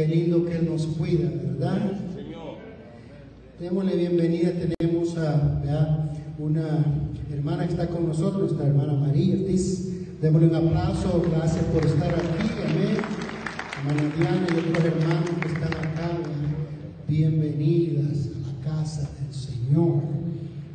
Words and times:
Qué 0.00 0.06
lindo 0.06 0.46
que 0.46 0.56
Él 0.56 0.64
nos 0.64 0.86
cuida, 0.86 1.28
¿verdad? 1.28 1.92
Démosle 3.60 3.96
bienvenida, 3.96 4.50
tenemos 4.50 5.14
a 5.18 5.60
¿verdad? 5.62 6.10
una 6.38 6.86
hermana 7.30 7.66
que 7.66 7.72
está 7.72 7.86
con 7.86 8.08
nosotros, 8.08 8.44
nuestra 8.44 8.66
hermana 8.66 8.94
María 8.94 9.34
Ortiz. 9.34 9.92
Démosle 10.22 10.48
un 10.48 10.54
aplauso, 10.54 11.22
gracias 11.30 11.62
por 11.66 11.84
estar 11.84 12.14
aquí, 12.14 12.48
amén. 12.64 12.96
Hermana 13.76 14.14
Diana 14.16 14.46
y 14.48 14.70
otros 14.70 14.84
hermanos 14.86 15.30
que 15.38 15.48
están 15.48 15.74
acá, 15.74 16.10
bienvenidas 17.06 18.28
a 18.28 18.68
la 18.70 18.72
casa 18.72 19.10
del 19.20 19.34
Señor. 19.34 20.00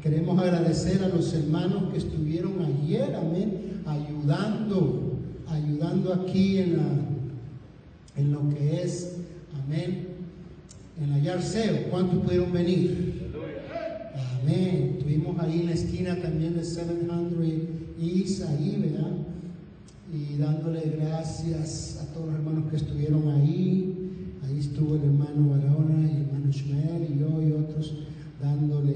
Queremos 0.04 0.40
agradecer 0.40 1.04
a 1.04 1.08
los 1.08 1.34
hermanos 1.34 1.92
que 1.92 1.98
estuvieron 1.98 2.62
ayer, 2.62 3.16
amén, 3.16 3.82
ayudando, 3.88 5.18
ayudando 5.48 6.14
aquí 6.14 6.60
en, 6.60 6.78
la, 6.78 6.84
en 8.18 8.32
lo 8.32 8.50
que 8.50 8.84
es, 8.84 9.16
amén, 9.66 10.08
en 11.02 11.24
la. 11.24 11.90
¿Cuántos 11.90 12.24
pudieron 12.24 12.52
venir? 12.52 13.32
Amén. 14.42 14.96
Estuvimos 14.98 15.40
ahí 15.40 15.62
en 15.62 15.66
la 15.68 15.74
esquina 15.74 16.16
también 16.22 16.56
de 16.56 16.64
700 16.64 17.34
East, 18.00 18.44
ahí, 18.50 18.78
¿verdad? 18.82 19.12
Y 20.14 20.38
dándole 20.38 20.82
gracias 20.98 22.00
a 22.02 22.14
todos 22.14 22.28
los 22.28 22.36
hermanos 22.36 22.70
que 22.70 22.78
estuvieron 22.78 23.28
ahí. 23.30 24.38
Ahí 24.46 24.60
estuvo 24.60 24.96
el 24.96 25.04
hermano 25.04 25.50
Barahona 25.50 26.08
y 26.08 26.16
el 26.16 26.22
hermano 26.22 26.50
Ishmael 26.50 27.08
y 27.10 27.20
yo 27.20 27.42
y 27.42 27.52
otros 27.52 27.94
dándole, 28.42 28.96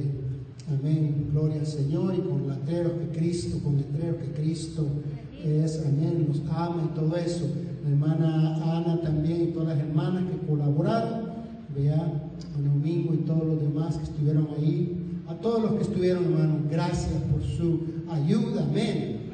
amén, 0.69 1.29
gloria 1.31 1.59
al 1.61 1.67
Señor 1.67 2.13
y 2.15 2.21
con 2.21 2.47
letreros 2.47 2.93
que 2.93 3.17
Cristo, 3.17 3.59
con 3.63 3.77
letreros 3.77 4.17
que 4.17 4.41
Cristo 4.41 4.85
es, 5.43 5.83
amén, 5.85 6.27
los 6.27 6.41
ama 6.51 6.89
y 6.91 6.95
todo 6.95 7.15
eso. 7.17 7.45
La 7.83 7.89
hermana 7.89 8.77
Ana 8.77 9.01
también 9.01 9.41
y 9.43 9.47
todas 9.47 9.69
las 9.69 9.79
hermanas 9.79 10.23
que 10.29 10.47
colaboraron, 10.47 11.29
vea, 11.75 11.95
a 11.95 12.61
Domingo 12.61 13.13
y 13.13 13.17
todos 13.17 13.45
los 13.45 13.61
demás 13.61 13.97
que 13.97 14.03
estuvieron 14.03 14.49
ahí. 14.57 14.95
A 15.27 15.35
todos 15.35 15.61
los 15.61 15.73
que 15.73 15.83
estuvieron, 15.83 16.25
hermano, 16.25 16.59
gracias 16.69 17.21
por 17.31 17.43
su 17.43 17.81
ayuda, 18.09 18.63
amén. 18.63 19.29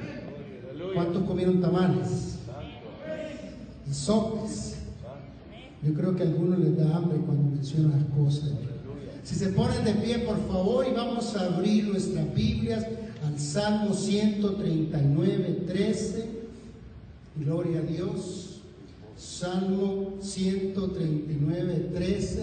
¿Cuántos 0.93 1.23
comieron 1.23 1.61
tamales? 1.61 2.37
Y 3.89 3.93
sopes. 3.93 4.77
Yo 5.83 5.93
creo 5.93 6.15
que 6.15 6.23
a 6.23 6.25
algunos 6.25 6.59
les 6.59 6.77
da 6.77 6.95
hambre 6.97 7.17
cuando 7.19 7.55
mencionan 7.55 7.91
las 7.91 8.03
cosas. 8.17 8.51
Si 9.23 9.35
se 9.35 9.49
ponen 9.49 9.83
de 9.83 9.93
pie, 9.93 10.19
por 10.19 10.37
favor, 10.47 10.85
y 10.87 10.93
vamos 10.93 11.35
a 11.35 11.45
abrir 11.45 11.87
nuestras 11.87 12.33
Biblias 12.33 12.85
al 13.25 13.39
Salmo 13.39 13.93
139, 13.93 15.63
13. 15.67 16.29
Gloria 17.37 17.79
a 17.79 17.81
Dios. 17.81 18.61
Salmo 19.17 20.15
139, 20.21 21.89
13. 21.93 22.41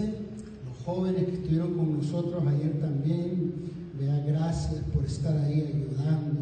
Los 0.65 0.85
jóvenes 0.85 1.25
que 1.25 1.33
estuvieron 1.33 1.73
con 1.75 1.97
nosotros 1.97 2.43
ayer 2.47 2.79
también, 2.79 3.53
vea 3.99 4.23
gracias 4.25 4.81
por 4.93 5.05
estar 5.05 5.37
ahí 5.37 5.61
ayudando, 5.61 6.41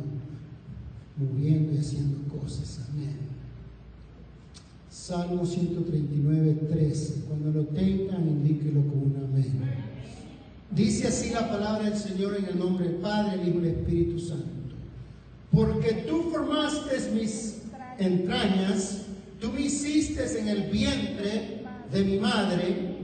moviendo 1.18 1.74
y 1.74 1.78
haciendo 1.78 2.18
cosas. 2.28 2.80
Amén. 2.90 3.18
Salmo 4.90 5.46
139, 5.46 6.54
13. 6.70 7.26
Cuando 7.28 7.52
lo 7.52 7.66
tengan, 7.68 8.28
indíquelo 8.28 8.82
con 8.88 9.00
un 9.00 9.16
amén. 9.24 9.92
Dice 10.72 11.08
así 11.08 11.32
la 11.32 11.50
palabra 11.50 11.90
del 11.90 12.00
Señor 12.00 12.38
en 12.38 12.46
el 12.46 12.60
nombre 12.60 12.88
del 12.88 12.96
Padre, 12.96 13.42
el 13.42 13.50
Hijo 13.50 13.60
y 13.66 13.68
Espíritu 13.68 14.20
Santo. 14.20 14.46
Porque 15.52 16.06
tú 16.08 16.30
formaste 16.32 17.12
mis 17.12 17.58
entrañas, 17.98 19.00
tú 19.40 19.52
me 19.52 19.62
hiciste 19.62 20.40
en 20.40 20.48
el 20.48 20.64
vientre 20.70 21.64
de 21.92 22.04
mi 22.04 22.18
madre. 22.18 22.96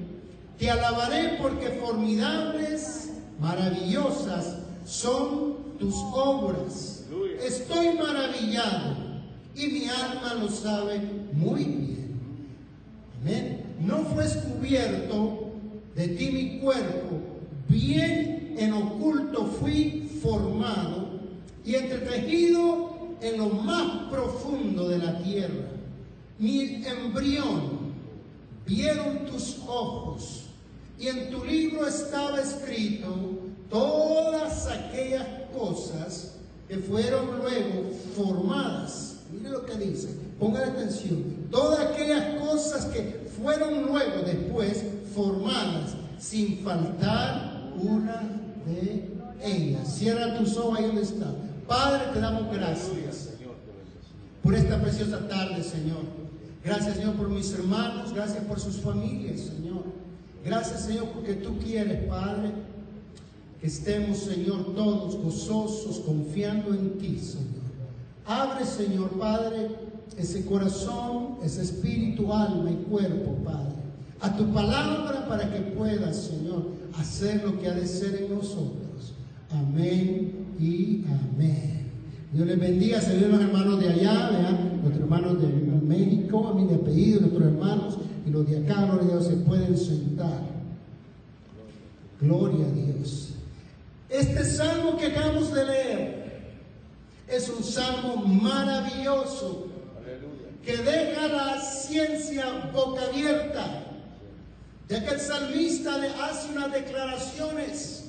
Te 0.58 0.72
alabaré 0.72 1.38
porque 1.42 1.70
formidables, 1.72 3.12
maravillosas 3.40 4.60
son 4.86 5.78
tus 5.78 5.96
obras. 6.14 7.04
Estoy 7.46 7.98
maravillado 7.98 8.96
y 9.56 9.68
mi 9.68 9.84
alma 9.90 10.36
lo 10.40 10.50
sabe 10.50 11.02
muy 11.34 11.64
bien. 11.64 12.20
Amén. 13.22 13.64
No 13.82 13.98
fue 14.06 14.24
descubierto 14.24 15.52
de 15.96 16.08
ti 16.10 16.32
mi 16.32 16.60
cuerpo, 16.60 17.20
bien 17.68 18.56
en 18.58 18.74
oculto 18.74 19.46
fui 19.46 20.10
formado 20.22 21.08
y 21.66 21.76
entretejido 21.76 22.98
en 23.22 23.38
lo 23.38 23.50
más 23.50 24.10
profundo 24.10 24.90
de 24.90 24.98
la 25.00 25.20
tierra. 25.20 25.70
Mi 26.40 26.84
embrión 26.86 27.94
vieron 28.66 29.26
tus 29.26 29.58
ojos 29.68 30.44
y 31.00 31.08
en 31.08 31.30
tu 31.30 31.44
libro 31.44 31.88
estaba 31.88 32.42
escrito 32.42 33.16
todas 33.70 34.68
aquellas 34.68 35.28
cosas 35.58 36.36
que 36.68 36.78
fueron 36.78 37.38
luego 37.38 37.92
formadas. 38.16 39.18
Mire 39.32 39.50
lo 39.50 39.66
que 39.66 39.76
dice, 39.76 40.10
pongan 40.40 40.70
atención. 40.70 41.48
Todas 41.52 41.80
aquellas 41.80 42.40
cosas 42.40 42.86
que 42.86 43.28
fueron 43.42 43.88
luego 43.88 44.22
después 44.26 44.84
formadas, 45.14 45.96
sin 46.20 46.60
faltar 46.60 47.57
una 47.82 48.22
de 48.66 49.10
ellas. 49.44 49.96
Cierra 49.96 50.38
tus 50.38 50.58
ojos 50.58 50.80
ahí 50.80 50.86
donde 50.86 51.02
está. 51.02 51.34
Padre, 51.68 52.04
te 52.14 52.20
damos 52.20 52.54
gracias 52.54 53.30
por 54.42 54.56
esta 54.56 54.82
preciosa 54.82 55.28
tarde, 55.28 55.64
Señor. 55.64 56.04
Gracias, 56.64 56.96
Señor, 56.96 57.16
por 57.16 57.30
mis 57.30 57.52
hermanos. 57.54 58.14
Gracias 58.14 58.44
por 58.46 58.60
sus 58.60 58.78
familias, 58.78 59.42
Señor. 59.42 59.84
Gracias, 60.46 60.86
Señor, 60.86 61.10
porque 61.10 61.34
tú 61.34 61.58
quieres, 61.58 62.08
Padre, 62.08 62.52
que 63.60 63.68
estemos, 63.68 64.20
Señor, 64.20 64.74
todos 64.76 65.18
gozosos, 65.18 66.00
confiando 66.00 66.74
en 66.74 66.98
ti, 66.98 67.20
Señor. 67.20 67.68
Abre, 68.26 68.66
Señor 68.66 69.10
Padre, 69.18 69.70
ese 70.18 70.46
corazón, 70.46 71.38
ese 71.44 71.62
espíritu, 71.62 72.34
alma 72.34 72.72
y 72.72 72.76
cuerpo, 72.90 73.36
Padre, 73.44 73.77
a 74.20 74.36
tu 74.36 74.52
palabra 74.54 75.28
para 75.28 75.52
que 75.52 75.60
puedas, 75.60 76.16
Señor, 76.16 76.68
hacer 76.98 77.44
lo 77.44 77.60
que 77.60 77.68
ha 77.68 77.74
de 77.74 77.88
ser 77.88 78.16
en 78.16 78.36
nosotros. 78.36 79.14
Amén 79.52 80.48
y 80.60 81.04
amén. 81.06 81.78
Dios 82.34 82.48
les 82.48 82.60
bendiga, 82.60 83.00
ven 83.00 83.32
los 83.32 83.42
hermanos 83.42 83.80
de 83.80 83.90
allá, 83.90 84.30
vean, 84.30 84.82
nuestros 84.82 85.04
hermanos 85.04 85.42
de 85.42 85.48
México, 85.48 86.48
a 86.48 86.54
mí 86.54 86.66
de 86.66 86.76
apellido, 86.76 87.22
nuestros 87.22 87.44
hermanos, 87.44 87.98
y 88.26 88.30
los 88.30 88.50
de 88.50 88.58
acá, 88.58 88.86
gloria 88.86 89.04
a 89.04 89.08
Dios, 89.08 89.28
se 89.28 89.36
pueden 89.38 89.78
sentar. 89.78 90.42
Gloria 92.20 92.66
a 92.66 92.72
Dios. 92.72 93.30
Este 94.10 94.44
salmo 94.44 94.98
que 94.98 95.08
acabamos 95.08 95.54
de 95.54 95.66
leer 95.66 96.28
es 97.28 97.50
un 97.50 97.64
salmo 97.64 98.26
maravilloso 98.26 99.68
que 100.66 100.78
deja 100.78 101.28
la 101.28 101.62
ciencia 101.62 102.70
boca 102.74 103.04
abierta, 103.06 103.86
ya 104.90 105.06
que 105.06 105.16
el 105.16 105.20
salmista 105.20 105.98
le 105.98 106.10
hace 106.10 106.50
unas 106.52 106.72
declaraciones 106.72 108.06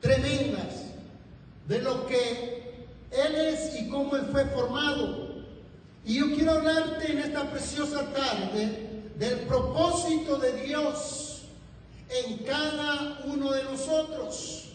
tremendas 0.00 0.84
de 1.66 1.82
lo 1.82 2.06
que 2.06 2.62
él 3.10 3.34
es 3.34 3.80
y 3.80 3.88
cómo 3.88 4.16
él 4.16 4.26
fue 4.30 4.44
formado. 4.46 5.32
Y 6.04 6.18
yo 6.18 6.34
quiero 6.34 6.52
hablarte 6.52 7.12
en 7.12 7.18
esta 7.18 7.50
preciosa 7.50 8.12
tarde 8.12 8.90
del 9.18 9.40
propósito 9.40 10.38
de 10.38 10.52
Dios 10.64 11.42
en 12.08 12.38
cada 12.38 13.20
uno 13.26 13.52
de 13.52 13.64
nosotros. 13.64 14.70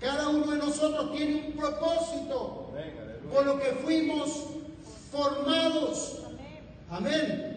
Cada 0.00 0.28
uno 0.28 0.52
de 0.52 0.58
nosotros 0.58 1.12
tiene 1.12 1.46
un 1.46 1.52
propósito 1.52 2.72
por 3.32 3.46
lo 3.46 3.58
que 3.58 3.72
fuimos 3.82 4.44
formados. 5.10 6.18
Amén. 6.90 7.53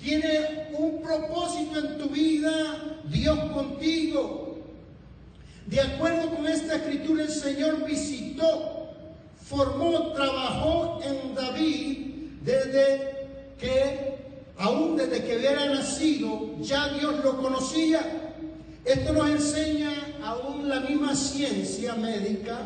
Tiene 0.00 0.68
un 0.78 1.02
propósito 1.02 1.78
en 1.80 1.98
tu 1.98 2.08
vida, 2.08 2.98
Dios 3.04 3.38
contigo. 3.52 4.58
De 5.66 5.80
acuerdo 5.80 6.34
con 6.34 6.46
esta 6.46 6.76
escritura, 6.76 7.24
el 7.24 7.30
Señor 7.30 7.84
visitó, 7.84 8.90
formó, 9.44 10.12
trabajó 10.12 11.00
en 11.02 11.34
David 11.34 11.98
desde 12.42 13.26
que, 13.58 14.16
aún 14.56 14.96
desde 14.96 15.24
que 15.24 15.36
hubiera 15.36 15.66
nacido, 15.66 16.58
ya 16.60 16.88
Dios 16.94 17.22
lo 17.22 17.36
conocía. 17.42 18.00
Esto 18.84 19.12
nos 19.12 19.28
enseña 19.30 19.92
aún 20.24 20.68
la 20.68 20.80
misma 20.80 21.14
ciencia 21.14 21.94
médica, 21.94 22.58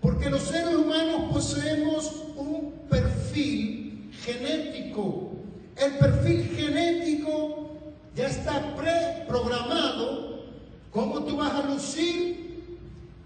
porque 0.00 0.30
los 0.30 0.42
seres 0.42 0.74
humanos 0.74 1.30
poseemos 1.32 2.10
un 2.36 2.72
perfil 2.88 4.10
genético. 4.22 5.29
El 5.76 5.98
perfil 5.98 6.50
genético 6.56 7.70
ya 8.14 8.26
está 8.26 8.74
preprogramado, 8.76 10.44
cómo 10.90 11.24
tú 11.24 11.36
vas 11.36 11.52
a 11.52 11.62
lucir, 11.62 12.76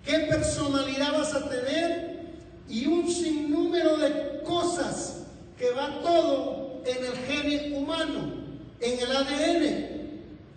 qué 0.05 0.19
personalidad 0.31 1.13
vas 1.13 1.35
a 1.35 1.49
tener 1.49 2.21
y 2.69 2.87
un 2.87 3.11
sinnúmero 3.11 3.97
de 3.97 4.43
cosas 4.45 5.23
que 5.59 5.71
va 5.71 6.01
todo 6.03 6.83
en 6.85 7.05
el 7.05 7.13
gen 7.27 7.75
humano. 7.75 8.45
en 8.81 9.01
el 9.01 9.17
ADN. 9.17 9.95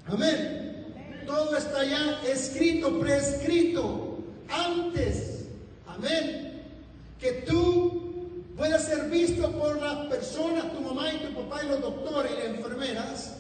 Amén. 0.08 0.86
Todo 1.26 1.56
está 1.56 1.86
ya 1.86 2.22
escrito, 2.28 3.00
prescrito, 3.00 4.18
antes. 4.50 5.46
Amén. 5.88 6.62
Que 7.20 7.32
tú 7.48 8.07
puedas 8.58 8.86
ser 8.86 9.10
visto 9.10 9.52
por 9.52 9.80
las 9.82 10.08
personas, 10.08 10.74
tu 10.74 10.82
mamá 10.82 11.14
y 11.14 11.18
tu 11.18 11.34
papá 11.34 11.64
y 11.64 11.68
los 11.70 11.82
doctores 11.82 12.32
y 12.32 12.36
las 12.36 12.58
enfermeras. 12.58 13.34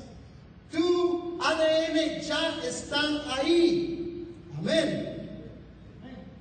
Tu 0.72 1.40
ADN 1.42 2.22
ya 2.22 2.60
están 2.64 3.22
ahí. 3.32 4.28
Amén. 4.58 5.42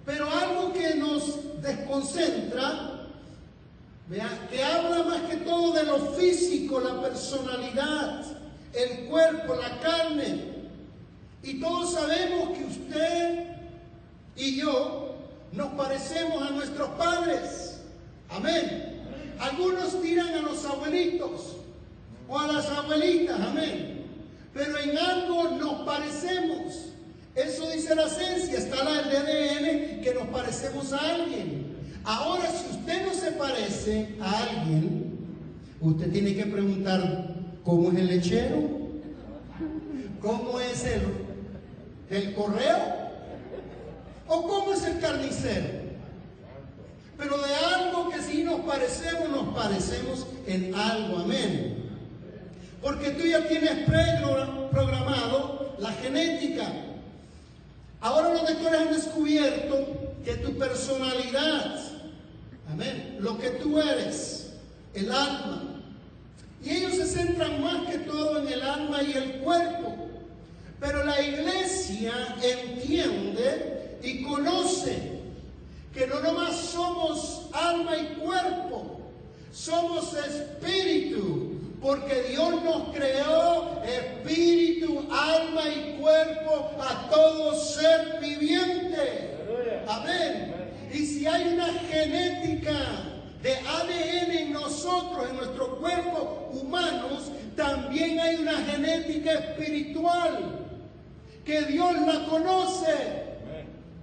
Pero 0.05 0.31
algo 0.31 0.73
que 0.73 0.94
nos 0.96 1.62
desconcentra 1.62 2.96
Vea, 4.08 4.46
que 4.49 4.62
habla 4.62 5.02
más 5.02 5.23
que 5.23 5.38
todo 5.38 5.73
de 5.73 5.82
lo 5.82 5.99
físico, 6.12 6.78
la 6.78 7.02
personalidad, 7.02 8.25
el 8.73 9.06
cuerpo, 9.06 9.56
la 9.56 9.81
carne. 9.81 10.55
Y 11.43 11.61
todos 11.61 11.93
sabemos 11.93 12.56
que 12.56 12.64
usted 12.64 13.46
y 14.37 14.61
yo 14.61 15.17
nos 15.52 15.73
parecemos 15.73 16.40
a 16.40 16.50
nuestros 16.50 16.88
padres. 16.90 17.66
Amén. 18.37 19.03
Algunos 19.38 20.00
tiran 20.03 20.29
a 20.29 20.43
los 20.43 20.65
abuelitos 20.65 21.56
o 22.29 22.38
a 22.38 22.47
las 22.49 22.69
abuelitas. 22.69 23.41
Amén. 23.41 24.05
Pero 24.53 24.79
en 24.79 24.99
algo 24.99 25.50
nos 25.50 25.87
parecemos. 25.87 26.87
Eso 27.35 27.71
dice 27.71 27.94
la 27.94 28.06
esencia. 28.06 28.59
Está 28.59 28.85
la 28.85 28.99
ADN 28.99 30.00
que 30.03 30.12
nos 30.15 30.29
parecemos 30.29 30.93
a 30.93 31.15
alguien. 31.15 31.77
Ahora, 32.05 32.44
si 32.50 32.77
usted 32.77 33.06
no 33.06 33.15
se 33.15 33.33
parece 33.33 34.15
a 34.21 34.44
alguien, 34.44 35.19
usted 35.81 36.12
tiene 36.12 36.35
que 36.35 36.47
preguntar 36.47 37.35
cómo 37.65 37.91
es 37.91 37.99
el 37.99 38.06
lechero, 38.06 38.71
cómo 40.21 40.61
es 40.61 40.85
el, 40.85 41.03
el 42.11 42.35
correo 42.35 43.06
o 44.29 44.43
cómo 44.43 44.73
es 44.73 44.85
el 44.85 45.00
carnicero. 45.00 45.86
Pero 47.19 47.39
de 47.39 47.55
algo 47.55 48.11
que 48.11 48.21
si 48.21 48.43
nos 48.43 48.61
parecemos, 48.61 49.29
nos 49.29 49.55
parecemos 49.55 50.27
en 50.47 50.75
algo, 50.75 51.19
amén. 51.19 51.91
Porque 52.83 53.11
tú 53.11 53.27
ya 53.27 53.47
tienes 53.49 53.89
programado 54.71 55.75
la 55.79 55.93
genética. 55.93 56.71
Ahora 58.01 58.35
los 58.35 58.43
doctores 58.43 58.81
han 58.81 58.93
descubierto 58.93 60.15
que 60.25 60.35
tu 60.35 60.57
personalidad 60.59 61.87
Amén. 62.71 63.17
Lo 63.21 63.39
que 63.39 63.51
tú 63.51 63.81
eres, 63.81 64.53
el 64.95 65.11
alma. 65.11 65.83
Y 66.65 66.71
ellos 66.71 66.97
se 66.97 67.07
centran 67.07 67.62
más 67.62 67.87
que 67.89 67.99
todo 67.99 68.41
en 68.41 68.49
el 68.49 68.62
alma 68.62 69.03
y 69.03 69.12
el 69.12 69.33
cuerpo. 69.39 70.09
Pero 70.81 71.05
la 71.05 71.21
iglesia 71.23 72.12
entiende 72.43 73.99
y 74.03 74.23
conoce 74.23 75.16
que 75.97 76.07
no 76.07 76.21
nomás 76.21 76.55
somos 76.57 77.49
alma 77.55 77.97
y 77.97 78.07
cuerpo, 78.21 79.01
somos 79.51 80.13
espíritu, 80.15 81.59
porque 81.81 82.23
Dios 82.29 82.63
nos 82.63 82.95
creó 82.95 83.83
espíritu, 83.83 85.07
alma 85.11 85.63
y 85.69 85.99
cuerpo 85.99 86.71
a 86.79 87.09
todo 87.09 87.59
ser 87.59 88.21
viviente. 88.21 89.39
Amén. 89.89 90.55
Y 90.93 90.99
si 90.99 91.27
hay 91.27 91.55
una 91.55 91.73
genética 91.73 92.77
de 93.43 93.55
ADN 93.55 94.31
en 94.33 94.53
nosotros, 94.53 95.31
en 95.31 95.37
nuestro 95.37 95.79
cuerpo 95.79 96.51
humanos, 96.53 97.31
también 97.57 98.21
hay 98.21 98.37
una 98.37 98.59
genética 98.65 99.33
espiritual 99.33 100.59
que 101.43 101.63
Dios 101.63 101.95
la 102.07 102.27
conoce. 102.27 103.25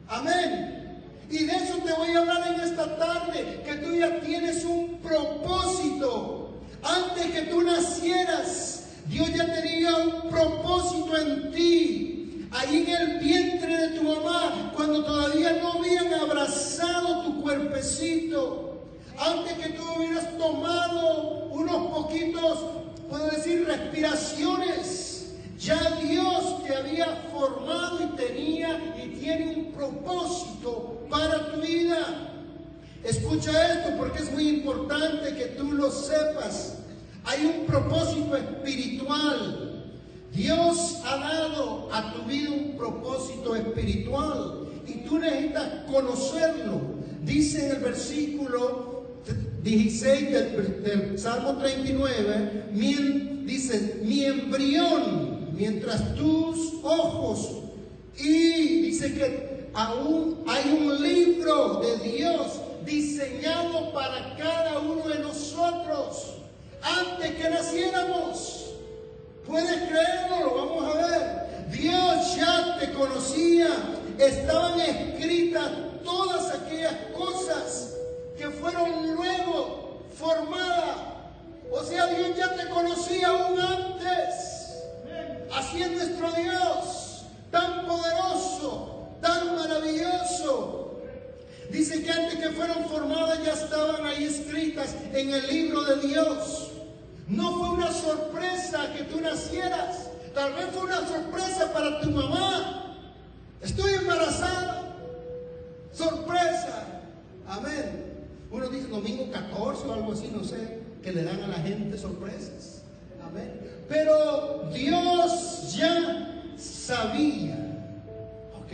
Amén. 0.07 0.82
Y 1.29 1.45
de 1.45 1.55
eso 1.55 1.77
te 1.85 1.93
voy 1.93 2.09
a 2.09 2.19
hablar 2.19 2.55
en 2.55 2.61
esta 2.61 2.97
tarde, 2.97 3.61
que 3.65 3.73
tú 3.75 3.95
ya 3.95 4.19
tienes 4.19 4.63
un 4.65 4.99
propósito. 4.99 6.53
Antes 6.83 7.25
que 7.27 7.41
tú 7.43 7.61
nacieras, 7.61 8.85
Dios 9.07 9.29
ya 9.33 9.53
tenía 9.53 9.95
un 9.97 10.29
propósito 10.29 11.17
en 11.17 11.51
ti. 11.51 12.47
Ahí 12.51 12.85
en 12.87 12.89
el 12.89 13.19
vientre 13.19 13.75
de 13.75 13.99
tu 13.99 14.03
mamá, 14.03 14.71
cuando 14.75 15.03
todavía 15.03 15.53
no 15.53 15.73
habían 15.73 16.13
abrazado 16.13 17.23
tu 17.23 17.41
cuerpecito, 17.41 18.81
antes 19.17 19.53
que 19.53 19.69
tú 19.69 19.83
hubieras 19.97 20.37
tomado 20.37 21.47
unos 21.51 21.87
poquitos, 21.87 22.59
puedo 23.09 23.27
decir, 23.29 23.65
respiraciones, 23.65 25.12
ya 25.63 25.99
Dios 26.01 26.63
te 26.63 26.75
había 26.75 27.05
formado 27.31 27.99
y 28.03 28.17
tenía 28.17 28.95
y 29.03 29.19
tiene 29.19 29.55
un 29.55 29.71
propósito 29.71 31.05
para 31.09 31.51
tu 31.51 31.61
vida. 31.61 32.29
Escucha 33.03 33.73
esto 33.73 33.97
porque 33.97 34.19
es 34.19 34.31
muy 34.31 34.47
importante 34.49 35.35
que 35.35 35.45
tú 35.57 35.71
lo 35.71 35.91
sepas. 35.91 36.79
Hay 37.25 37.45
un 37.45 37.65
propósito 37.65 38.35
espiritual 38.35 39.73
Dios 40.33 41.01
ha 41.05 41.17
dado 41.17 41.89
a 41.93 42.11
tu 42.11 42.23
vida 42.23 42.49
un 42.49 42.75
propósito 42.75 43.55
espiritual 43.55 44.67
y 44.87 45.07
tú 45.07 45.19
necesitas 45.19 45.85
conocerlo. 45.85 46.81
Dice 47.23 47.67
en 47.67 47.75
el 47.75 47.81
versículo 47.81 49.03
16 49.61 50.31
del, 50.31 51.19
Salmo 51.19 51.57
39, 51.57 52.71
dice, 53.45 54.01
mi 54.03 54.25
embrión, 54.25 55.32
mientras 55.53 56.15
tus 56.15 56.73
ojos, 56.83 57.49
y 58.17 58.81
dice 58.81 59.13
que 59.13 59.69
aún 59.73 60.43
hay 60.47 60.71
un 60.71 61.01
libro 61.01 61.79
de 61.79 61.97
Dios 62.09 62.59
diseñado 62.85 63.93
para 63.93 64.35
cada 64.35 64.79
uno 64.79 65.07
de 65.07 65.19
nosotros 65.19 66.33
antes 66.81 67.31
que 67.35 67.49
naciéramos. 67.49 68.73
¿Puedes 69.47 69.89
creerlo? 69.89 70.39
Lo 70.39 70.55
vamos 70.55 70.95
a 70.95 71.07
ver. 71.07 71.69
Dios 71.71 72.35
ya 72.35 72.77
te 72.79 72.91
conocía. 72.91 73.67
Estaban 74.17 74.79
escritas 74.79 75.69
todas 76.03 76.53
aquellas 76.53 76.95
cosas 77.15 77.95
que 78.37 78.49
fueron 78.49 79.15
luego 79.15 80.01
formadas. 80.15 80.97
O 81.71 81.83
sea, 81.83 82.07
Dios 82.07 82.37
ya 82.37 82.55
te 82.55 82.69
conocía 82.69 83.27
aún 83.29 83.59
antes. 83.59 84.52
Así 85.55 85.81
es 85.81 85.91
nuestro 85.91 86.31
Dios, 86.31 87.25
tan 87.51 87.85
poderoso, 87.85 89.09
tan 89.21 89.55
maravilloso. 89.55 91.01
Dice 91.71 92.03
que 92.03 92.11
antes 92.11 92.39
que 92.39 92.49
fueron 92.49 92.85
formadas 92.85 93.43
ya 93.43 93.53
estaban 93.53 94.05
ahí 94.05 94.25
escritas 94.25 94.95
en 95.13 95.31
el 95.31 95.47
libro 95.47 95.83
de 95.83 96.07
Dios. 96.07 96.71
No 97.27 97.57
fue 97.57 97.69
una 97.69 97.91
sorpresa 97.91 98.93
que 98.93 99.03
tú 99.03 99.21
nacieras. 99.21 100.09
Tal 100.33 100.53
vez 100.53 100.65
fue 100.73 100.83
una 100.83 101.07
sorpresa 101.07 101.71
para 101.71 102.01
tu 102.01 102.09
mamá. 102.09 102.97
Estoy 103.61 103.93
embarazada. 103.93 104.95
Sorpresa. 105.91 107.01
Amén. 107.47 108.27
Uno 108.51 108.69
dice 108.69 108.87
domingo 108.87 109.31
14 109.31 109.87
o 109.87 109.93
algo 109.93 110.13
así, 110.13 110.31
no 110.31 110.43
sé, 110.43 110.79
que 111.01 111.11
le 111.11 111.23
dan 111.23 111.41
a 111.41 111.47
la 111.47 111.57
gente 111.57 111.97
sorpresas. 111.97 112.83
Amén. 113.23 113.72
Pero 113.93 114.69
Dios 114.73 115.75
ya 115.75 116.27
sabía. 116.57 117.55
¿Ok? 118.59 118.73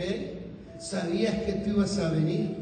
Sabías 0.78 1.34
que 1.42 1.52
tú 1.52 1.70
ibas 1.70 1.98
a 1.98 2.10
venir. 2.10 2.56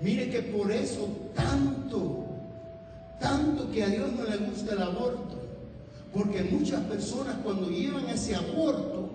Mire 0.00 0.30
que 0.30 0.40
por 0.42 0.72
eso 0.72 1.06
tanto 1.34 2.24
tanto 3.20 3.70
que 3.70 3.82
a 3.82 3.88
Dios 3.88 4.10
no 4.12 4.24
le 4.24 4.36
gusta 4.38 4.72
el 4.72 4.82
aborto. 4.82 5.36
Porque 6.14 6.44
muchas 6.44 6.80
personas 6.84 7.36
cuando 7.44 7.68
llevan 7.68 8.08
ese 8.08 8.34
aborto, 8.34 9.10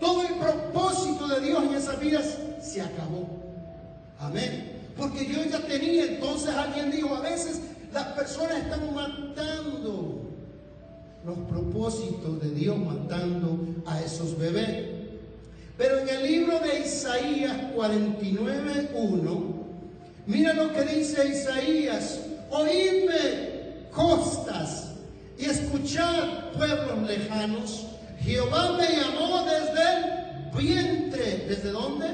todo 0.00 0.22
el 0.22 0.34
propósito 0.34 1.28
de 1.28 1.46
Dios 1.46 1.62
en 1.62 1.74
esas 1.74 2.00
vidas 2.00 2.38
se 2.60 2.82
acabó. 2.82 3.28
Amén. 4.18 4.72
Porque 4.96 5.20
Dios 5.20 5.48
ya 5.50 5.60
tenía, 5.60 6.06
entonces 6.06 6.48
alguien 6.54 6.90
dijo, 6.90 7.14
a 7.14 7.20
veces 7.20 7.60
las 7.92 8.06
personas 8.08 8.58
están 8.58 8.92
matando 8.92 10.23
los 11.24 11.38
propósitos 11.48 12.40
de 12.42 12.50
Dios, 12.50 12.76
matando 12.78 13.58
a 13.86 14.00
esos 14.02 14.38
bebés. 14.38 14.86
Pero 15.76 15.98
en 15.98 16.08
el 16.08 16.22
libro 16.22 16.58
de 16.60 16.80
Isaías 16.80 17.56
49.1, 17.74 19.54
mira 20.26 20.52
lo 20.52 20.72
que 20.72 20.82
dice 20.82 21.28
Isaías 21.28 22.20
Oídme, 22.50 23.88
costas, 23.90 24.92
y 25.36 25.46
escuchad, 25.46 26.52
pueblos 26.56 27.02
lejanos. 27.08 27.86
Jehová 28.20 28.76
me 28.78 28.96
llamó 28.96 29.44
desde 29.44 29.82
el 29.92 30.56
vientre. 30.56 31.46
¿Desde 31.48 31.70
dónde? 31.70 32.06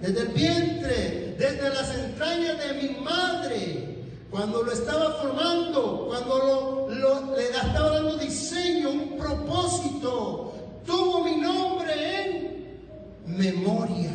Desde 0.00 0.20
el 0.20 0.28
vientre, 0.28 1.34
desde 1.38 1.68
las 1.70 1.92
entrañas 1.96 2.56
de 2.64 2.82
mi 2.82 3.00
madre. 3.00 4.04
Cuando 4.30 4.62
lo 4.62 4.72
estaba 4.72 5.14
formando, 5.14 6.06
cuando 6.08 6.38
lo, 6.38 6.81
le 7.02 7.50
estaba 7.50 7.90
dando 7.90 8.16
diseño, 8.16 8.90
un 8.90 9.18
propósito. 9.18 10.52
Tuvo 10.86 11.24
mi 11.24 11.36
nombre 11.36 11.92
en 12.24 13.36
memoria 13.36 14.12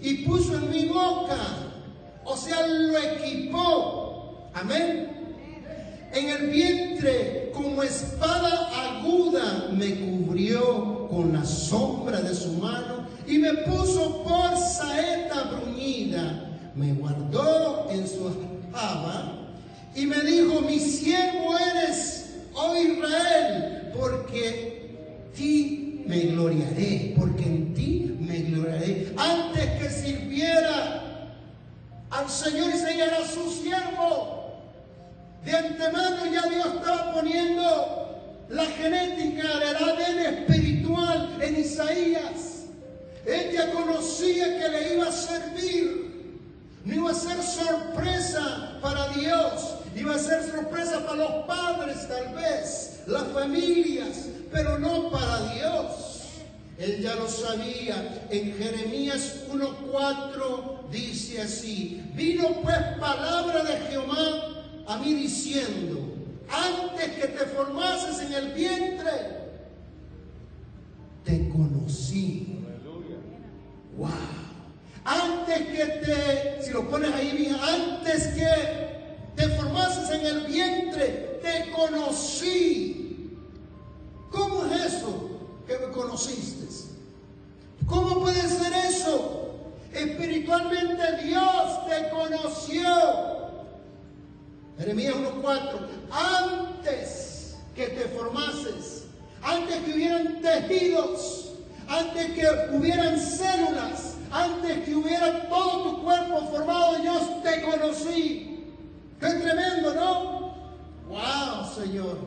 y 0.00 0.24
puso 0.24 0.54
en 0.54 0.70
mi 0.70 0.86
boca, 0.86 1.36
o 2.24 2.36
sea, 2.36 2.66
lo 2.66 2.98
equipó. 2.98 4.50
Amén. 4.54 5.08
En 6.12 6.28
el 6.28 6.50
vientre, 6.50 7.50
como 7.54 7.82
espada 7.82 8.98
aguda, 8.98 9.68
me 9.72 9.94
cubrió 9.94 11.08
con 11.08 11.32
la 11.32 11.44
sombra 11.44 12.20
de 12.20 12.34
su 12.34 12.52
mano 12.52 13.06
y 13.26 13.38
me 13.38 13.54
puso 13.54 14.22
por 14.22 14.56
saeta 14.58 15.44
bruñida. 15.44 16.50
Me 16.74 16.92
guardó 16.94 17.88
en 17.90 18.06
su 18.06 18.30
java 18.72 19.41
y 19.94 20.06
me 20.06 20.20
dijo, 20.20 20.62
mi 20.62 20.78
siervo 20.78 21.56
eres, 21.58 22.30
oh 22.54 22.74
Israel, 22.74 23.92
porque 23.98 25.30
ti 25.36 26.02
me 26.06 26.20
gloriaré, 26.20 27.14
porque 27.16 27.44
en 27.44 27.74
ti 27.74 28.16
me 28.18 28.38
gloriaré. 28.40 29.12
Antes 29.16 29.66
que 29.78 29.90
sirviera 29.90 31.30
al 32.10 32.28
Señor 32.28 32.70
y 32.70 33.00
era 33.00 33.26
su 33.26 33.50
siervo, 33.50 34.42
de 35.44 35.52
antemano 35.52 36.26
ya 36.32 36.42
Dios 36.48 36.66
estaba 36.76 37.12
poniendo 37.14 38.02
la 38.48 38.64
genética 38.64 39.58
del 39.58 39.76
ADN 39.76 40.18
espiritual 40.18 41.38
en 41.40 41.60
Isaías. 41.60 42.66
Ella 43.26 43.72
conocía 43.72 44.58
que 44.58 44.68
le 44.68 44.94
iba 44.94 45.08
a 45.08 45.12
servir. 45.12 46.01
No 46.84 46.94
iba 46.94 47.10
a 47.10 47.14
ser 47.14 47.42
sorpresa 47.42 48.78
para 48.80 49.08
Dios. 49.08 49.76
Iba 49.94 50.14
a 50.14 50.18
ser 50.18 50.50
sorpresa 50.50 51.04
para 51.06 51.16
los 51.16 51.46
padres 51.46 52.08
tal 52.08 52.34
vez, 52.34 53.02
las 53.06 53.28
familias, 53.28 54.26
pero 54.50 54.78
no 54.78 55.10
para 55.10 55.52
Dios. 55.52 56.12
Él 56.78 57.00
ya 57.00 57.14
lo 57.14 57.28
sabía. 57.28 58.26
En 58.30 58.56
Jeremías 58.56 59.44
1.4 59.52 60.88
dice 60.90 61.42
así, 61.42 62.02
vino 62.14 62.48
pues 62.62 62.78
palabra 62.98 63.62
de 63.62 63.76
Jehová 63.90 64.64
a 64.86 64.96
mí 64.96 65.14
diciendo, 65.14 66.16
antes 66.48 67.12
que 67.12 67.28
te 67.28 67.46
formases 67.46 68.20
en 68.26 68.32
el 68.32 68.52
vientre, 68.52 69.41
si 76.62 76.70
lo 76.70 76.88
pones 76.88 77.12
ahí 77.14 77.36
bien, 77.36 77.56
antes 77.56 78.28
que 78.28 79.02
te 79.36 79.48
formases 79.56 80.10
en 80.10 80.26
el 80.26 80.40
vientre, 80.46 81.40
te 81.42 81.70
conocí. 81.72 83.36
¿Cómo 84.30 84.64
es 84.66 84.94
eso 84.94 85.30
que 85.66 85.78
me 85.78 85.92
conociste? 85.92 86.52
¿Cómo 87.86 88.20
puede 88.20 88.40
ser 88.48 88.72
eso? 88.88 89.50
Espiritualmente 89.92 91.02
Dios 91.24 91.86
te 91.86 92.08
conoció. 92.08 93.42
Jeremías 94.78 95.14
1.4. 95.14 95.60
Antes 96.10 97.56
que 97.76 97.88
te 97.88 98.08
formases, 98.16 99.04
antes 99.42 99.76
que 99.82 99.92
hubieran 99.92 100.40
tejidos, 100.40 101.52
antes 101.86 102.32
que 102.32 102.76
hubieran 102.76 103.20
células, 103.20 104.11
antes 104.32 104.84
que 104.84 104.94
hubiera 104.94 105.48
todo 105.48 105.82
tu 105.82 106.02
cuerpo 106.02 106.48
formado, 106.50 106.96
Dios 106.96 107.42
te 107.42 107.62
conocí. 107.62 108.64
Qué 109.20 109.26
tremendo, 109.26 109.94
¿no? 109.94 110.54
Wow, 111.08 111.74
Señor. 111.74 112.18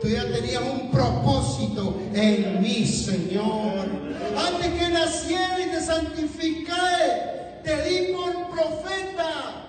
Tú 0.00 0.08
ya 0.08 0.24
tenías 0.30 0.62
un 0.62 0.90
propósito 0.92 2.00
en 2.14 2.62
mí, 2.62 2.86
Señor. 2.86 3.88
Antes 4.36 4.72
que 4.80 4.88
naciera 4.88 5.60
y 5.60 5.70
te 5.70 5.80
santificé, 5.80 7.60
te 7.64 7.82
di 7.82 8.12
por 8.12 8.50
profeta 8.50 9.64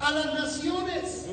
a 0.00 0.10
las 0.10 0.34
naciones. 0.34 1.26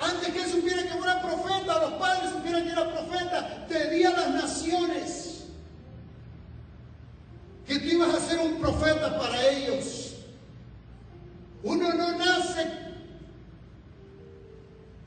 Antes 0.00 0.28
que 0.30 0.50
supiera 0.50 0.82
que 0.82 0.98
fuera 0.98 1.22
profeta, 1.22 1.80
los 1.80 1.92
padres 1.92 2.30
supieran 2.32 2.64
que 2.64 2.72
era 2.72 2.92
profeta, 2.92 3.66
te 3.68 3.90
di 3.90 4.02
a 4.02 4.10
las 4.10 4.30
naciones. 4.30 5.31
Que 7.66 7.78
tú 7.78 7.86
ibas 7.86 8.14
a 8.14 8.20
ser 8.20 8.40
un 8.40 8.60
profeta 8.60 9.18
para 9.18 9.48
ellos. 9.50 10.16
Uno 11.62 11.94
no 11.94 12.18
nace, 12.18 12.66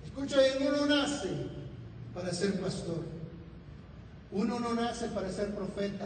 escucha 0.05 0.39
bien, 0.39 0.67
uno 0.69 0.85
no 0.85 0.95
nace 0.95 1.29
para 2.13 2.33
ser 2.33 2.59
pastor. 2.61 3.03
Uno 4.31 4.59
no 4.59 4.73
nace 4.73 5.07
para 5.07 5.29
ser 5.31 5.53
profeta. 5.53 6.05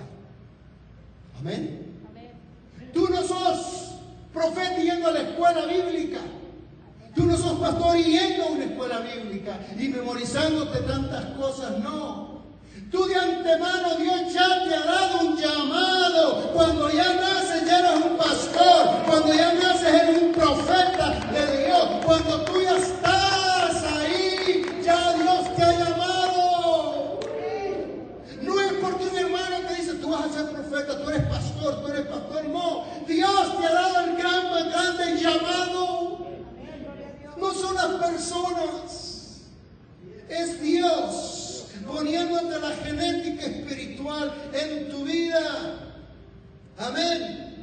Amén. 1.39 1.99
Tú 2.93 3.07
no 3.09 3.21
sos 3.23 3.95
profeta 4.33 4.77
yendo 4.77 5.07
a 5.07 5.11
la 5.11 5.21
escuela 5.21 5.65
bíblica. 5.65 6.19
Tú 7.15 7.25
no 7.25 7.37
sos 7.37 7.59
pastor 7.59 7.97
yendo 7.97 8.43
a 8.43 8.47
una 8.47 8.65
escuela 8.65 8.99
bíblica 8.99 9.59
y 9.77 9.87
memorizándote 9.87 10.79
tantas 10.79 11.25
cosas, 11.37 11.79
no. 11.79 12.28
Tú 12.91 13.05
de 13.05 13.15
antemano 13.15 13.95
Dios 13.97 14.33
ya 14.33 14.63
te 14.63 14.73
ha 14.73 14.83
dado 14.83 15.19
un 15.27 15.37
llamado. 15.37 16.51
Cuando 16.53 16.89
ya 16.89 17.13
naces 17.13 17.65
ya 17.67 17.79
eres 17.79 18.05
un 18.05 18.17
pastor. 18.17 19.03
Cuando 19.05 19.33
ya 19.33 19.53
naces 19.53 19.93
eres 19.93 20.21
un 20.23 20.31
profeta 20.31 21.19
de 21.31 21.65
Dios. 21.65 21.87
Cuando 22.03 22.41
tú 22.45 22.61
ya 22.61 22.77
estás 22.77 23.83
ahí, 23.83 24.81
ya 24.83 25.13
Dios 25.13 25.55
te 25.55 25.63
ha 25.63 25.71
llamado. 25.71 27.19
No 28.41 28.59
es 28.59 28.73
porque 28.81 29.05
un 29.05 29.17
hermano 29.17 29.67
te 29.67 29.75
dice, 29.75 29.93
tú 29.95 30.09
vas 30.09 30.25
a 30.25 30.33
ser 30.33 30.45
profeta, 30.47 31.03
tú 31.03 31.09
eres 31.11 31.27
pastor, 31.27 31.81
tú 31.81 31.87
eres 31.89 32.07
pastor. 32.07 32.45
No, 32.45 32.85
Dios 33.07 33.59
te 33.59 33.65
ha 33.67 33.71
dado 33.71 33.99
el 34.05 34.15
gran, 34.17 34.71
grande 34.71 35.21
llamado. 35.21 36.25
No 37.37 37.53
son 37.53 37.75
las 37.75 38.09
personas, 38.09 39.41
es 40.27 40.59
Dios 40.59 41.38
poniéndote 41.89 42.59
la 42.59 42.71
genética 42.83 43.45
espiritual 43.45 44.33
en 44.53 44.89
tu 44.89 45.03
vida. 45.03 45.95
Amén. 46.77 47.55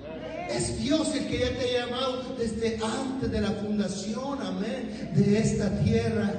Es 0.51 0.79
Dios 0.79 1.15
el 1.15 1.27
que 1.27 1.41
ya 1.41 1.59
te 1.59 1.79
ha 1.79 1.87
llamado 1.87 2.37
desde 2.39 2.79
antes 2.83 3.31
de 3.31 3.41
la 3.41 3.51
fundación, 3.51 4.41
amén, 4.41 5.11
de 5.15 5.39
esta 5.39 5.71
tierra. 5.83 6.33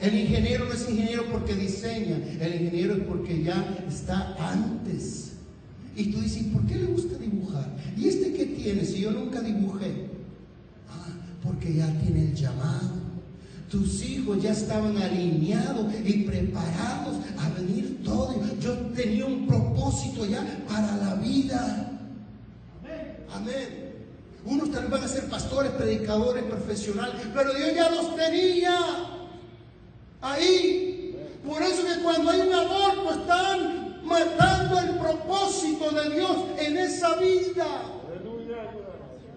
El 0.00 0.14
ingeniero 0.14 0.66
no 0.66 0.72
es 0.72 0.88
ingeniero 0.88 1.24
porque 1.32 1.54
diseña, 1.54 2.16
el 2.40 2.62
ingeniero 2.62 2.94
es 2.94 3.04
porque 3.04 3.42
ya 3.42 3.78
está 3.88 4.36
antes. 4.38 5.32
Y 5.96 6.12
tú 6.12 6.20
dices, 6.20 6.44
¿por 6.52 6.66
qué 6.66 6.74
le 6.74 6.86
gusta 6.86 7.16
dibujar? 7.16 7.66
¿Y 7.96 8.08
este 8.08 8.34
qué 8.34 8.44
tiene 8.44 8.84
si 8.84 9.00
yo 9.00 9.10
nunca 9.10 9.40
dibujé? 9.40 10.10
Ah, 10.90 11.08
porque 11.42 11.72
ya 11.72 11.86
tiene 12.00 12.24
el 12.24 12.34
llamado. 12.34 13.05
Tus 13.70 14.02
hijos 14.02 14.40
ya 14.40 14.52
estaban 14.52 14.96
alineados 14.96 15.92
y 16.04 16.22
preparados 16.22 17.16
a 17.38 17.48
venir 17.58 18.02
todo. 18.04 18.34
Yo 18.60 18.74
tenía 18.94 19.26
un 19.26 19.46
propósito 19.46 20.24
ya 20.24 20.44
para 20.68 20.96
la 20.96 21.14
vida. 21.16 21.92
Amén. 23.32 23.86
Unos 24.44 24.70
tal 24.70 24.82
vez 24.82 24.90
van 24.90 25.02
a 25.02 25.08
ser 25.08 25.28
pastores, 25.28 25.72
predicadores, 25.72 26.44
profesionales, 26.44 27.16
pero 27.34 27.52
Dios 27.52 27.74
ya 27.74 27.90
los 27.90 28.14
tenía 28.14 28.78
ahí. 30.20 31.16
Por 31.44 31.60
eso 31.62 31.82
que 31.84 32.02
cuando 32.02 32.30
hay 32.30 32.40
un 32.42 32.54
aborto 32.54 33.20
están 33.20 34.04
matando 34.04 34.78
el 34.78 34.90
propósito 34.98 35.90
de 35.90 36.10
Dios 36.10 36.36
en 36.58 36.76
esa 36.76 37.16
vida, 37.16 37.66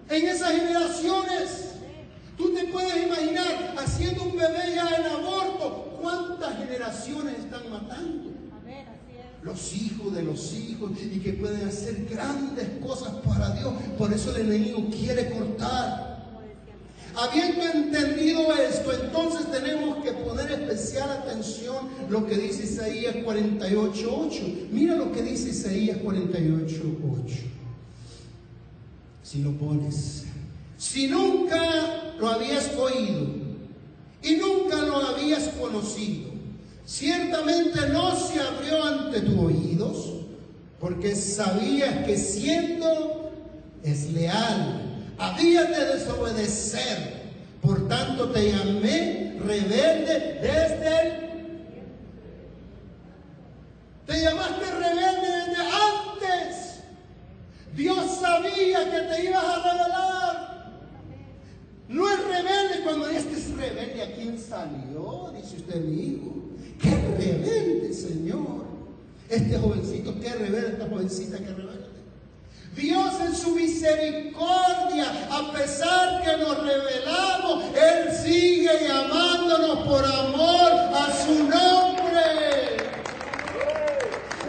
en 0.08 0.28
esas 0.28 0.52
generaciones. 0.52 1.69
Tú 2.40 2.54
te 2.54 2.64
puedes 2.68 3.06
imaginar 3.06 3.74
haciendo 3.76 4.22
un 4.22 4.32
bebé 4.32 4.74
ya 4.74 4.96
en 4.96 5.04
aborto, 5.12 5.98
cuántas 6.00 6.56
generaciones 6.56 7.38
están 7.38 7.70
matando. 7.70 8.30
Los 9.42 9.74
hijos 9.74 10.14
de 10.14 10.22
los 10.22 10.54
hijos 10.54 10.92
y 11.02 11.18
que 11.18 11.34
pueden 11.34 11.68
hacer 11.68 12.06
grandes 12.06 12.66
cosas 12.82 13.12
para 13.26 13.50
Dios. 13.50 13.74
Por 13.98 14.10
eso 14.10 14.34
el 14.34 14.46
enemigo 14.46 14.88
quiere 14.90 15.30
cortar. 15.30 16.24
Habiendo 17.14 17.62
entendido 17.62 18.54
esto, 18.54 18.90
entonces 18.90 19.50
tenemos 19.50 20.02
que 20.02 20.12
poner 20.12 20.50
especial 20.50 21.10
atención 21.10 21.88
lo 22.08 22.26
que 22.26 22.38
dice 22.38 22.64
Isaías 22.64 23.16
48.8. 23.16 24.70
Mira 24.70 24.94
lo 24.96 25.12
que 25.12 25.22
dice 25.22 25.50
Isaías 25.50 25.98
48.8. 25.98 27.34
Si 29.22 29.42
lo 29.42 29.52
pones. 29.58 30.29
Si 30.80 31.08
nunca 31.08 32.14
lo 32.18 32.26
habías 32.26 32.74
oído 32.74 33.26
y 34.22 34.36
nunca 34.36 34.76
lo 34.76 34.96
habías 34.96 35.48
conocido, 35.48 36.30
ciertamente 36.86 37.86
no 37.90 38.16
se 38.16 38.40
abrió 38.40 38.82
ante 38.84 39.20
tus 39.20 39.38
oídos, 39.38 40.10
porque 40.80 41.14
sabías 41.14 42.06
que 42.06 42.16
siendo 42.16 43.30
es 43.84 44.10
leal, 44.10 45.04
habías 45.18 45.68
de 45.68 45.84
desobedecer, 45.84 47.20
Por 47.60 47.86
tanto 47.86 48.30
te 48.30 48.50
llamé 48.50 49.36
rebelde 49.38 50.38
desde 50.40 51.02
el... 51.02 51.12
Te 54.06 54.22
llamaste 54.22 54.64
rebelde 54.64 55.28
desde 55.28 55.60
antes. 55.60 56.80
Dios 57.76 58.18
sabía 58.18 58.90
que 58.90 59.00
te 59.00 59.24
ibas 59.26 59.44
a 59.44 59.56
revelar. 59.62 60.09
Cuando 62.84 63.08
este 63.08 63.32
es 63.32 63.50
rebelde. 63.50 64.02
¿A 64.02 64.12
quién 64.14 64.38
salió? 64.38 65.32
Dice 65.36 65.56
usted 65.56 65.84
mi 65.84 66.02
hijo. 66.02 66.34
Qué 66.80 66.90
rebelde, 66.90 67.92
Señor. 67.92 68.64
Este 69.28 69.58
jovencito, 69.58 70.18
qué 70.20 70.30
rebelde, 70.30 70.72
esta 70.72 70.88
jovencita, 70.88 71.38
qué 71.38 71.52
rebelde. 71.52 71.90
Dios 72.74 73.20
en 73.20 73.34
su 73.34 73.50
misericordia, 73.50 75.28
a 75.30 75.52
pesar 75.52 76.22
que 76.22 76.36
nos 76.36 76.58
revelamos, 76.58 77.64
Él 77.74 78.16
sigue 78.24 78.70
llamándonos 78.88 79.86
por 79.86 80.04
amor 80.04 80.72
a 80.72 81.12
su 81.24 81.34
nombre. 81.44 82.76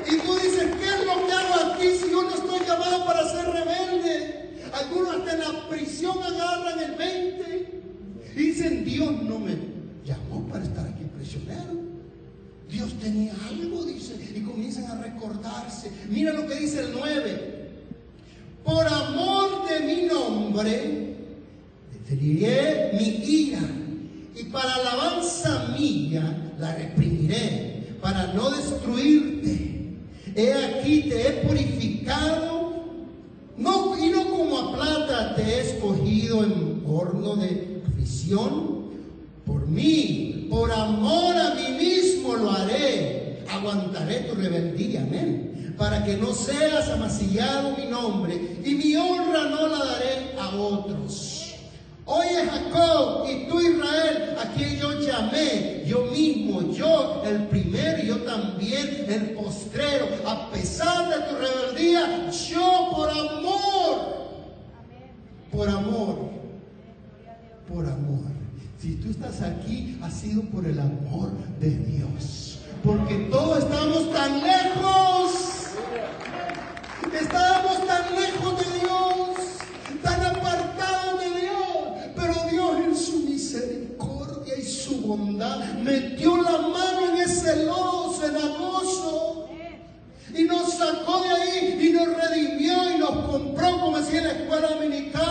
Y 0.08 0.18
tú 0.18 0.36
dices, 0.36 0.70
¿qué 0.80 0.86
es 0.86 1.06
lo 1.06 1.26
que 1.26 1.34
hago 1.34 1.74
aquí 1.74 1.98
si 1.98 2.12
yo 2.12 2.24
no 2.24 2.36
estoy 2.36 2.60
llamado 2.66 3.06
para 3.06 3.28
ser 3.28 3.46
rebelde? 3.46 4.50
Algunos 4.74 5.16
hasta 5.16 5.34
en 5.34 5.40
la 5.40 5.70
prisión 5.70 6.24
agarran 6.24 6.80
el 6.80 6.92
20 6.96 7.58
y 7.58 7.61
dicen, 8.42 8.86
Dios 8.86 9.24
no 9.24 9.40
me 9.40 9.56
llamó 10.06 10.46
para 10.48 10.64
estar 10.64 10.86
aquí 10.88 11.04
prisionero. 11.18 11.82
Dios 12.70 12.94
tenía 13.00 13.34
algo, 13.50 13.84
dice, 13.84 14.16
y 14.36 14.42
comienzan 14.42 14.86
a 14.86 15.02
recordarse. 15.02 15.92
Mira 16.10 16.34
lo 16.34 16.48
que 16.48 16.56
dice 16.56 16.82
el 16.82 16.92
9 16.94 17.62
por 18.64 18.88
amor 18.88 19.68
de 19.68 19.80
mi 19.86 20.04
nombre, 20.04 21.16
deteneré 21.94 22.92
mi 22.94 23.08
ira 23.26 23.60
y 24.36 24.44
para 24.46 24.76
alabanza 24.76 25.76
mía 25.78 26.54
la 26.60 26.76
reprimiré 26.76 27.98
para 28.02 28.34
no 28.34 28.52
destruirte. 28.52 29.98
He 30.36 30.54
aquí 30.54 31.10
te 31.10 31.28
he 31.28 31.32
purificado 31.48 32.62
no, 33.58 33.98
y 33.98 34.10
no 34.10 34.30
como 34.30 34.58
a 34.58 34.76
plata 34.76 35.36
te 35.36 35.44
he 35.44 35.60
escogido 35.62 36.44
en 36.44 36.84
horno 36.88 37.36
de 37.36 37.81
Por 39.46 39.68
mí, 39.68 40.48
por 40.50 40.72
amor 40.72 41.36
a 41.36 41.56
mí 41.56 41.78
mismo 41.78 42.36
lo 42.36 42.52
haré. 42.52 43.44
Aguantaré 43.50 44.22
tu 44.22 44.36
rebeldía. 44.36 45.02
Amén 45.02 45.52
para 45.82 46.04
que 46.04 46.16
no 46.16 46.32
seas 46.32 46.90
amasillado 46.90 47.76
mi 47.76 47.86
nombre, 47.88 48.60
y 48.64 48.76
mi 48.76 48.96
honra 48.96 49.46
no 49.46 49.68
la 49.68 49.84
daré 49.84 50.36
a 50.40 50.56
otros. 50.56 51.56
Oye 52.06 52.46
Jacob 52.46 53.26
y 53.28 53.48
tú 53.48 53.60
Israel, 53.60 54.36
a 54.40 54.54
quien 54.54 54.78
yo 54.78 55.00
llamé, 55.00 55.84
yo 55.88 56.06
mismo, 56.12 56.72
yo 56.72 57.24
el 57.26 57.48
primero 57.48 58.04
y 58.04 58.08
yo 58.08 58.18
también 58.18 59.06
el 59.08 59.32
postrero, 59.32 60.08
a 60.28 60.52
pesar 60.52 61.10
de 61.10 61.26
tu 61.26 61.36
rebeldía, 61.36 62.30
yo 62.30 62.90
por 62.96 63.10
amor, 63.10 63.98
por 65.52 65.68
amor, 65.68 66.30
por 67.74 67.86
amor. 67.86 68.32
Si 68.80 68.96
tú 68.96 69.12
estás 69.12 69.42
aquí, 69.42 69.98
ha 70.02 70.10
sido 70.10 70.42
por 70.44 70.66
el 70.66 70.80
amor 70.80 71.32
de 71.60 71.70
Dios. 71.70 72.60
Porque 72.84 73.16
todos 73.30 73.60
estamos 73.60 74.12
tan 74.12 74.42
lejos 74.42 75.52
Estábamos 77.14 77.86
tan 77.88 78.16
lejos 78.16 78.60
de 78.60 78.80
Dios, 78.80 80.02
tan 80.02 80.26
apartados 80.26 81.20
de 81.20 81.42
Dios, 81.42 82.12
pero 82.16 82.34
Dios 82.50 82.86
en 82.86 82.96
su 82.96 83.18
misericordia 83.20 84.58
y 84.58 84.64
su 84.64 85.02
bondad 85.02 85.74
metió 85.84 86.38
la 86.38 86.58
mano 86.60 87.10
en 87.10 87.22
ese 87.22 87.66
lodo 87.66 88.14
cenagoso 88.14 89.50
y 90.34 90.44
nos 90.44 90.74
sacó 90.74 91.22
de 91.22 91.30
ahí 91.30 91.90
y 91.90 91.94
nos 91.94 92.08
redimió 92.08 92.96
y 92.96 92.98
nos 92.98 93.26
compró, 93.28 93.82
como 93.82 94.00
decía 94.00 94.22
la 94.22 94.32
escuela 94.32 94.70
dominical, 94.70 95.31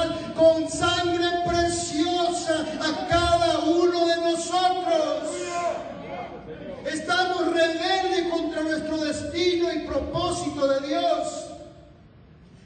propósito 9.91 10.69
de 10.69 10.89
Dios. 10.89 11.45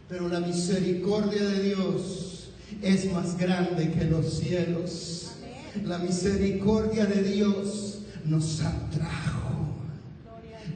Pero 0.08 0.28
la 0.28 0.40
misericordia 0.40 1.42
de 1.42 1.62
Dios 1.62 2.48
es 2.82 3.10
más 3.12 3.36
grande 3.38 3.90
que 3.90 4.04
los 4.04 4.38
cielos. 4.38 5.32
La 5.84 5.98
misericordia 5.98 7.06
de 7.06 7.22
Dios 7.22 7.98
nos 8.24 8.60
atrajo. 8.60 9.74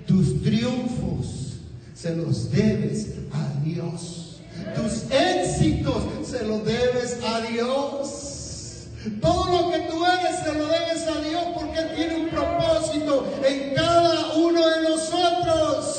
Tus 0.07 0.43
triunfos 0.43 1.59
se 1.95 2.17
los 2.17 2.51
debes 2.51 3.15
a 3.33 3.61
Dios. 3.65 4.41
Tus 4.75 5.11
éxitos 5.11 6.03
se 6.25 6.47
los 6.47 6.65
debes 6.65 7.19
a 7.25 7.41
Dios. 7.43 8.89
Todo 9.21 9.63
lo 9.63 9.71
que 9.71 9.81
tú 9.91 10.05
eres 10.05 10.41
se 10.45 10.55
lo 10.55 10.67
debes 10.67 11.07
a 11.07 11.21
Dios 11.21 11.45
porque 11.55 11.81
tiene 11.95 12.25
un 12.25 12.29
propósito 12.31 13.27
en 13.45 13.75
cada 13.75 14.35
uno 14.35 14.67
de 14.69 14.83
nosotros. 14.83 15.98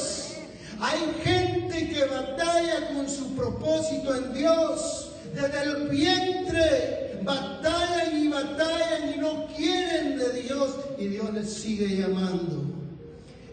Hay 0.80 1.00
gente 1.24 1.90
que 1.90 2.06
batalla 2.06 2.94
con 2.94 3.10
su 3.10 3.36
propósito 3.36 4.16
en 4.16 4.34
Dios. 4.34 5.12
Desde 5.36 5.64
el 5.64 5.90
vientre 5.90 7.20
batallan 7.24 8.18
y 8.18 8.28
batallan 8.30 9.14
y 9.16 9.20
no 9.20 9.48
quieren 9.56 10.18
de 10.18 10.42
Dios 10.42 10.76
y 10.98 11.08
Dios 11.08 11.34
les 11.34 11.54
sigue 11.54 11.98
llamando. 11.98 12.64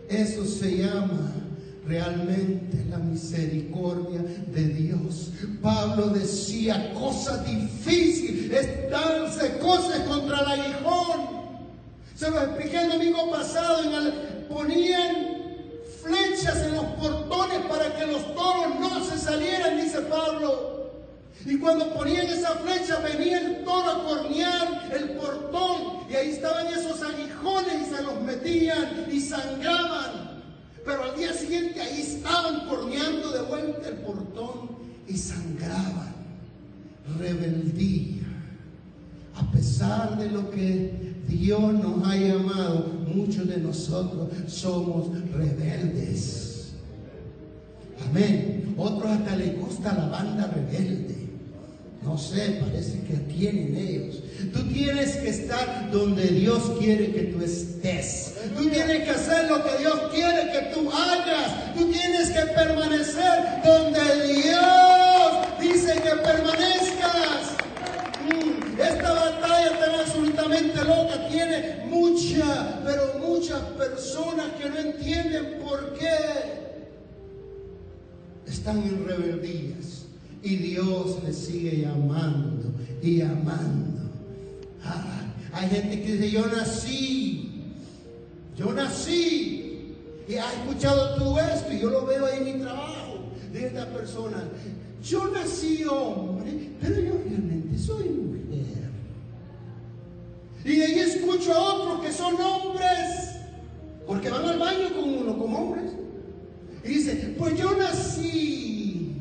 Eso 0.09 0.45
se 0.45 0.79
llama 0.79 1.33
realmente 1.85 2.85
la 2.89 2.99
misericordia 2.99 4.21
de 4.53 4.65
Dios. 4.65 5.31
Pablo 5.61 6.09
decía, 6.09 6.93
cosas 6.95 7.45
difíciles, 7.45 8.53
estarse 8.53 9.59
cosas 9.59 10.01
contra 10.01 10.41
el 10.41 10.61
aguijón. 10.61 11.37
Se 12.15 12.31
lo 12.31 12.41
expliqué 12.41 12.85
el 12.85 12.93
domingo 12.93 13.31
pasado, 13.31 13.85
en 13.85 13.93
el, 13.93 14.13
ponían 14.49 15.36
flechas 16.07 16.57
en 16.67 16.77
los 16.77 16.85
portones 16.85 17.59
para 17.69 17.95
que 17.97 18.07
los 18.07 18.35
toros 18.35 18.79
no 18.81 19.05
se 19.05 19.19
salieran, 19.19 19.81
dice 19.81 20.01
Pablo. 20.03 20.77
Y 21.45 21.59
cuando 21.59 21.93
ponían 21.95 22.27
esa 22.27 22.51
flecha 22.57 22.99
venía 23.01 23.41
el 23.41 23.65
toro 23.65 23.91
a 23.91 24.05
cornear 24.05 24.91
el 24.93 25.11
portón 25.11 26.07
y 26.11 26.15
ahí 26.15 26.31
estaban 26.31 26.67
esos 26.69 27.03
aguijones 27.03 27.83
y 27.83 27.95
se 27.95 28.03
los 28.03 28.21
metían 28.23 29.07
y 29.11 29.21
sangraban. 29.21 30.43
Pero 30.85 31.05
al 31.05 31.17
día 31.17 31.33
siguiente 31.33 31.81
ahí 31.81 32.01
estaban 32.01 32.67
corneando 32.69 33.31
de 33.31 33.43
vuelta 33.43 33.89
el 33.89 33.97
portón 33.97 34.71
y 35.07 35.17
sangraban. 35.17 36.15
Rebeldía. 37.19 38.23
A 39.37 39.51
pesar 39.53 40.19
de 40.19 40.31
lo 40.31 40.51
que 40.51 41.15
Dios 41.29 41.73
nos 41.75 42.09
ha 42.09 42.17
llamado, 42.17 42.87
muchos 43.17 43.49
de 43.49 43.57
nosotros 43.59 44.29
somos 44.47 45.09
rebeldes. 45.33 46.73
Amén. 48.09 48.75
Otros 48.77 49.11
hasta 49.11 49.37
les 49.37 49.59
gusta 49.59 49.95
la 49.95 50.09
banda 50.09 50.47
rebelde. 50.55 51.17
No 52.03 52.17
sé, 52.17 52.61
parece 52.61 53.01
que 53.01 53.17
tienen 53.35 53.75
ellos. 53.77 54.23
Tú 54.53 54.63
tienes 54.69 55.17
que 55.17 55.31
estar 55.31 55.91
donde 55.91 56.29
Dios 56.29 56.63
quiere 56.79 57.11
que 57.11 57.23
tú 57.23 57.43
estés. 57.43 58.35
Tú 58.57 58.69
tienes 58.69 59.05
que 59.05 59.11
hacer 59.11 59.51
lo 59.51 59.65
que 59.65 59.79
Dios 59.79 60.01
quiere 60.13 60.53
que 60.53 60.75
tú 60.75 60.89
hagas. 60.91 61.75
Tú 61.75 61.91
tienes 61.91 62.31
que 62.31 62.43
permanecer 62.55 63.63
donde 63.65 64.27
Dios 64.35 65.33
dice 65.61 65.95
que 65.95 66.11
permanezcas. 66.23 67.57
Mm, 68.29 68.81
esta 68.81 69.13
batalla 69.13 69.47
absolutamente 70.47 70.85
loca 70.85 71.29
tiene 71.29 71.87
mucha, 71.89 72.81
pero 72.85 73.19
muchas 73.27 73.61
personas 73.77 74.53
que 74.61 74.69
no 74.69 74.79
entienden 74.79 75.59
por 75.63 75.95
qué 75.95 76.17
están 78.47 78.79
en 78.83 79.07
rebeldías. 79.07 80.05
Y 80.43 80.57
Dios 80.57 81.23
les 81.25 81.37
sigue 81.37 81.83
llamando 81.83 82.73
y 83.03 83.21
amando. 83.21 84.11
Ah, 84.85 85.33
hay 85.53 85.69
gente 85.69 86.03
que 86.03 86.13
dice, 86.13 86.31
yo 86.31 86.47
nací, 86.47 87.73
yo 88.57 88.73
nací. 88.73 89.63
Y 90.29 90.35
ha 90.35 90.53
escuchado 90.53 91.17
todo 91.17 91.39
esto 91.39 91.73
y 91.73 91.81
yo 91.81 91.91
lo 91.91 92.05
veo 92.05 92.27
ahí 92.27 92.39
en 92.39 92.45
mi 92.45 92.65
trabajo 92.65 93.19
de 93.53 93.67
esta 93.67 93.87
persona. 93.87 94.45
Yo 95.03 95.29
nací 95.29 95.85
hombre, 95.85 96.71
pero 96.81 97.01
yo 97.01 97.21
realmente 97.25 97.79
soy 97.79 98.09
mujer. 98.09 98.26
Y 100.67 100.75
de 100.75 100.85
ahí 100.85 100.99
escucho 100.99 101.55
a 101.55 101.75
otros 101.75 102.01
que 102.01 102.13
son 102.13 102.35
hombres, 102.41 103.37
porque 104.05 104.29
van 104.29 104.45
al 104.47 104.59
baño 104.59 104.93
con 104.97 105.15
uno, 105.15 105.39
como 105.39 105.59
hombres. 105.59 105.93
Y 106.83 106.89
dice, 106.89 107.35
pues 107.39 107.57
yo 107.57 107.77
nací 107.77 109.13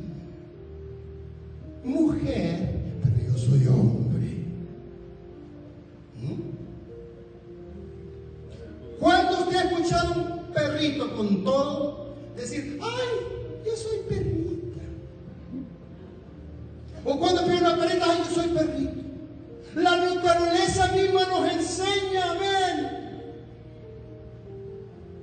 mujer, 1.83 2.81
pero 3.03 3.31
yo 3.31 3.37
soy 3.37 3.67
hombre. 3.67 4.43
¿Mm? 6.19 6.41
¿Cuánto 8.99 9.43
usted 9.43 9.55
ha 9.55 9.63
escuchado 9.65 10.13
un 10.15 10.51
perrito 10.51 11.15
con 11.15 11.43
todo 11.43 12.15
decir, 12.35 12.79
ay, 12.81 13.63
yo 13.63 13.77
soy 13.77 13.99
perrita? 14.09 14.81
¿O 17.03 17.19
cuando 17.19 17.45
pide 17.45 17.57
una 17.59 17.77
perrita, 17.77 18.05
ay, 18.09 18.17
yo 18.27 18.33
soy 18.33 18.47
perrito? 18.47 19.04
La 19.75 19.97
naturaleza 19.97 20.91
misma 20.93 21.25
nos 21.25 21.51
enseña, 21.51 22.31
amén. 22.31 22.91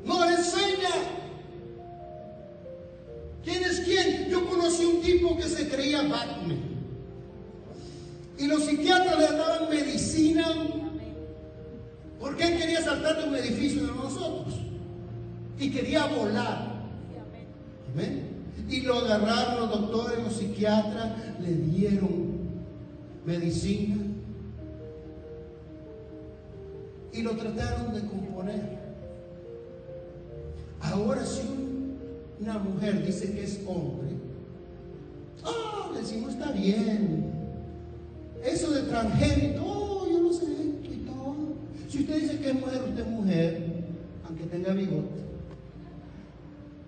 Nos 0.05 0.31
enseña. 0.31 0.91
¿Quién 3.43 3.65
es 3.65 3.81
quién? 3.81 4.29
Yo 4.29 4.47
conocí 4.47 4.85
un 4.85 5.01
tipo 5.01 5.37
que 5.37 5.45
se 5.45 5.69
creía 5.69 6.03
Batman. 6.03 6.61
Y 8.39 8.47
los 8.47 8.65
psiquiatras 8.65 9.19
le 9.19 9.37
daban 9.37 9.71
medicina 9.71 10.45
porque 12.21 12.45
él 12.45 12.59
quería 12.59 12.83
saltar 12.83 13.23
de 13.23 13.29
un 13.29 13.35
edificio 13.35 13.87
de 13.87 13.95
nosotros. 13.95 14.55
Y 15.59 15.71
quería 15.71 16.07
volar. 16.07 16.83
Amén. 17.93 18.29
Y 18.69 18.83
lo 18.83 18.99
agarraron 18.99 19.61
los 19.61 19.71
doctores, 19.71 20.23
los 20.23 20.35
psiquiatras, 20.35 21.41
le 21.41 21.53
dieron 21.53 22.33
medicina. 23.25 24.12
Y 27.13 27.23
lo 27.23 27.33
trataron 27.33 27.93
de 27.95 28.01
componer. 28.01 28.79
Ahora 30.81 31.25
si 31.25 31.43
una 32.41 32.59
mujer 32.59 33.05
dice 33.07 33.33
que 33.33 33.45
es 33.45 33.61
hombre, 33.67 34.09
ah, 35.45 35.91
decimos 35.95 36.33
está 36.33 36.51
bien. 36.53 37.31
Eso 38.43 38.73
de 38.73 38.83
transgénito, 38.83 39.63
oh, 39.65 40.09
yo 40.11 40.21
no 40.21 40.33
sé 40.33 40.47
todo. 41.07 41.37
Si 41.89 42.01
usted 42.01 42.21
dice 42.21 42.39
que 42.39 42.51
es 42.51 42.55
mujer, 42.55 42.83
usted 42.89 43.03
es 43.03 43.11
mujer, 43.11 43.63
aunque 44.27 44.45
tenga 44.45 44.73
bigote. 44.73 45.23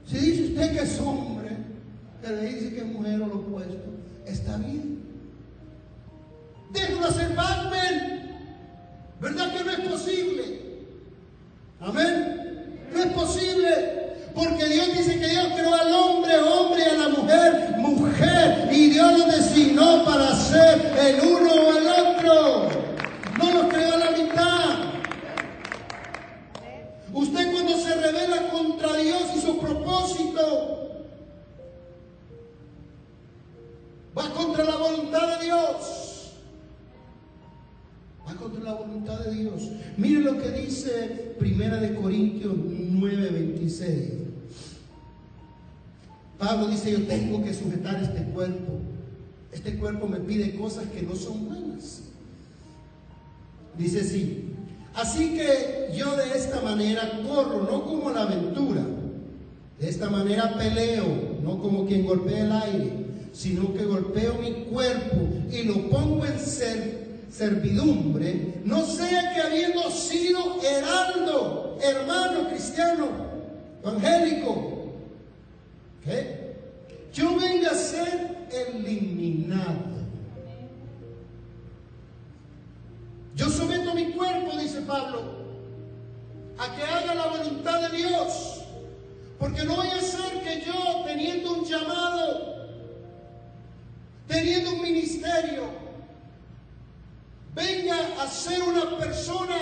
Si 0.06 0.18
dice 0.18 0.44
usted 0.48 0.72
que 0.72 0.82
es 0.82 1.00
hombre, 1.00 1.50
que 2.20 2.28
le 2.30 2.46
dice 2.46 2.74
que 2.74 2.80
es 2.80 2.86
mujer 2.86 3.22
o 3.22 3.26
lo 3.26 3.36
opuesto, 3.36 3.78
está 4.26 4.56
bien. 4.58 4.98
Déjalo 6.72 7.06
hacer 7.06 7.36
Batman. 7.36 8.23
¿Verdad 9.20 9.52
que 9.52 9.64
no 9.64 9.70
es 9.70 9.80
posible? 9.80 10.60
Amén. 11.80 12.80
No 12.92 13.00
es 13.00 13.12
posible. 13.12 13.94
Porque 14.34 14.64
Dios 14.66 14.88
dice 14.98 15.18
que 15.18 15.28
Dios 15.28 15.46
creó 15.54 15.74
al 15.74 15.92
hombre, 15.92 16.36
hombre, 16.38 16.84
a 16.84 16.94
la 16.94 17.08
mujer, 17.10 17.74
mujer. 17.78 18.68
Y 18.72 18.90
Dios 18.90 19.18
lo 19.18 19.26
designó 19.26 20.04
para 20.04 20.34
ser 20.34 20.92
el 20.98 21.20
uno 21.20 21.52
o 21.52 21.78
el 21.78 21.86
otro. 21.86 22.68
No 23.38 23.50
lo 23.52 23.68
creó 23.68 23.94
a 23.94 23.98
la 23.98 24.10
mitad. 24.10 24.94
Usted 27.12 27.52
cuando 27.52 27.78
se 27.78 27.94
revela 27.94 28.48
contra 28.48 28.94
Dios 28.94 29.22
y 29.36 29.40
su 29.40 29.58
propósito, 29.58 31.04
va 34.18 34.30
contra 34.30 34.64
la 34.64 34.76
voluntad 34.76 35.38
de 35.38 35.44
Dios. 35.44 36.03
Va 38.26 38.34
contra 38.34 38.62
la 38.62 38.74
voluntad 38.74 39.20
de 39.20 39.34
Dios. 39.34 39.70
Mire 39.96 40.20
lo 40.20 40.38
que 40.38 40.50
dice 40.50 41.34
Primera 41.38 41.76
de 41.78 41.94
Corintios 41.94 42.54
9, 42.56 43.30
26. 43.30 44.12
Pablo 46.38 46.68
dice, 46.68 46.92
yo 46.92 47.02
tengo 47.06 47.42
que 47.42 47.54
sujetar 47.54 48.02
este 48.02 48.22
cuerpo. 48.24 48.80
Este 49.52 49.76
cuerpo 49.76 50.08
me 50.08 50.18
pide 50.18 50.54
cosas 50.56 50.86
que 50.86 51.02
no 51.02 51.14
son 51.14 51.46
buenas. 51.46 52.02
Dice 53.78 54.00
así, 54.00 54.44
así 54.94 55.34
que 55.34 55.92
yo 55.96 56.16
de 56.16 56.36
esta 56.36 56.60
manera 56.60 57.20
corro, 57.26 57.68
no 57.70 57.84
como 57.84 58.10
la 58.10 58.22
aventura. 58.22 58.84
De 59.78 59.88
esta 59.88 60.08
manera 60.08 60.54
peleo, 60.56 61.40
no 61.42 61.60
como 61.60 61.86
quien 61.86 62.06
golpea 62.06 62.44
el 62.44 62.52
aire, 62.52 62.92
sino 63.32 63.74
que 63.74 63.84
golpeo 63.84 64.34
mi 64.40 64.64
cuerpo 64.64 65.16
y 65.50 65.64
lo 65.64 65.88
pongo 65.88 66.24
en 66.24 66.38
servidumbre, 67.36 68.60
no 68.64 68.84
sea 68.84 69.34
que 69.34 69.40
habiendo 69.40 69.90
sido 69.90 70.62
heraldo, 70.62 71.78
hermano 71.82 72.48
cristiano, 72.48 73.08
evangélico, 73.82 74.92
yo 77.12 77.38
venga 77.38 77.70
a 77.70 77.74
ser 77.74 78.46
eliminado. 78.50 79.94
Yo 83.34 83.48
someto 83.48 83.94
mi 83.94 84.12
cuerpo, 84.12 84.56
dice 84.56 84.82
Pablo, 84.82 85.22
a 86.56 86.76
que 86.76 86.82
haga 86.82 87.14
la 87.14 87.26
voluntad 87.26 87.90
de 87.90 87.96
Dios. 87.96 88.60
Porque 89.40 89.64
no 89.64 89.76
voy 89.76 89.88
a 89.88 90.00
ser 90.00 90.40
que 90.42 90.64
yo, 90.64 91.04
teniendo 91.04 91.54
un 91.54 91.64
llamado, 91.64 92.68
teniendo 94.28 94.74
un 94.74 94.82
ministerio, 94.82 95.83
venga 97.54 97.96
a 98.20 98.26
ser 98.26 98.62
una 98.62 98.98
persona 98.98 99.56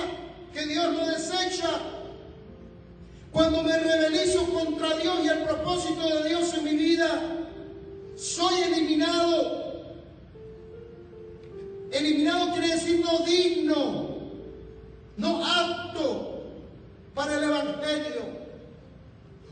que 0.52 0.66
Dios 0.66 0.92
no 0.92 1.06
desecha. 1.06 1.70
Cuando 3.30 3.62
me 3.62 3.78
rebelizo 3.78 4.44
contra 4.46 4.96
Dios 4.96 5.24
y 5.24 5.28
el 5.28 5.44
propósito 5.44 6.06
de 6.08 6.28
Dios 6.28 6.54
en 6.54 6.64
mi 6.64 6.74
vida, 6.74 7.08
soy 8.16 8.62
eliminado. 8.62 9.62
Eliminado 11.90 12.52
quiere 12.52 12.68
decir 12.68 13.04
no 13.04 13.18
digno, 13.24 14.18
no 15.16 15.44
apto 15.44 16.44
para 17.14 17.36
el 17.36 17.44
Evangelio. 17.44 18.42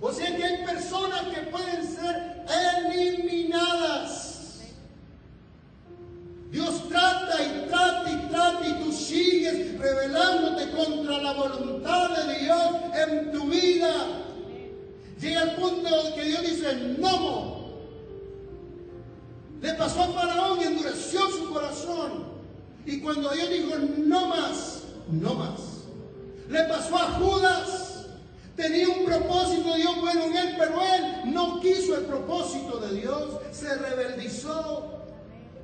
O 0.00 0.12
sea 0.12 0.34
que 0.34 0.44
hay 0.44 0.64
personas 0.64 1.22
que 1.34 1.42
pueden 1.42 1.86
ser 1.86 2.44
eliminadas. 2.88 4.29
Dios 6.50 6.88
trata 6.88 7.36
y 7.40 7.68
trata 7.68 8.10
y 8.10 8.28
trata 8.28 8.68
y 8.68 8.84
tú 8.84 8.92
sigues 8.92 9.78
rebelándote 9.78 10.70
contra 10.72 11.22
la 11.22 11.32
voluntad 11.32 12.10
de 12.26 12.38
Dios 12.40 12.68
en 12.94 13.30
tu 13.30 13.44
vida. 13.44 13.92
Llega 15.20 15.42
el 15.42 15.50
punto 15.52 15.88
que 16.14 16.24
Dios 16.24 16.42
dice, 16.42 16.96
no, 16.98 17.60
le 19.60 19.74
pasó 19.74 20.02
a 20.02 20.08
Faraón 20.08 20.60
y 20.60 20.64
endureció 20.64 21.20
su 21.30 21.52
corazón. 21.52 22.30
Y 22.86 23.00
cuando 23.00 23.30
Dios 23.30 23.50
dijo, 23.50 23.74
no 23.98 24.28
más, 24.28 24.84
no 25.10 25.34
más. 25.34 25.60
Le 26.48 26.64
pasó 26.64 26.96
a 26.96 27.12
Judas. 27.12 28.06
Tenía 28.56 28.88
un 28.88 29.04
propósito 29.04 29.74
Dios 29.74 30.00
bueno 30.00 30.24
en 30.24 30.36
él, 30.36 30.56
pero 30.58 30.82
él 30.82 31.32
no 31.32 31.60
quiso 31.60 31.96
el 31.96 32.06
propósito 32.06 32.78
de 32.78 33.00
Dios. 33.00 33.38
Se 33.52 33.74
rebeldizó. 33.76 34.99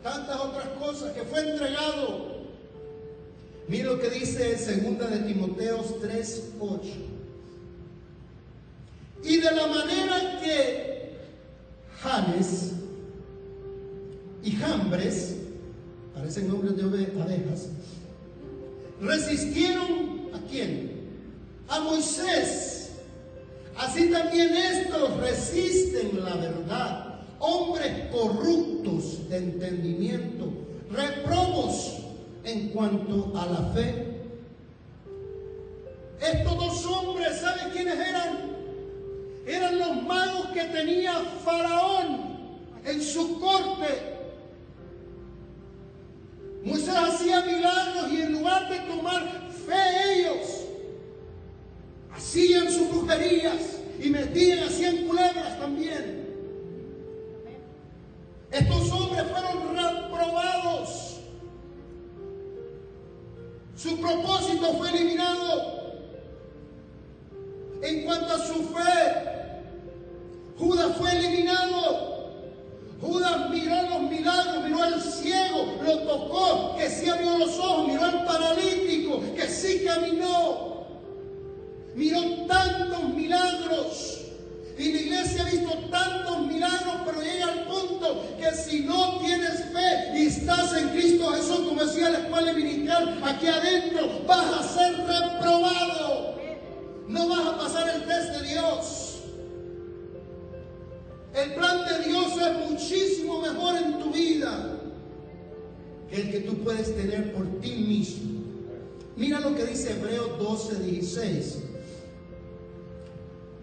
Tantas 0.02 0.40
otras 0.40 0.68
cosas 0.78 1.12
que 1.12 1.22
fue 1.22 1.50
entregado. 1.50 2.37
Mira 3.68 3.92
lo 3.92 3.98
que 3.98 4.11
dice 4.11 4.56
segunda 4.59 5.06
de 5.06 5.20
Timoteos 5.20 6.00
3, 6.00 6.52
8. 6.61 6.82
Y 9.24 9.38
de 9.38 9.50
la 9.50 9.66
manera 9.66 10.40
que 10.40 11.16
Janes 12.00 12.72
y 14.44 14.52
Jambres, 14.52 15.37
parecen 16.14 16.48
nombres 16.48 16.76
de 16.76 16.82
abejas, 16.85 17.68
resistieron 19.00 20.30
a 20.32 20.40
quién? 20.48 20.92
A 21.68 21.80
Moisés. 21.80 22.90
Así 23.76 24.11
también 24.11 24.54
estos 24.54 25.16
resisten 25.20 26.24
la 26.24 26.37
verdad. 26.37 27.06
Hombres 27.38 28.09
corruptos 28.11 29.29
de 29.29 29.37
entendimiento, 29.37 30.49
reprobos 30.90 31.99
en 32.44 32.68
cuanto 32.68 33.33
a 33.37 33.46
la 33.46 33.72
fe. 33.75 34.07
Estos 36.20 36.57
dos 36.57 36.87
hombres, 36.87 37.40
¿saben 37.40 37.70
quiénes 37.72 37.99
eran? 37.99 38.57
Eran 39.46 39.79
los 39.79 40.03
magos 40.03 40.46
que 40.55 40.64
tenía 40.64 41.12
Faraón 41.44 42.37
en 42.85 43.03
su 43.03 43.38
corte 43.38 44.16
Moisés 46.66 46.96
hacía 46.96 47.42
milagros 47.42 48.11
y 48.11 48.22
en 48.22 48.33
lugar 48.33 48.68
de 48.68 48.81
tomar 48.92 49.22
fe 49.64 50.18
ellos, 50.18 50.64
hacían 52.12 52.72
sus 52.72 52.88
brujerías 52.90 53.79
y 54.03 54.11
metían, 54.11 54.64
hacían 54.64 55.07
culebras 55.07 55.61
también. 55.61 56.25
Estos 58.50 58.92
hombres 58.92 59.24
fueron 59.30 59.76
reprobados. 59.76 61.16
Su 63.76 64.00
propósito 64.00 64.74
fue 64.74 64.90
eliminado. 64.90 65.76
En 67.82 68.04
cuanto 68.04 68.35
a 68.35 68.38
su 68.38 68.54
fe, 68.54 69.26
Judas 70.59 70.96
fue 70.96 71.16
eliminado. 71.16 72.16
Judas 73.00 73.50
miró 73.50 73.82
los 73.82 74.11
milagros, 74.11 74.64
miró 74.64 74.82
al 74.82 75.02
ciego, 75.02 75.76
lo 75.85 75.98
tocó, 75.98 76.76
que 76.76 76.88
sí 76.88 77.09
abrió 77.09 77.37
los 77.37 77.59
ojos, 77.59 77.88
miró 77.88 78.04
al 78.04 78.24
paralítico, 78.24 79.20
que 79.35 79.46
sí 79.48 79.85
caminó. 79.85 80.87
Miró 81.94 82.46
tantos 82.46 83.14
milagros. 83.14 84.16
Porque 88.46 88.62
si 88.62 88.80
no 88.80 89.18
tienes 89.18 89.64
fe 89.72 90.18
y 90.18 90.26
estás 90.26 90.76
en 90.76 90.90
Cristo 90.90 91.32
Jesús, 91.32 91.61
como 91.68 91.85
decía 91.85 92.11
la 92.11 92.18
escuela 92.18 92.52
dominical, 92.52 93.20
aquí 93.24 93.46
adentro 93.46 94.24
vas 94.26 94.46
a 94.46 94.62
ser 94.62 94.96
reprobado. 94.98 96.37
No 97.09 97.28
vas 97.28 97.46
a 97.46 97.59
pasar 97.59 97.88
el 97.96 98.04
test 98.04 98.40
de 98.40 98.48
Dios. 98.48 99.18
El 101.35 101.54
plan 101.54 101.85
de 101.87 102.09
Dios 102.09 102.26
es 102.40 102.70
muchísimo 102.70 103.40
mejor 103.40 103.76
en 103.76 103.98
tu 103.98 104.11
vida 104.11 104.78
que 106.09 106.20
el 106.20 106.30
que 106.30 106.40
tú 106.40 106.62
puedes 106.62 106.94
tener 106.94 107.32
por 107.32 107.61
ti 107.61 107.72
mismo. 107.72 108.42
Mira 109.16 109.40
lo 109.40 109.54
que 109.54 109.64
dice 109.64 109.92
Hebreos 109.92 110.38
12, 110.38 110.82
16. 110.85 111.59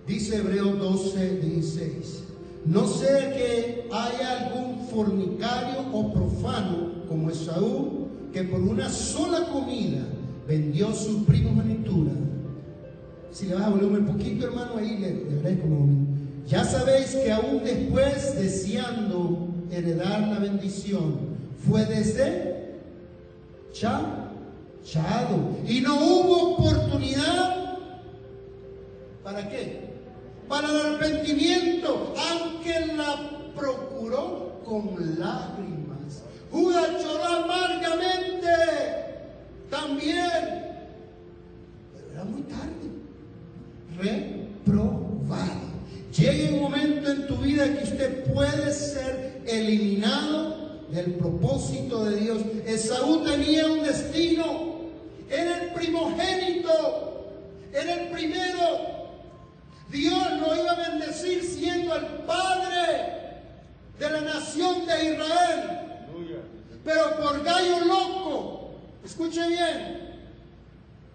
Dice 0.07 0.35
Hebreos 0.37 0.77
12, 0.77 1.39
16. 1.39 2.23
No 2.65 2.87
sea 2.87 3.33
que 3.33 3.89
haya 3.91 4.45
algún 4.45 4.87
fornicario 4.87 5.81
o 5.91 6.13
profano 6.13 7.03
como 7.07 7.29
Esaú, 7.29 8.07
que 8.31 8.43
por 8.43 8.61
una 8.61 8.89
sola 8.89 9.47
comida 9.51 9.99
vendió 10.47 10.93
su 10.93 11.25
primogenitura. 11.25 12.11
Si 13.31 13.47
le 13.47 13.55
vas 13.55 13.65
a 13.65 13.69
volumen 13.69 14.07
un 14.07 14.17
poquito, 14.17 14.45
hermano, 14.45 14.77
ahí 14.77 14.97
le, 14.97 15.41
le 15.41 15.59
como 15.59 16.03
ya 16.47 16.63
sabéis 16.63 17.15
que 17.15 17.31
aún 17.31 17.63
después, 17.63 18.35
deseando 18.35 19.47
heredar 19.71 20.27
la 20.27 20.39
bendición, 20.39 21.17
fue 21.67 21.85
desde 21.85 22.53
chado 23.71 25.57
y 25.67 25.81
no 25.81 25.95
hubo 25.95 26.53
oportunidad. 26.53 27.79
¿Para 29.23 29.49
qué? 29.49 29.92
Para 30.47 30.69
el 30.69 30.77
arrepentimiento, 30.95 32.13
aunque 32.17 32.87
la 32.95 33.51
procuró 33.55 34.61
con 34.65 34.95
lágrimas. 35.19 36.23
Judas 36.51 36.89
lloró 37.01 37.25
amargamente 37.25 38.47
también, 39.69 40.21
pero 41.93 42.11
era 42.11 42.23
muy 42.25 42.41
tarde. 42.43 42.89
Reprobado. 43.97 45.73
Llega 46.15 46.53
un 46.53 46.61
momento 46.61 47.11
en 47.11 47.27
tu 47.27 47.37
vida 47.37 47.65
que 47.75 47.83
usted 47.83 48.23
puede 48.31 48.71
ser 48.71 49.41
eliminado 49.47 50.83
del 50.91 51.15
propósito 51.15 52.05
de 52.05 52.17
Dios. 52.17 52.41
Esaú 52.67 53.23
tenía 53.23 53.65
un 53.65 53.83
destino. 53.83 54.73
Era 55.29 55.63
el 55.63 55.73
primogénito. 55.73 57.31
Era 57.73 58.03
el 58.03 58.09
primero. 58.11 58.92
Dios 59.93 60.31
lo 60.41 60.55
iba 60.55 60.71
a 60.71 60.89
bendecir 60.89 61.43
siendo 61.43 61.95
el 61.95 62.05
padre 62.25 63.43
de 63.99 64.09
la 64.09 64.21
nación 64.21 64.87
de 64.87 65.13
Israel. 65.13 65.79
Pero 66.83 67.15
por 67.21 67.43
gallo 67.43 67.85
loco, 67.85 68.71
escuche 69.05 69.47
bien, 69.47 70.17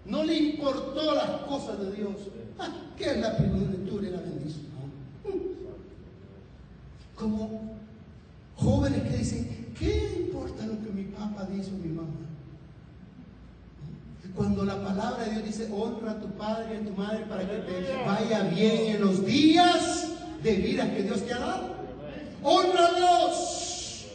no 0.07 0.23
le 0.23 0.35
importó 0.35 1.13
las 1.13 1.29
cosas 1.43 1.81
de 1.81 1.93
Dios. 1.93 2.15
Ah, 2.59 2.73
¿Qué 2.97 3.11
es 3.11 3.19
la 3.19 3.37
primogenitura 3.37 4.09
y 4.09 4.11
la 4.11 4.21
bendición? 4.21 4.69
como 7.19 7.77
jóvenes 8.55 9.03
que 9.03 9.17
dicen, 9.17 9.75
¿qué 9.77 10.21
importa 10.21 10.65
lo 10.67 10.81
que 10.81 10.91
mi 10.91 11.03
papá 11.05 11.47
dice 11.47 11.73
o 11.75 11.79
mi 11.85 11.93
mamá? 11.93 12.28
Cuando 14.39 14.65
la 14.65 14.81
palabra 14.81 15.25
de 15.25 15.33
Dios 15.33 15.45
dice, 15.47 15.69
honra 15.73 16.13
a 16.13 16.21
tu 16.21 16.29
padre 16.29 16.75
y 16.75 16.77
a 16.77 16.89
tu 16.89 16.93
madre 16.93 17.25
para 17.29 17.43
que 17.43 17.57
te 17.57 18.05
vaya 18.07 18.45
bien 18.45 18.95
en 18.95 19.01
los 19.01 19.27
días 19.27 20.13
de 20.45 20.55
vida 20.55 20.95
que 20.95 21.03
Dios 21.03 21.27
te 21.27 21.33
ha 21.33 21.41
dado. 21.41 21.75
Honralos, 22.45 24.07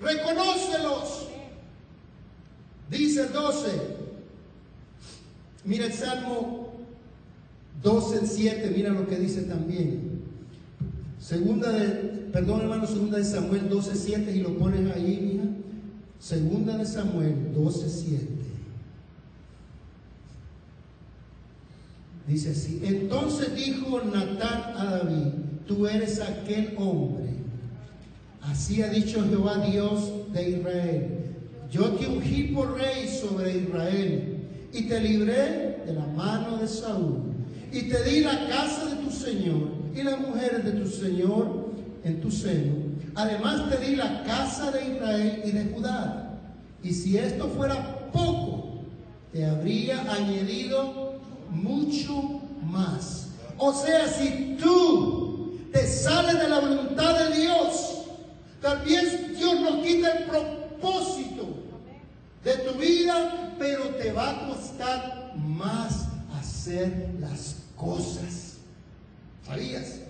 reconócelos. 0.00 1.26
Dice 2.88 3.22
el 3.22 3.32
12. 3.32 3.68
Mira 5.64 5.86
el 5.86 5.92
Salmo 5.92 6.68
12, 7.82 8.28
7, 8.28 8.72
mira 8.76 8.90
lo 8.90 9.08
que 9.08 9.16
dice 9.16 9.42
también. 9.42 10.22
Segunda 11.18 11.72
de, 11.72 12.28
perdón 12.32 12.60
hermano, 12.60 12.86
segunda 12.86 13.18
de 13.18 13.24
Samuel 13.24 13.68
12.7 13.68 14.36
y 14.36 14.38
lo 14.38 14.56
ponen 14.56 14.92
ahí, 14.92 15.18
mija. 15.20 15.48
Segunda 16.20 16.78
de 16.78 16.86
Samuel 16.86 17.52
12.7. 17.56 18.35
Dice 22.26 22.50
así, 22.50 22.80
entonces 22.84 23.54
dijo 23.54 24.00
Natán 24.00 24.76
a 24.76 24.84
David, 24.96 25.32
tú 25.66 25.86
eres 25.86 26.20
aquel 26.20 26.74
hombre. 26.76 27.26
Así 28.42 28.82
ha 28.82 28.88
dicho 28.88 29.24
Jehová 29.28 29.58
Dios 29.58 30.10
de 30.32 30.50
Israel. 30.50 31.08
Yo 31.70 31.90
te 31.92 32.06
ungí 32.06 32.44
por 32.54 32.76
rey 32.76 33.08
sobre 33.08 33.58
Israel 33.58 34.38
y 34.72 34.82
te 34.82 35.00
libré 35.00 35.82
de 35.86 35.92
la 35.94 36.06
mano 36.06 36.58
de 36.58 36.66
Saúl 36.66 37.22
y 37.72 37.82
te 37.82 38.02
di 38.04 38.20
la 38.20 38.48
casa 38.48 38.86
de 38.86 39.02
tu 39.02 39.10
Señor 39.10 39.68
y 39.94 40.02
las 40.02 40.20
mujeres 40.20 40.64
de 40.64 40.72
tu 40.72 40.88
Señor 40.88 41.66
en 42.04 42.20
tu 42.20 42.30
seno. 42.30 42.74
Además 43.14 43.70
te 43.70 43.84
di 43.84 43.96
la 43.96 44.22
casa 44.24 44.70
de 44.72 44.94
Israel 44.94 45.42
y 45.44 45.50
de 45.52 45.64
Judá. 45.66 46.38
Y 46.82 46.92
si 46.92 47.16
esto 47.16 47.48
fuera 47.48 48.10
poco, 48.12 48.82
te 49.32 49.44
habría 49.44 50.00
añadido 50.12 51.05
mucho 51.62 52.40
más. 52.64 53.28
O 53.58 53.72
sea, 53.72 54.06
si 54.08 54.56
tú 54.60 55.58
te 55.72 55.86
sales 55.86 56.38
de 56.38 56.48
la 56.48 56.60
voluntad 56.60 57.18
de 57.18 57.36
Dios, 57.36 58.04
también 58.60 59.34
Dios 59.36 59.60
nos 59.60 59.84
quita 59.84 60.12
el 60.12 60.24
propósito 60.24 61.46
de 62.44 62.54
tu 62.58 62.74
vida, 62.74 63.54
pero 63.58 63.88
te 63.96 64.12
va 64.12 64.30
a 64.30 64.48
costar 64.48 65.32
más 65.36 66.06
hacer 66.38 67.14
las 67.20 67.56
cosas. 67.76 68.54
¿Sabías? 69.46 70.00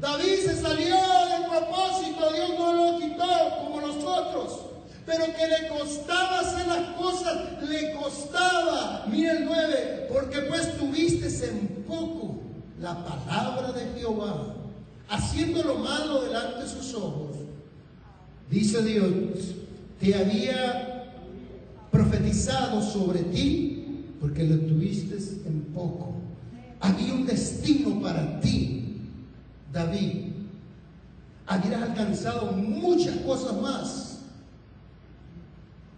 David 0.00 0.36
se 0.44 0.60
salió 0.60 0.96
del 0.96 1.48
propósito, 1.48 2.32
Dios 2.32 2.50
no 2.58 2.72
lo 2.72 2.98
quitó 2.98 3.24
como 3.64 3.80
nosotros. 3.80 4.60
Pero 5.04 5.26
que 5.26 5.46
le 5.46 5.68
costaba 5.68 6.40
hacer 6.40 6.66
las 6.66 6.96
cosas, 6.96 7.62
le 7.62 7.92
costaba. 7.94 9.04
Mira 9.08 9.32
el 9.32 9.44
9, 9.44 10.08
porque 10.12 10.40
pues 10.42 10.78
tuviste 10.78 11.28
en 11.48 11.84
poco 11.86 12.40
la 12.82 13.04
palabra 13.04 13.72
de 13.72 13.98
Jehová, 13.98 14.56
haciendo 15.08 15.62
lo 15.62 15.78
malo 15.78 16.22
delante 16.22 16.64
de 16.64 16.68
sus 16.68 16.92
ojos. 16.94 17.36
Dice 18.50 18.82
Dios, 18.82 19.12
te 20.00 20.14
había 20.14 21.12
profetizado 21.92 22.82
sobre 22.82 23.20
ti, 23.20 24.04
porque 24.20 24.44
lo 24.44 24.58
tuviste 24.58 25.16
en 25.46 25.62
poco. 25.72 26.16
Había 26.80 27.14
un 27.14 27.24
destino 27.24 28.00
para 28.00 28.40
ti, 28.40 28.96
David. 29.72 30.32
Habías 31.46 31.82
alcanzado 31.82 32.52
muchas 32.52 33.16
cosas 33.18 33.60
más, 33.60 34.18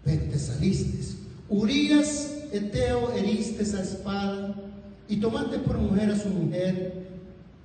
pero 0.03 0.23
te 0.25 0.37
saliste. 0.37 1.15
Urias, 1.49 2.31
Eteo, 2.51 3.11
heriste 3.13 3.63
esa 3.63 3.81
espada 3.81 4.55
y 5.07 5.17
tomaste 5.17 5.59
por 5.59 5.77
mujer 5.77 6.11
a 6.11 6.19
su 6.19 6.29
mujer 6.29 7.05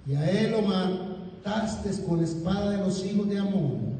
y 0.06 0.14
a 0.14 0.30
él 0.30 0.50
lo 0.52 0.62
mataste 0.62 1.90
con 2.04 2.18
la 2.18 2.24
espada 2.24 2.70
de 2.70 2.78
los 2.78 3.04
hijos 3.04 3.28
de 3.28 3.38
Amón. 3.38 3.90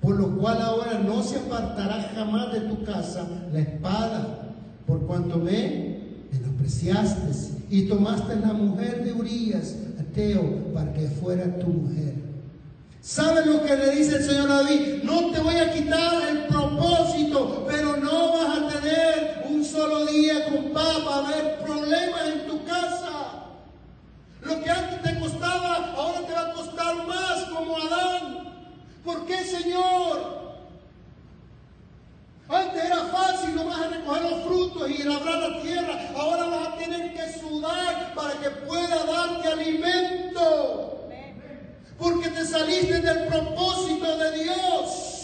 Por 0.00 0.16
lo 0.16 0.36
cual 0.36 0.60
ahora 0.62 1.00
no 1.00 1.22
se 1.22 1.36
apartará 1.36 2.10
jamás 2.14 2.52
de 2.52 2.60
tu 2.60 2.84
casa 2.84 3.26
la 3.52 3.60
espada, 3.60 4.52
por 4.86 5.04
cuanto 5.06 5.38
me 5.38 5.98
menospreciaste 6.32 7.56
y 7.70 7.88
tomaste 7.88 8.36
la 8.36 8.52
mujer 8.52 9.04
de 9.04 9.12
Urias, 9.12 9.74
Ateo, 9.98 10.72
para 10.72 10.92
que 10.92 11.08
fuera 11.08 11.58
tu 11.58 11.66
mujer. 11.66 12.14
¿Sabes 13.00 13.46
lo 13.46 13.62
que 13.62 13.76
le 13.76 13.96
dice 13.96 14.16
el 14.16 14.24
Señor 14.24 14.48
David? 14.48 15.02
No 15.04 15.30
te 15.30 15.40
voy 15.40 15.56
a 15.56 15.72
quitar 15.72 16.28
el 16.28 16.46
propósito, 16.46 17.64
pero 17.68 17.96
no 17.96 18.32
vas 18.32 18.58
a 18.58 18.68
tener 18.68 19.44
un 19.48 19.64
solo 19.86 20.06
día 20.06 20.44
con 20.46 20.72
papá, 20.72 21.14
a 21.14 21.18
haber 21.18 21.58
problemas 21.60 22.26
en 22.26 22.46
tu 22.48 22.64
casa. 22.64 23.44
Lo 24.40 24.62
que 24.62 24.70
antes 24.70 25.02
te 25.02 25.20
costaba, 25.20 25.92
ahora 25.96 26.26
te 26.26 26.32
va 26.32 26.40
a 26.40 26.52
costar 26.52 27.06
más 27.06 27.44
como 27.44 27.76
Adán. 27.76 28.72
¿Por 29.04 29.26
qué, 29.26 29.44
Señor? 29.44 30.56
Antes 32.48 32.84
era 32.84 33.04
fácil 33.04 33.54
nomás 33.54 33.80
a 33.80 33.88
recoger 33.88 34.22
los 34.22 34.44
frutos 34.44 34.90
y 34.90 35.02
labrar 35.04 35.38
la 35.38 35.62
tierra. 35.62 36.10
Ahora 36.16 36.46
vas 36.46 36.68
a 36.68 36.76
tener 36.76 37.14
que 37.14 37.38
sudar 37.38 38.14
para 38.14 38.34
que 38.40 38.50
pueda 38.50 39.04
darte 39.04 39.48
alimento. 39.48 41.08
Porque 41.98 42.28
te 42.30 42.44
saliste 42.44 43.00
del 43.00 43.26
propósito 43.26 44.18
de 44.18 44.42
Dios. 44.42 45.15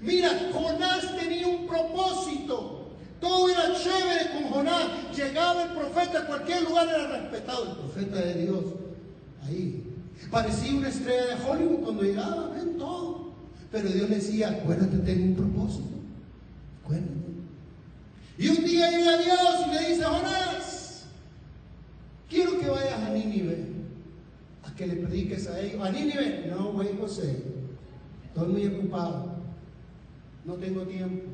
Mira, 0.00 0.30
Jonás 0.52 1.16
tenía 1.16 1.48
un 1.48 1.66
propósito. 1.66 2.88
Todo 3.20 3.48
era 3.50 3.74
chévere 3.74 4.30
con 4.32 4.50
Jonás. 4.50 5.16
Llegaba 5.16 5.64
el 5.64 5.70
profeta 5.70 6.20
a 6.20 6.26
cualquier 6.26 6.62
lugar, 6.62 6.88
era 6.88 7.20
respetado. 7.20 7.64
El 7.64 7.76
profeta 7.78 8.16
de 8.16 8.34
Dios. 8.42 8.64
Ahí. 9.42 9.84
Parecía 10.30 10.74
una 10.74 10.88
estrella 10.88 11.36
de 11.36 11.44
Hollywood 11.44 11.84
cuando 11.84 12.02
llegaba, 12.02 12.48
ven 12.50 12.76
todo. 12.76 13.32
Pero 13.70 13.88
Dios 13.88 14.08
le 14.08 14.16
decía, 14.16 14.50
acuérdate, 14.50 14.98
tengo 14.98 15.24
un 15.24 15.34
propósito. 15.34 15.88
Acuérdate. 16.84 17.12
Y 18.38 18.48
un 18.48 18.64
día 18.64 18.90
llega 18.90 19.18
Dios 19.18 19.66
y 19.66 19.74
le 19.74 19.88
dice, 19.88 20.04
Jonás, 20.04 21.04
quiero 22.28 22.58
que 22.60 22.68
vayas 22.68 23.00
a 23.00 23.10
Nínive, 23.10 23.66
a 24.62 24.74
que 24.74 24.86
le 24.86 24.94
prediques 24.94 25.48
a 25.48 25.60
ellos. 25.60 25.84
A 25.84 25.90
Nínive, 25.90 26.46
no, 26.48 26.72
güey 26.72 26.96
José, 27.00 27.42
estoy 28.26 28.48
muy 28.48 28.66
ocupado, 28.66 29.27
no 30.48 30.54
tengo 30.54 30.80
tiempo. 30.82 31.24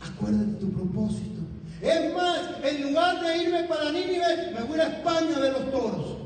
Acuérdate 0.00 0.46
de 0.46 0.58
tu 0.58 0.72
propósito. 0.72 1.40
Es 1.80 2.12
más, 2.14 2.40
en 2.64 2.82
lugar 2.82 3.22
de 3.22 3.44
irme 3.44 3.64
para 3.64 3.92
Nínive, 3.92 4.52
me 4.52 4.62
voy 4.64 4.80
a 4.80 4.88
España 4.88 5.38
de 5.38 5.52
los 5.52 5.70
toros. 5.70 6.16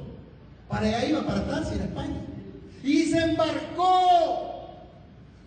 Para 0.68 0.87
allá 0.87 1.04
iba, 1.04 1.26
para 1.26 1.46
Tarsis, 1.46 1.80
a 1.80 1.84
España. 1.84 2.22
Y 2.82 3.04
se 3.04 3.18
embarcó, 3.18 4.70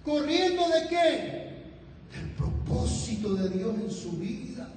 corriendo 0.06 0.68
de 0.70 0.88
qué? 0.88 1.48
Del 2.16 2.30
propósito 2.38 3.34
de 3.34 3.50
Dios 3.50 3.76
en 3.76 3.92
su 3.92 4.12
vida. 4.12 4.70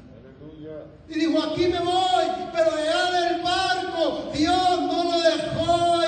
Y 1.08 1.14
dijo, 1.14 1.42
aquí 1.42 1.66
me 1.66 1.80
voy, 1.80 2.24
pero 2.52 2.70
allá 2.72 3.20
del 3.20 3.42
barco, 3.42 4.30
Dios 4.32 4.80
no 4.80 5.04
lo 5.04 5.20
dejó 5.20 5.99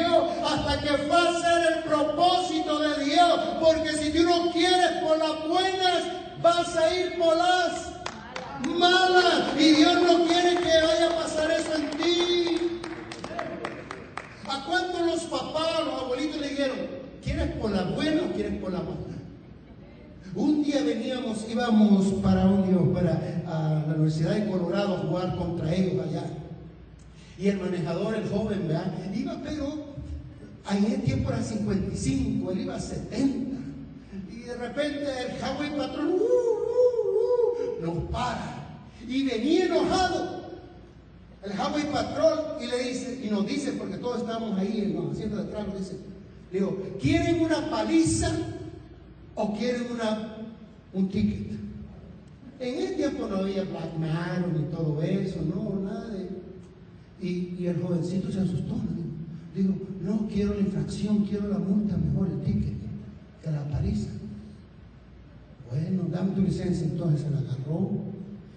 hasta 0.00 0.80
que 0.80 0.88
fue 0.88 1.16
a 1.16 1.30
hacer 1.30 1.76
el 1.76 1.82
propósito 1.84 2.78
de 2.80 3.04
Dios. 3.04 3.40
Porque 3.60 3.92
si 3.92 4.12
tú 4.12 4.22
no 4.24 4.50
quieres 4.52 5.02
por 5.02 5.18
las 5.18 5.48
buenas, 5.48 6.02
vas 6.42 6.76
a 6.76 6.94
ir 6.94 7.18
por 7.18 7.36
las 7.36 7.92
malas. 8.68 9.58
Y 9.58 9.70
Dios 9.72 9.94
no 10.02 10.24
quiere 10.24 10.56
que 10.56 10.86
vaya 10.86 11.10
a 11.10 11.22
pasar 11.22 11.50
eso 11.50 11.74
en 11.74 11.90
ti. 11.90 12.80
¿A 14.48 14.64
cuántos 14.66 15.00
los 15.00 15.20
papás, 15.24 15.84
los 15.84 16.02
abuelitos 16.02 16.40
le 16.40 16.48
dijeron, 16.48 16.76
¿quieres 17.22 17.56
por 17.56 17.70
la 17.70 17.82
buena 17.84 18.22
o 18.22 18.34
quieres 18.34 18.60
por 18.60 18.72
la 18.72 18.78
mala? 18.80 19.14
Un 20.34 20.64
día 20.64 20.82
veníamos, 20.82 21.46
íbamos 21.48 22.06
para 22.14 22.46
un 22.46 22.64
día, 22.66 22.92
para 22.92 23.12
a 23.46 23.84
la 23.86 23.94
Universidad 23.94 24.32
de 24.32 24.48
Colorado 24.48 24.96
a 24.96 24.98
jugar 24.98 25.36
contra 25.36 25.72
ellos 25.72 26.04
allá. 26.04 26.24
Y 27.38 27.48
el 27.48 27.60
manejador, 27.60 28.16
el 28.16 28.28
joven, 28.28 28.68
¿verdad? 28.68 28.92
Iba, 29.12 29.36
pero 29.44 29.83
ahí 30.66 30.94
en 30.94 31.02
tiempo 31.02 31.30
era 31.30 31.42
55, 31.42 32.52
él 32.52 32.60
iba 32.60 32.76
a 32.76 32.80
70. 32.80 33.56
Y 34.30 34.40
de 34.40 34.56
repente 34.56 35.04
el 35.04 35.36
highway 35.36 35.76
patrón 35.76 36.08
uh, 36.08 36.14
uh, 36.14 37.82
uh, 37.82 37.86
nos 37.86 38.10
para. 38.10 38.78
Y 39.06 39.24
venía 39.24 39.66
enojado 39.66 40.44
el 41.42 41.52
highway 41.52 41.92
patrón 41.92 42.62
y 42.62 42.66
le 42.66 42.78
dice, 42.88 43.20
y 43.22 43.28
nos 43.28 43.46
dice, 43.46 43.72
porque 43.72 43.98
todos 43.98 44.20
estábamos 44.20 44.58
ahí 44.58 44.80
en 44.80 44.94
los 44.94 45.12
asientos 45.12 45.38
de 45.38 45.44
atrás, 45.44 45.66
nos 45.66 45.78
dice, 45.78 45.96
le 46.52 46.58
digo, 46.58 46.78
¿quieren 47.00 47.42
una 47.42 47.68
paliza 47.70 48.30
o 49.34 49.56
quieren 49.56 49.92
una, 49.92 50.36
un 50.92 51.08
ticket? 51.08 51.52
En 52.60 52.74
ese 52.78 52.94
tiempo 52.94 53.26
no 53.26 53.36
había 53.36 53.64
Black 53.64 53.98
ni 53.98 54.62
todo 54.74 55.02
eso, 55.02 55.40
no, 55.42 55.80
nada 55.80 56.08
de... 56.08 56.28
Y, 57.20 57.56
y 57.58 57.66
el 57.66 57.80
jovencito 57.82 58.30
se 58.30 58.40
asustó, 58.40 58.74
¿no? 58.74 59.03
Digo, 59.54 59.74
no 60.02 60.26
quiero 60.28 60.54
la 60.54 60.60
infracción, 60.60 61.24
quiero 61.24 61.48
la 61.48 61.58
multa, 61.58 61.96
mejor 61.96 62.28
el 62.28 62.40
ticket 62.40 62.74
que 63.42 63.50
la 63.50 63.68
paliza. 63.68 64.10
Bueno, 65.70 66.04
dame 66.10 66.32
tu 66.32 66.42
licencia, 66.42 66.86
entonces 66.86 67.20
se 67.20 67.30
la 67.30 67.38
agarró. 67.38 67.90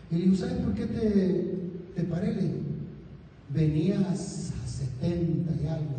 Y 0.10 0.16
le 0.16 0.22
digo, 0.24 0.36
¿sabes 0.36 0.56
por 0.56 0.74
qué 0.74 0.86
te, 0.86 1.58
te 1.96 2.04
paré? 2.04 2.34
Le 2.34 2.42
digo, 2.42 2.60
venías 3.54 4.54
a 4.64 4.68
70 4.68 5.52
y 5.52 5.68
algo, 5.68 5.96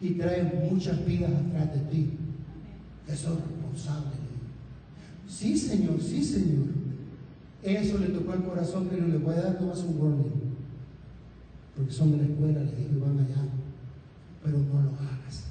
le 0.00 0.06
digo, 0.08 0.14
y 0.14 0.18
traes 0.18 0.70
muchas 0.70 1.04
vidas 1.06 1.30
atrás 1.30 1.74
de 1.74 1.80
ti. 1.90 2.10
Eso 3.06 3.32
es 3.34 3.40
responsable. 3.40 4.10
le 4.10 4.22
digo. 4.22 5.28
Sí, 5.28 5.56
señor, 5.56 6.00
sí, 6.00 6.24
señor. 6.24 6.66
Eso 7.62 7.98
le 7.98 8.08
tocó 8.08 8.32
al 8.32 8.44
corazón, 8.44 8.88
pero 8.90 9.06
le 9.08 9.18
voy 9.18 9.34
a 9.34 9.42
dar 9.42 9.60
nomás 9.60 9.80
un 9.80 10.00
warning. 10.00 10.32
Porque 11.76 11.92
son 11.92 12.12
de 12.12 12.18
la 12.18 12.24
escuela, 12.24 12.60
le 12.60 12.74
digo, 12.76 12.96
y 12.96 13.00
van 13.00 13.18
allá. 13.18 13.42
Pero 14.42 14.58
no 14.58 14.82
lo 14.82 14.90
hagas. 14.90 15.44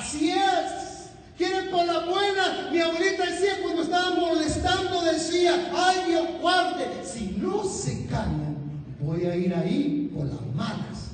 Así 0.00 0.30
es. 0.30 1.10
Quieren 1.36 1.70
por 1.70 1.84
la 1.84 2.06
buena. 2.06 2.70
Mi 2.72 2.78
abuelita 2.80 3.26
decía 3.30 3.52
cuando 3.62 3.82
estaba 3.82 4.14
molestando, 4.14 5.02
decía, 5.02 5.70
ay 5.74 6.08
Dios 6.08 6.26
guarde, 6.40 6.86
si 7.04 7.36
no 7.38 7.64
se 7.64 8.06
callan, 8.06 8.56
voy 9.00 9.24
a 9.26 9.36
ir 9.36 9.54
ahí 9.54 10.10
por 10.14 10.26
las 10.26 10.46
malas. 10.54 11.10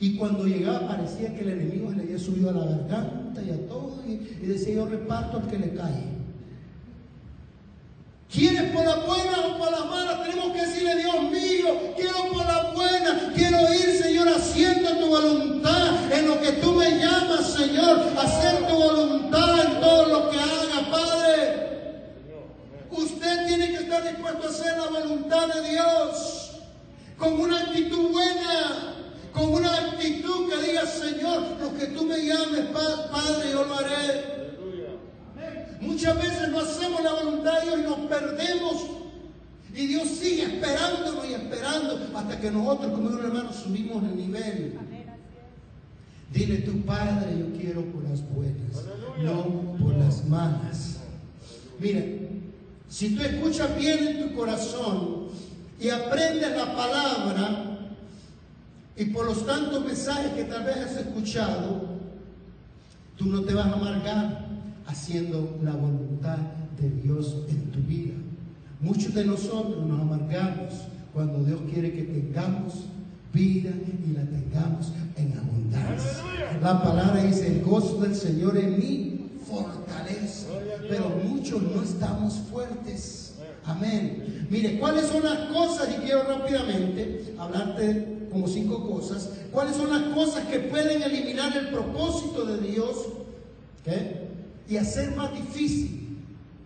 Y 0.00 0.16
cuando 0.16 0.46
llegaba 0.46 0.86
parecía 0.88 1.34
que 1.34 1.40
el 1.40 1.50
enemigo 1.50 1.90
le 1.90 2.02
había 2.02 2.18
subido 2.18 2.50
a 2.50 2.52
la 2.52 2.64
garganta 2.64 3.42
y 3.42 3.50
a 3.50 3.68
todo, 3.68 4.02
y, 4.06 4.12
y 4.12 4.46
decía 4.46 4.74
yo 4.74 4.86
reparto 4.86 5.38
al 5.38 5.48
que 5.48 5.58
le 5.58 5.74
cae. 5.74 6.17
¿Quieres 8.32 8.70
por 8.72 8.84
la 8.84 8.96
buena 8.96 9.38
o 9.46 9.58
por 9.58 9.70
la 9.70 9.84
mala? 9.84 10.22
Tenemos 10.22 10.52
que 10.52 10.60
decirle, 10.60 10.96
Dios 10.96 11.22
mío, 11.30 11.94
quiero 11.96 12.30
por 12.30 12.44
la 12.44 12.72
buena, 12.74 13.32
quiero 13.34 13.72
ir, 13.72 14.02
Señor, 14.02 14.28
haciendo 14.28 14.98
tu 14.98 15.06
voluntad 15.06 16.12
en 16.12 16.28
lo 16.28 16.38
que 16.38 16.52
tú 16.52 16.74
me 16.74 16.90
llamas, 16.98 17.54
Señor, 17.54 18.12
hacer 18.18 18.66
tu 18.68 18.74
voluntad 18.74 19.64
en 19.64 19.80
todo 19.80 20.06
lo 20.06 20.30
que 20.30 20.38
haga, 20.38 20.90
Padre. 20.90 21.68
Usted 22.90 23.46
tiene 23.46 23.68
que 23.70 23.76
estar 23.84 24.02
dispuesto 24.02 24.46
a 24.46 24.50
hacer 24.50 24.76
la 24.76 25.00
voluntad 25.00 25.48
de 25.48 25.70
Dios 25.70 26.50
con 27.16 27.40
una 27.40 27.60
actitud 27.60 28.10
buena, 28.10 28.94
con 29.32 29.54
una 29.54 29.74
actitud 29.74 30.50
que 30.50 30.66
diga, 30.66 30.84
Señor, 30.84 31.56
lo 31.60 31.78
que 31.78 31.86
tú 31.86 32.04
me 32.04 32.18
llames, 32.18 32.66
Padre, 32.72 33.52
yo 33.52 33.64
lo 33.64 33.74
haré. 33.74 34.37
Muchas 35.80 36.16
veces 36.16 36.48
no 36.50 36.60
hacemos 36.60 37.02
la 37.02 37.12
voluntad 37.12 37.60
de 37.60 37.66
Dios 37.66 37.78
y 37.80 37.82
nos 37.82 37.98
perdemos. 38.08 38.86
Y 39.74 39.86
Dios 39.86 40.08
sigue 40.08 40.42
esperándonos 40.42 41.24
y 41.28 41.34
esperando 41.34 41.98
hasta 42.14 42.40
que 42.40 42.50
nosotros, 42.50 42.92
como 42.92 43.10
un 43.10 43.18
hermano, 43.18 43.52
subimos 43.52 44.02
el 44.02 44.16
nivel. 44.16 44.78
Dile 46.32 46.58
tu 46.58 46.80
Padre, 46.82 47.38
yo 47.38 47.58
quiero 47.58 47.84
por 47.86 48.02
las 48.04 48.28
buenas, 48.30 48.84
no 49.22 49.76
por 49.78 49.96
las 49.96 50.26
malas. 50.26 50.98
Mira, 51.78 52.02
si 52.88 53.14
tú 53.14 53.22
escuchas 53.22 53.76
bien 53.76 54.06
en 54.06 54.28
tu 54.28 54.34
corazón 54.34 55.28
y 55.80 55.90
aprendes 55.90 56.56
la 56.56 56.74
palabra, 56.74 57.68
y 58.96 59.04
por 59.06 59.26
los 59.26 59.46
tantos 59.46 59.84
mensajes 59.84 60.32
que 60.32 60.44
tal 60.44 60.64
vez 60.64 60.76
has 60.76 60.96
escuchado, 60.96 61.82
tú 63.16 63.26
no 63.26 63.42
te 63.42 63.54
vas 63.54 63.66
a 63.66 63.72
amargar 63.74 64.47
haciendo 64.88 65.58
la 65.62 65.72
voluntad 65.72 66.38
de 66.80 66.90
Dios 67.02 67.36
en 67.48 67.70
tu 67.70 67.80
vida. 67.80 68.14
Muchos 68.80 69.14
de 69.14 69.24
nosotros 69.24 69.86
nos 69.86 70.00
amargamos 70.00 70.72
cuando 71.12 71.44
Dios 71.44 71.60
quiere 71.72 71.92
que 71.92 72.02
tengamos 72.02 72.86
vida 73.32 73.70
y 74.06 74.12
la 74.12 74.22
tengamos 74.22 74.92
en 75.16 75.38
abundancia. 75.38 76.58
La 76.62 76.82
palabra 76.82 77.22
dice, 77.22 77.48
el 77.48 77.62
gozo 77.62 78.00
del 78.00 78.14
Señor 78.14 78.56
en 78.56 78.78
mí 78.78 79.30
fortaleza, 79.46 80.48
pero 80.88 81.10
muchos 81.24 81.62
no 81.62 81.82
estamos 81.82 82.34
fuertes. 82.50 83.34
Amén. 83.64 84.46
Mire, 84.48 84.78
¿cuáles 84.78 85.06
son 85.06 85.22
las 85.22 85.50
cosas? 85.50 85.88
Y 85.90 86.00
quiero 86.00 86.22
rápidamente 86.22 87.34
hablarte 87.38 88.28
como 88.30 88.48
cinco 88.48 88.88
cosas. 88.88 89.30
¿Cuáles 89.52 89.76
son 89.76 89.90
las 89.90 90.14
cosas 90.14 90.46
que 90.46 90.60
pueden 90.60 91.02
eliminar 91.02 91.54
el 91.56 91.68
propósito 91.68 92.46
de 92.46 92.58
Dios? 92.68 92.96
¿Qué? 93.84 94.27
Y 94.68 94.76
hacer 94.76 95.16
más 95.16 95.32
difícil 95.32 96.18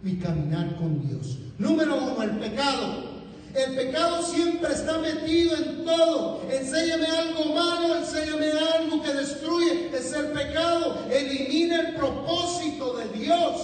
mi 0.02 0.16
caminar 0.16 0.76
con 0.76 1.06
Dios. 1.06 1.38
Número 1.58 1.96
uno, 1.96 2.22
el 2.22 2.30
pecado. 2.32 3.12
El 3.54 3.76
pecado 3.76 4.22
siempre 4.22 4.72
está 4.72 4.98
metido 4.98 5.56
en 5.56 5.84
todo. 5.84 6.42
Enséñame 6.50 7.06
algo 7.06 7.54
malo, 7.54 7.96
enséñame 7.96 8.50
algo 8.50 9.02
que 9.02 9.12
destruye. 9.12 9.90
Es 9.94 10.12
el 10.12 10.26
pecado. 10.28 11.06
Elimina 11.10 11.80
el 11.80 11.94
propósito 11.94 12.96
de 12.96 13.18
Dios. 13.18 13.60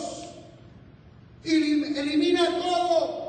Elimina 1.43 2.45
todo. 2.59 3.29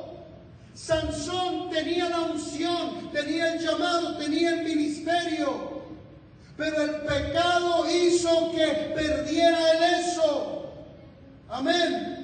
Sansón 0.75 1.69
tenía 1.71 2.09
la 2.09 2.21
unción, 2.21 3.09
tenía 3.11 3.53
el 3.53 3.59
llamado, 3.59 4.17
tenía 4.17 4.59
el 4.59 4.63
ministerio. 4.63 5.79
Pero 6.55 6.81
el 6.83 6.91
pecado 7.01 7.85
hizo 7.89 8.51
que 8.51 8.93
perdiera 8.93 9.71
el 9.71 10.01
eso. 10.01 10.58
Amén. 11.49 12.19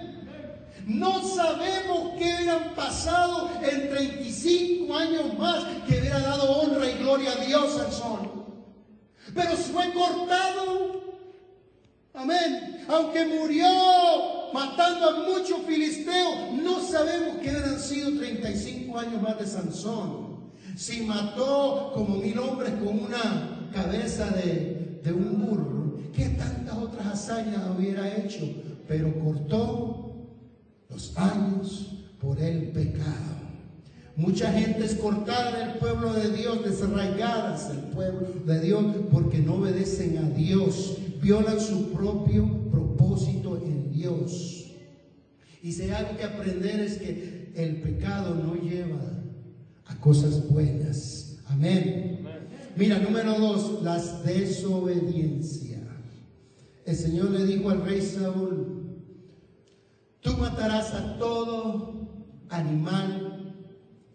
No 0.86 1.24
sabemos 1.24 2.14
qué 2.18 2.36
hubieran 2.36 2.76
pasado 2.76 3.50
en 3.60 3.90
35 3.90 4.96
años 4.96 5.38
más 5.38 5.64
que 5.88 6.00
hubiera 6.00 6.20
dado 6.20 6.62
honra 6.62 6.88
y 6.88 6.98
gloria 7.00 7.32
a 7.32 7.44
Dios 7.44 7.80
al 7.80 7.92
sol. 7.92 8.46
Pero 9.34 9.58
fue 9.58 9.92
cortado. 9.94 11.02
Amén. 12.14 12.86
Aunque 12.88 13.26
murió 13.26 13.66
matando 14.54 15.10
a 15.10 15.20
muchos 15.28 15.60
filisteos, 15.66 16.54
no 16.54 16.80
sabemos 16.80 17.38
qué 17.42 17.50
hubieran 17.50 17.80
sido 17.80 18.16
35 18.18 19.00
años 19.00 19.22
más 19.24 19.40
de 19.40 19.48
Sansón. 19.48 20.52
Si 20.78 21.02
mató 21.02 21.94
como 21.96 22.18
mil 22.18 22.38
hombres 22.38 22.74
con 22.76 23.00
una 23.06 23.70
cabeza 23.74 24.30
de, 24.30 25.00
de 25.04 25.14
un 25.14 25.46
burro, 25.46 26.00
¿qué 26.14 26.26
tantas 26.30 26.78
otras 26.78 27.08
hazañas 27.08 27.64
hubiera 27.76 28.16
hecho? 28.18 28.46
Pero 28.88 29.14
cortó 29.20 30.16
los 30.90 31.18
años 31.18 32.06
por 32.20 32.40
el 32.40 32.70
pecado. 32.70 33.36
Mucha 34.16 34.52
gente 34.54 34.86
es 34.86 34.96
cortada 34.96 35.60
del 35.60 35.78
pueblo 35.78 36.14
de 36.14 36.30
Dios, 36.30 36.64
desarraigadas 36.64 37.70
del 37.70 37.80
pueblo 37.92 38.28
de 38.46 38.62
Dios, 38.62 38.86
porque 39.12 39.40
no 39.40 39.56
obedecen 39.56 40.18
a 40.20 40.30
Dios, 40.30 40.98
violan 41.22 41.60
su 41.60 41.92
propio 41.92 42.48
propósito 42.72 43.58
en 43.58 43.92
Dios. 43.92 44.72
Y 45.62 45.72
si 45.74 45.84
hay 45.84 45.92
algo 45.92 46.18
que 46.18 46.24
aprender 46.24 46.80
es 46.80 46.98
que 46.98 47.52
el 47.56 47.82
pecado 47.82 48.36
no 48.36 48.56
lleva 48.56 49.02
a 49.88 50.00
cosas 50.00 50.48
buenas. 50.50 51.38
Amén. 51.48 52.20
Mira, 52.78 53.00
número 53.00 53.40
dos, 53.40 53.82
las 53.84 54.24
desobediencia. 54.24 55.80
El 56.86 56.96
Señor 56.96 57.32
le 57.32 57.46
dijo 57.46 57.70
al 57.70 57.84
rey 57.84 58.02
Saúl, 58.02 58.75
tú 60.26 60.36
matarás 60.38 60.92
a 60.96 61.18
todo 61.20 61.94
animal 62.50 63.54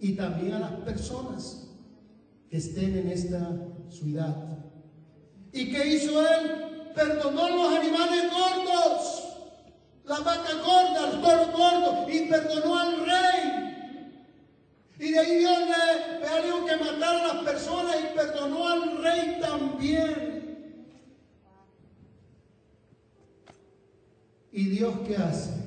y 0.00 0.14
también 0.14 0.54
a 0.54 0.58
las 0.58 0.72
personas 0.80 1.68
que 2.50 2.56
estén 2.56 2.98
en 2.98 3.08
esta 3.10 3.48
ciudad. 3.88 4.58
¿Y 5.52 5.70
qué 5.70 5.86
hizo 5.86 6.20
él? 6.20 6.92
Perdonó 6.96 7.48
los 7.48 7.78
animales 7.78 8.24
gordos, 8.28 9.24
la 10.04 10.18
vaca 10.18 10.52
gorda, 10.66 11.10
el 11.12 11.22
toro 11.22 11.52
gordo, 11.56 12.10
y 12.10 12.28
perdonó 12.28 12.76
al 12.76 13.06
rey. 13.06 14.10
Y 14.98 15.12
de 15.12 15.18
ahí 15.18 15.44
le, 15.44 16.44
dijo 16.44 16.66
que 16.66 16.76
matar 16.76 17.16
a 17.16 17.34
las 17.34 17.44
personas 17.44 17.96
y 18.02 18.16
perdonó 18.16 18.68
al 18.68 19.02
rey 19.02 19.38
también. 19.40 20.58
¿Y 24.50 24.64
Dios 24.64 24.94
qué 25.06 25.16
hace? 25.16 25.59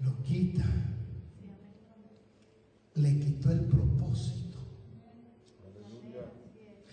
Lo 0.00 0.22
quita. 0.22 0.64
Le 2.94 3.18
quitó 3.18 3.50
el 3.50 3.60
propósito. 3.60 4.58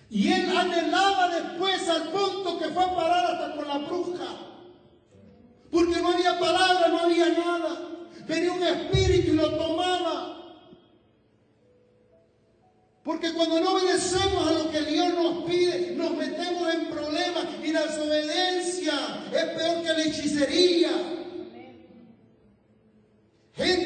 Y 0.10 0.32
él 0.32 0.50
anhelaba 0.58 1.36
después 1.36 1.88
al 1.90 2.12
punto 2.12 2.60
que 2.60 2.70
fue 2.70 2.84
a 2.84 2.96
parar 2.96 3.26
hasta 3.26 3.56
con 3.56 3.68
la 3.68 3.78
bruja. 3.80 4.48
Porque 5.70 6.02
no 6.02 6.14
había 6.14 6.40
palabra, 6.40 6.88
no 6.88 7.00
había 7.00 7.30
nada. 7.30 7.90
Venía 8.28 8.54
un 8.54 8.64
espíritu 8.64 9.32
y 9.32 9.36
lo 9.36 9.52
tomaba. 9.56 10.38
Porque 13.04 13.34
cuando 13.34 13.62
no 13.62 13.74
obedecemos 13.74 14.48
a 14.48 14.52
lo 14.52 14.70
que 14.70 14.82
Dios 14.82 15.14
nos 15.14 15.46
pide, 15.46 15.96
nos 15.96 16.14
metemos 16.16 16.74
en 16.74 16.88
problemas 16.88 17.46
y 17.64 17.72
la 17.72 17.86
desobediencia 17.86 18.94
es 19.32 19.46
peor 19.46 19.82
que 19.82 19.94
la 19.94 20.04
hechicería. 20.04 21.17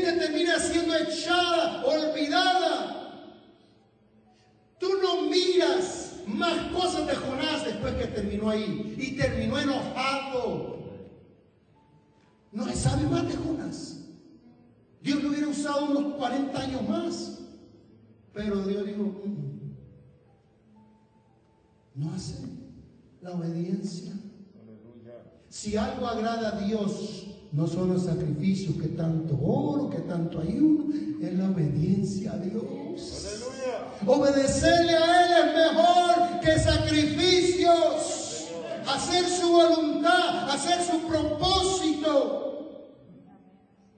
Gente 0.02 0.20
termina 0.20 0.58
siendo 0.58 0.96
echada, 0.96 1.86
olvidada. 1.86 3.38
Tú 4.80 4.88
no 5.02 5.30
miras 5.30 6.22
más 6.26 6.72
cosas 6.72 7.06
de 7.06 7.16
Jonás 7.16 7.66
después 7.66 7.94
que 7.96 8.08
terminó 8.08 8.50
ahí. 8.50 8.96
Y 8.98 9.16
terminó 9.16 9.60
enojado. 9.60 10.80
No 12.52 12.66
se 12.66 12.76
sabe 12.76 13.04
más 13.04 13.28
de 13.28 13.38
Jonás. 13.38 14.00
Dios 15.02 15.22
lo 15.22 15.30
hubiera 15.30 15.48
usado 15.48 15.86
unos 15.86 16.16
40 16.16 16.60
años 16.60 16.90
más. 16.90 17.40
Pero 18.34 18.64
Dios 18.66 18.86
dijo, 18.86 19.04
mm, 19.04 19.72
no 21.96 22.14
hace 22.14 22.40
la 23.22 23.34
obediencia. 23.34 24.14
Si 25.50 25.78
algo 25.78 26.08
agrada 26.08 26.58
a 26.58 26.62
Dios, 26.62 27.21
no 27.52 27.68
son 27.68 27.90
los 27.90 28.06
sacrificios 28.06 28.76
que 28.78 28.90
tanto 28.90 29.38
oro, 29.42 29.90
que 29.90 30.00
tanto 30.00 30.40
ayuno, 30.40 30.86
es 31.22 31.34
la 31.38 31.50
obediencia 31.50 32.34
a 32.34 32.38
Dios. 32.38 33.40
Obedecerle 34.06 34.94
a 34.94 35.26
Él 35.26 35.32
es 35.48 35.54
mejor 35.54 36.40
que 36.40 36.58
sacrificios. 36.60 38.48
Hacer 38.88 39.26
su 39.26 39.52
voluntad, 39.52 40.50
hacer 40.50 40.82
su 40.82 41.08
propósito. 41.08 42.42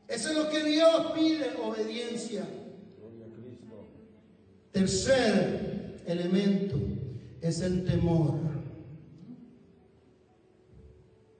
Eso 0.08 0.30
es 0.30 0.36
lo 0.36 0.50
que 0.50 0.64
Dios 0.64 1.12
pide, 1.16 1.56
obediencia. 1.64 2.46
Tercer 4.72 6.02
elemento 6.06 6.78
es 7.42 7.62
el 7.62 7.86
temor. 7.86 8.40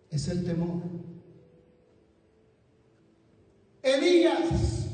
Es 0.10 0.28
el 0.28 0.46
temor. 0.46 1.13
Elías. 3.84 4.88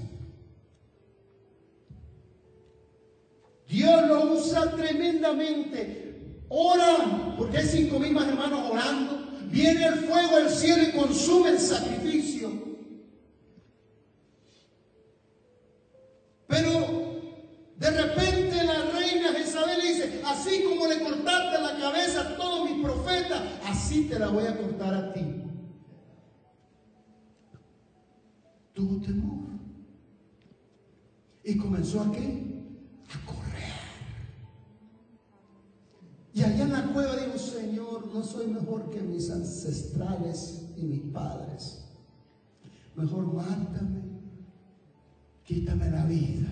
Dios 3.68 4.08
lo 4.08 4.34
usa 4.34 4.76
tremendamente. 4.76 6.42
Ora, 6.50 7.36
porque 7.38 7.60
hay 7.60 7.68
cinco 7.68 8.00
mil 8.00 8.18
hermanos 8.18 8.72
orando. 8.72 9.30
Viene 9.46 9.86
el 9.86 9.96
fuego 9.96 10.38
del 10.38 10.50
cielo 10.50 10.84
y 10.84 10.92
consume 10.92 11.52
el 11.52 11.60
sacrificio. 11.60 12.52
Pero 16.48 17.20
de 17.78 17.92
repente 17.92 18.64
la 18.64 18.82
reina 18.92 19.34
Jezabel 19.34 19.82
dice, 19.82 20.22
así 20.26 20.64
como 20.64 20.88
le 20.88 21.00
cortaste 21.00 21.62
la 21.62 21.78
cabeza 21.80 22.22
a 22.22 22.36
todos 22.38 22.70
mis 22.70 22.84
profetas, 22.84 23.42
así 23.66 24.06
te 24.06 24.18
la 24.18 24.30
voy 24.30 24.46
a 24.46 24.58
cortar 24.58 24.96
a 24.96 25.14
ti. 25.14 25.49
Tuvo 28.80 29.02
temor. 29.02 29.50
Y 31.44 31.58
comenzó 31.58 32.00
a 32.00 32.12
qué? 32.14 32.64
A 33.10 33.26
correr. 33.26 33.74
Y 36.34 36.44
allá 36.44 36.64
en 36.64 36.72
la 36.72 36.84
cueva 36.94 37.18
dijo, 37.18 37.38
Señor, 37.38 38.08
no 38.14 38.24
soy 38.24 38.48
mejor 38.48 38.90
que 38.90 39.02
mis 39.02 39.30
ancestrales 39.32 40.70
y 40.78 40.84
mis 40.84 41.02
padres. 41.12 41.90
Mejor 42.96 43.34
mátame, 43.34 44.02
quítame 45.44 45.92
la 45.92 46.06
vida. 46.06 46.48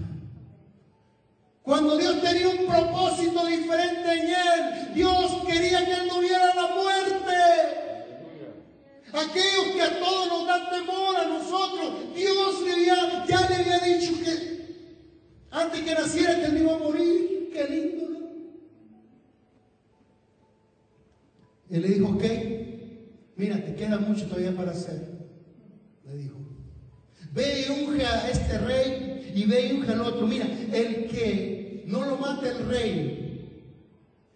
Cuando 1.62 1.98
Dios 1.98 2.22
tenía 2.22 2.50
un 2.50 2.68
propósito 2.68 3.46
diferente 3.46 4.14
en 4.20 4.28
él, 4.28 4.94
Dios 4.94 5.44
quería 5.48 5.86
que 5.86 5.94
él 5.94 6.08
no 6.10 6.22
la 6.22 6.76
muerte. 6.76 7.87
Aquellos 9.18 9.74
que 9.74 9.82
a 9.82 10.00
todos 10.00 10.28
nos 10.28 10.46
dan 10.46 10.70
temor 10.70 11.16
a 11.16 11.28
nosotros, 11.28 12.14
Dios 12.16 12.62
le 12.64 12.72
había, 12.74 13.26
ya 13.26 13.50
le 13.50 13.56
había 13.56 13.80
dicho 13.80 14.14
que 14.24 14.58
antes 15.50 15.82
que 15.82 15.94
naciera 15.94 16.40
que 16.40 16.46
él 16.46 16.58
iba 16.60 16.76
a 16.76 16.78
morir. 16.78 17.50
Qué 17.52 17.68
lindo. 17.68 18.08
Y 21.70 21.78
le 21.78 21.88
dijo, 21.88 22.10
ok, 22.10 22.24
mira, 23.36 23.66
te 23.66 23.76
queda 23.76 23.98
mucho 23.98 24.28
todavía 24.28 24.56
para 24.56 24.72
hacer. 24.72 25.02
Le 26.06 26.18
dijo, 26.18 26.38
ve 27.34 27.66
y 27.68 27.72
unge 27.72 28.06
a 28.06 28.30
este 28.30 28.60
rey 28.60 29.34
y 29.36 29.46
ve 29.46 29.68
y 29.68 29.72
unge 29.74 29.92
al 29.92 30.02
otro. 30.02 30.28
Mira, 30.28 30.46
el 30.72 31.08
que 31.08 31.84
no 31.88 32.06
lo 32.06 32.18
mate 32.18 32.50
el 32.50 32.68
rey, 32.68 33.50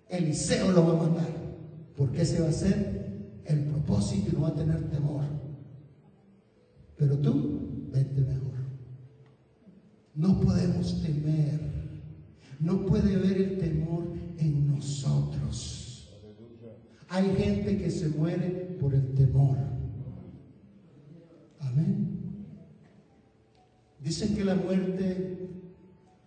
Eliseo 0.09 0.71
lo 0.71 0.87
va 0.87 0.93
a 0.93 1.07
matar, 1.07 1.29
porque 1.95 2.23
ese 2.23 2.39
va 2.41 2.47
a 2.47 2.49
el 2.49 3.00
propósito 3.81 4.31
no 4.33 4.41
va 4.41 4.49
a 4.49 4.55
tener 4.55 4.89
temor. 4.89 5.23
Pero 6.97 7.17
tú, 7.17 7.89
vete 7.91 8.21
mejor. 8.21 8.51
No 10.15 10.39
podemos 10.39 11.01
temer. 11.01 11.59
No 12.59 12.85
puede 12.85 13.15
haber 13.15 13.37
el 13.37 13.57
temor 13.57 14.03
en 14.37 14.67
nosotros. 14.67 16.09
Hay 17.09 17.35
gente 17.35 17.77
que 17.77 17.89
se 17.89 18.09
muere 18.09 18.77
por 18.79 18.93
el 18.93 19.13
temor. 19.15 19.57
Amén. 21.59 22.45
Dicen 23.99 24.35
que 24.35 24.45
la 24.45 24.55
muerte 24.55 25.49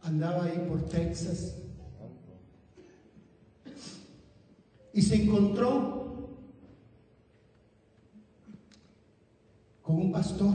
andaba 0.02 0.44
ahí 0.44 0.66
por 0.68 0.82
Texas 0.86 1.57
y 4.92 5.02
se 5.02 5.22
encontró 5.22 6.03
con 9.85 9.97
un 9.97 10.11
pastor. 10.12 10.55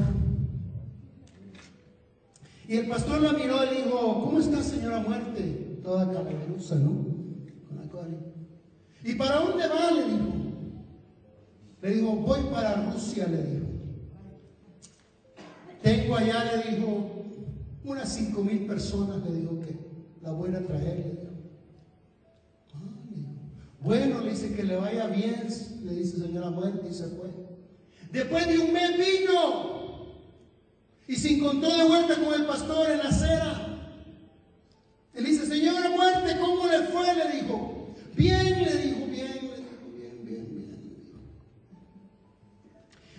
Y 2.68 2.76
el 2.76 2.90
pastor 2.90 3.22
la 3.22 3.34
miró 3.34 3.64
y 3.64 3.84
dijo, 3.84 4.24
¿cómo 4.26 4.40
está 4.40 4.62
señora 4.62 5.00
muerte? 5.00 5.80
Toda 5.82 6.12
caballerosa, 6.12 6.76
¿no? 6.76 7.20
¿Y 9.04 9.16
para 9.16 9.38
dónde 9.38 9.68
va? 9.68 9.92
Le 9.92 10.04
dijo. 10.04 10.26
Le 11.82 11.92
dijo, 11.92 12.16
voy 12.18 12.42
para 12.52 12.92
Rusia, 12.92 13.28
le 13.28 13.44
dijo. 13.44 13.66
Tengo 15.82 16.18
allá, 16.18 16.44
le 16.56 16.76
dijo, 16.76 17.10
unas 17.86 18.10
cinco 18.14 18.44
mil 18.44 18.66
personas 18.66 19.24
le 19.24 19.40
dijo 19.40 19.60
que 19.62 19.80
la 20.22 20.32
voy 20.32 20.54
a 20.54 20.66
traer. 20.66 21.30
bueno, 23.82 24.20
le 24.20 24.32
dice 24.32 24.54
que 24.54 24.64
le 24.64 24.76
vaya 24.76 25.08
bien, 25.08 25.48
le 25.86 25.94
dice 25.94 26.18
señora 26.18 26.50
muerte 26.50 26.90
y 26.90 26.94
se 26.94 27.08
fue. 27.08 27.30
Después 28.12 28.48
de 28.48 28.58
un 28.58 28.74
mes 28.74 28.98
vino 28.98 30.16
Y 31.08 31.16
se 31.16 31.36
encontró 31.36 31.76
de 31.76 31.84
vuelta 31.84 32.16
con 32.16 32.34
el 32.34 32.46
pastor 32.46 32.90
en 32.92 32.98
la 33.00 33.06
acera. 33.06 33.66
Él 35.14 35.26
dice, 35.26 35.46
señora 35.46 35.90
muerte, 35.90 36.38
¿cómo 36.40 36.68
le 36.68 36.80
fue? 36.84 37.16
Le 37.16 37.42
dijo. 37.42 37.96
Bien, 38.16 38.64
le 38.64 38.78
dijo, 38.78 39.06
bien, 39.08 39.28
le 39.34 39.58
dijo, 39.58 39.90
bien, 39.98 40.20
bien, 40.24 40.48
bien. 40.52 40.80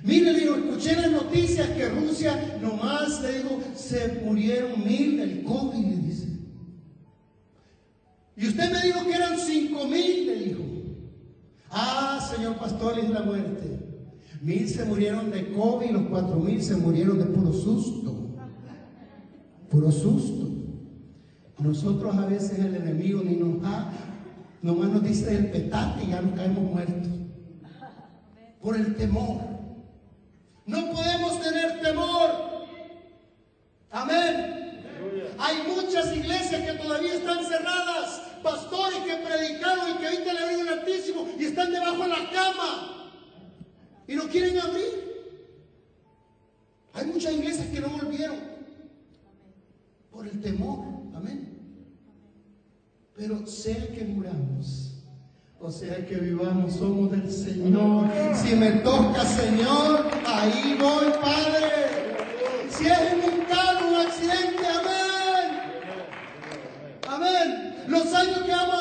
Mire, 0.03 0.32
le 0.32 0.41
dijo, 0.41 0.55
escuché 0.57 0.97
las 0.97 1.11
noticias 1.11 1.68
que 1.70 1.88
Rusia 1.88 2.59
nomás, 2.61 3.20
le 3.22 3.38
dijo, 3.38 3.61
se 3.74 4.20
murieron 4.24 4.84
mil 4.84 5.16
del 5.18 5.43
COVID, 5.43 5.84
le 5.84 5.97
dice. 5.97 6.26
Y 8.36 8.47
usted 8.47 8.70
me 8.70 8.80
dijo 8.82 9.05
que 9.05 9.12
eran 9.12 9.38
cinco 9.38 9.86
mil, 9.86 10.26
le 10.26 10.34
dijo. 10.36 10.62
Ah, 11.70 12.30
señor 12.34 12.57
pastor, 12.57 12.99
es 12.99 13.11
la 13.11 13.20
muerte. 13.20 13.80
Mil 14.41 14.66
se 14.66 14.86
murieron 14.86 15.30
de 15.30 15.53
COVID 15.53 15.91
los 15.91 16.03
cuatro 16.05 16.36
mil 16.36 16.62
se 16.62 16.74
murieron 16.74 17.18
de 17.18 17.26
puro 17.26 17.53
susto. 17.53 18.14
Puro 19.68 19.93
susto. 19.93 20.49
Nosotros 21.59 22.16
a 22.16 22.24
veces 22.24 22.59
el 22.59 22.74
enemigo 22.74 23.20
ni 23.22 23.36
nos 23.36 23.62
ha, 23.66 23.93
nomás 24.62 24.88
nos 24.88 25.05
dice 25.05 25.36
el 25.36 25.51
petate 25.51 26.05
y 26.05 26.09
ya 26.09 26.22
nos 26.22 26.32
caemos 26.32 26.64
muertos. 26.64 27.12
Por 28.62 28.76
el 28.76 28.95
temor. 28.97 29.43
No 30.64 30.91
podemos 30.91 31.41
tener 31.43 31.80
temor. 31.82 32.30
Amén. 33.91 34.82
Hay 35.38 35.57
muchas 35.68 36.16
iglesias 36.16 36.62
que 36.62 36.78
todavía 36.82 37.14
están 37.14 37.45
cerradas, 37.45 38.22
pastores 38.43 39.01
que 39.01 39.16
predicaron 39.16 39.91
y 39.91 39.99
que 39.99 40.07
ahorita 40.07 40.32
le 40.32 40.38
abren 40.38 40.61
un 40.61 40.68
altísimo 40.68 41.26
y 41.38 41.45
están 41.45 41.72
debajo 41.72 42.03
de 42.03 42.09
la 42.09 42.30
cama 42.30 42.99
y 44.11 44.17
no 44.17 44.29
quieren 44.29 44.59
abrir. 44.59 45.31
Hay 46.93 47.07
muchas 47.07 47.33
iglesias 47.33 47.69
que 47.69 47.81
no 47.81 47.91
volvieron 47.91 48.39
por 50.11 50.27
el 50.27 50.41
temor. 50.41 50.81
Amén. 51.15 51.57
Pero 53.17 53.47
sea 53.47 53.87
que 53.95 54.05
muramos, 54.05 54.97
o 55.61 55.71
sea 55.71 56.05
que 56.05 56.17
vivamos, 56.17 56.75
somos 56.75 57.13
del 57.13 57.31
Señor. 57.31 58.09
Si 58.35 58.57
me 58.57 58.73
toca, 58.81 59.25
Señor, 59.25 60.11
ahí 60.27 60.77
voy, 60.81 61.13
Padre. 61.21 61.69
Si 62.69 62.87
es 62.87 63.01
en 63.13 63.19
un 63.33 63.45
carro, 63.45 63.91
un 63.91 63.95
accidente, 63.95 64.67
amén. 64.67 65.61
Amén. 67.07 67.85
Los 67.87 68.13
años 68.13 68.43
que 68.43 68.51
vamos 68.51 68.80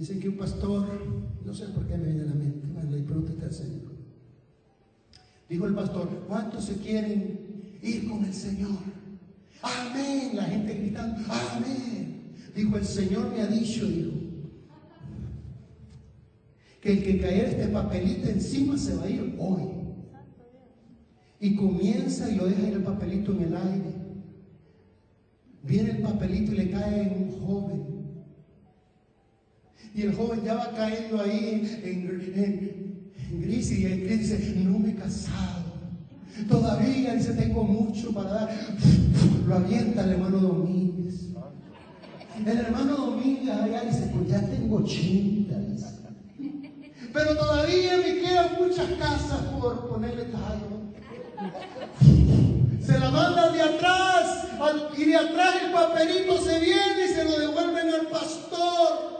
Dicen 0.00 0.18
que 0.18 0.30
un 0.30 0.38
pastor, 0.38 0.88
no 1.44 1.52
sé 1.52 1.66
por 1.66 1.86
qué 1.86 1.98
me 1.98 2.06
viene 2.06 2.22
a 2.22 2.24
la 2.28 2.34
mente, 2.34 2.66
bueno, 2.72 2.90
le 2.90 3.02
pregunté 3.02 3.44
al 3.44 3.52
Señor. 3.52 3.92
Dijo 5.46 5.66
el 5.66 5.74
pastor, 5.74 6.24
¿cuántos 6.26 6.64
se 6.64 6.76
quieren 6.76 7.78
ir 7.82 8.08
con 8.08 8.24
el 8.24 8.32
Señor? 8.32 8.78
Amén. 9.60 10.30
La 10.36 10.44
gente 10.44 10.72
gritando, 10.72 11.20
amén. 11.30 12.32
Dijo, 12.56 12.78
el 12.78 12.84
Señor 12.86 13.30
me 13.30 13.42
ha 13.42 13.46
dicho, 13.46 13.86
dijo, 13.86 14.12
que 16.80 16.92
el 16.92 17.04
que 17.04 17.20
cayera 17.20 17.50
este 17.50 17.68
papelito 17.68 18.26
encima 18.30 18.78
se 18.78 18.96
va 18.96 19.02
a 19.02 19.10
ir 19.10 19.36
hoy. 19.38 19.64
Y 21.40 21.56
comienza 21.56 22.30
y 22.30 22.36
lo 22.36 22.46
deja 22.46 22.68
el 22.68 22.82
papelito 22.82 23.32
en 23.32 23.42
el 23.42 23.54
aire. 23.54 23.94
Viene 25.62 25.90
el 25.90 25.98
papelito 25.98 26.52
y 26.52 26.56
le 26.56 26.70
cae 26.70 27.02
en 27.02 27.22
un 27.22 27.40
joven. 27.42 27.99
Y 30.00 30.04
el 30.04 30.14
joven 30.14 30.42
ya 30.42 30.54
va 30.54 30.70
cayendo 30.70 31.20
ahí 31.20 31.78
en, 31.84 32.06
gris 33.42 33.70
y 33.70 33.84
en 33.84 34.00
gris 34.02 34.30
dice, 34.30 34.54
no 34.64 34.78
me 34.78 34.92
he 34.92 34.94
casado. 34.94 35.62
Todavía 36.48 37.12
dice, 37.16 37.34
tengo 37.34 37.64
mucho 37.64 38.10
para 38.14 38.30
dar. 38.30 38.50
Lo 39.46 39.56
avienta 39.56 40.04
el 40.04 40.12
hermano 40.12 40.38
Domínguez. 40.38 41.26
El 42.46 42.58
hermano 42.60 42.96
Domínguez 42.96 43.54
allá 43.54 43.82
dice, 43.82 44.10
pues 44.14 44.26
ya 44.26 44.40
tengo 44.40 44.76
80. 44.76 45.58
Dice. 45.58 45.86
Pero 47.12 47.36
todavía 47.36 47.98
me 47.98 48.20
quedan 48.22 48.54
muchas 48.58 48.90
casas 48.92 49.42
por 49.60 49.86
ponerle 49.86 50.24
tallo. 50.24 50.80
Se 52.80 52.98
la 52.98 53.10
mandan 53.10 53.52
de 53.52 53.60
atrás 53.60 54.46
y 54.96 55.04
de 55.04 55.16
atrás 55.16 55.56
el 55.62 55.72
papelito 55.72 56.38
se 56.38 56.58
viene 56.58 57.04
y 57.04 57.14
se 57.14 57.24
lo 57.26 57.38
devuelven 57.38 57.94
al 58.00 58.06
pastor. 58.06 59.19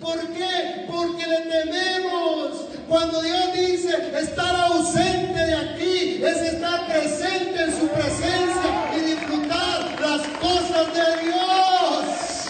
¿Por 0.00 0.20
qué? 0.28 0.86
Porque 0.90 1.26
le 1.26 1.40
tememos. 1.50 2.66
Cuando 2.88 3.20
Dios 3.22 3.52
dice 3.54 4.18
estar 4.18 4.54
ausente 4.54 5.34
de 5.34 5.54
aquí 5.54 6.24
es 6.24 6.36
estar 6.54 6.86
presente 6.86 7.64
en 7.64 7.72
su 7.72 7.88
presencia 7.88 8.96
y 8.96 9.00
disfrutar 9.00 10.00
las 10.00 10.26
cosas 10.38 10.94
de 10.94 11.24
Dios. 11.24 12.46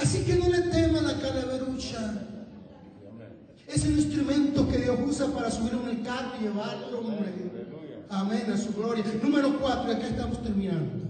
Así 0.00 0.24
que 0.24 0.34
no 0.34 0.48
le 0.48 0.62
tema 0.62 1.00
la 1.02 1.20
calaverucha. 1.20 2.22
Es 3.68 3.84
el 3.84 3.98
instrumento 3.98 4.68
que 4.68 4.78
Dios 4.78 4.98
usa 5.06 5.26
para 5.28 5.50
subir 5.50 5.72
en 5.72 5.88
el 5.88 6.02
carro 6.02 6.32
y 6.40 6.44
llevarlo. 6.44 7.04
Amén, 8.10 8.50
a 8.52 8.56
su 8.56 8.72
gloria. 8.74 9.04
Número 9.22 9.58
cuatro, 9.58 9.92
acá 9.92 10.06
estamos 10.06 10.42
terminando. 10.42 11.03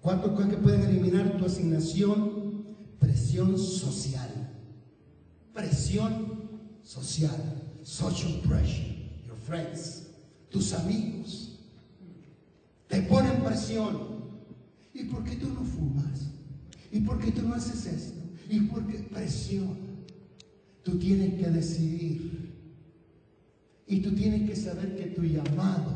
Cuatro 0.00 0.34
cosas 0.34 0.50
que 0.50 0.56
pueden 0.56 0.82
eliminar 0.82 1.36
tu 1.36 1.44
asignación, 1.44 2.64
presión 2.98 3.58
social. 3.58 4.30
Presión 5.52 6.48
social. 6.82 7.62
Social 7.82 8.40
pressure. 8.46 8.96
Your 9.26 9.36
friends. 9.36 10.06
Tus 10.50 10.72
amigos. 10.72 11.58
Te 12.88 13.02
ponen 13.02 13.42
presión. 13.42 14.20
¿Y 14.94 15.04
por 15.04 15.22
qué 15.24 15.36
tú 15.36 15.48
no 15.48 15.62
fumas? 15.64 16.30
¿Y 16.90 17.00
por 17.00 17.20
qué 17.20 17.30
tú 17.30 17.42
no 17.42 17.54
haces 17.54 17.86
esto? 17.86 18.20
¿Y 18.48 18.60
por 18.62 18.86
qué 18.86 18.98
presión? 18.98 19.76
Tú 20.82 20.98
tienes 20.98 21.34
que 21.34 21.50
decidir. 21.50 22.50
Y 23.86 24.00
tú 24.00 24.12
tienes 24.12 24.48
que 24.48 24.56
saber 24.56 24.96
que 24.96 25.06
tu 25.06 25.22
llamado 25.22 25.92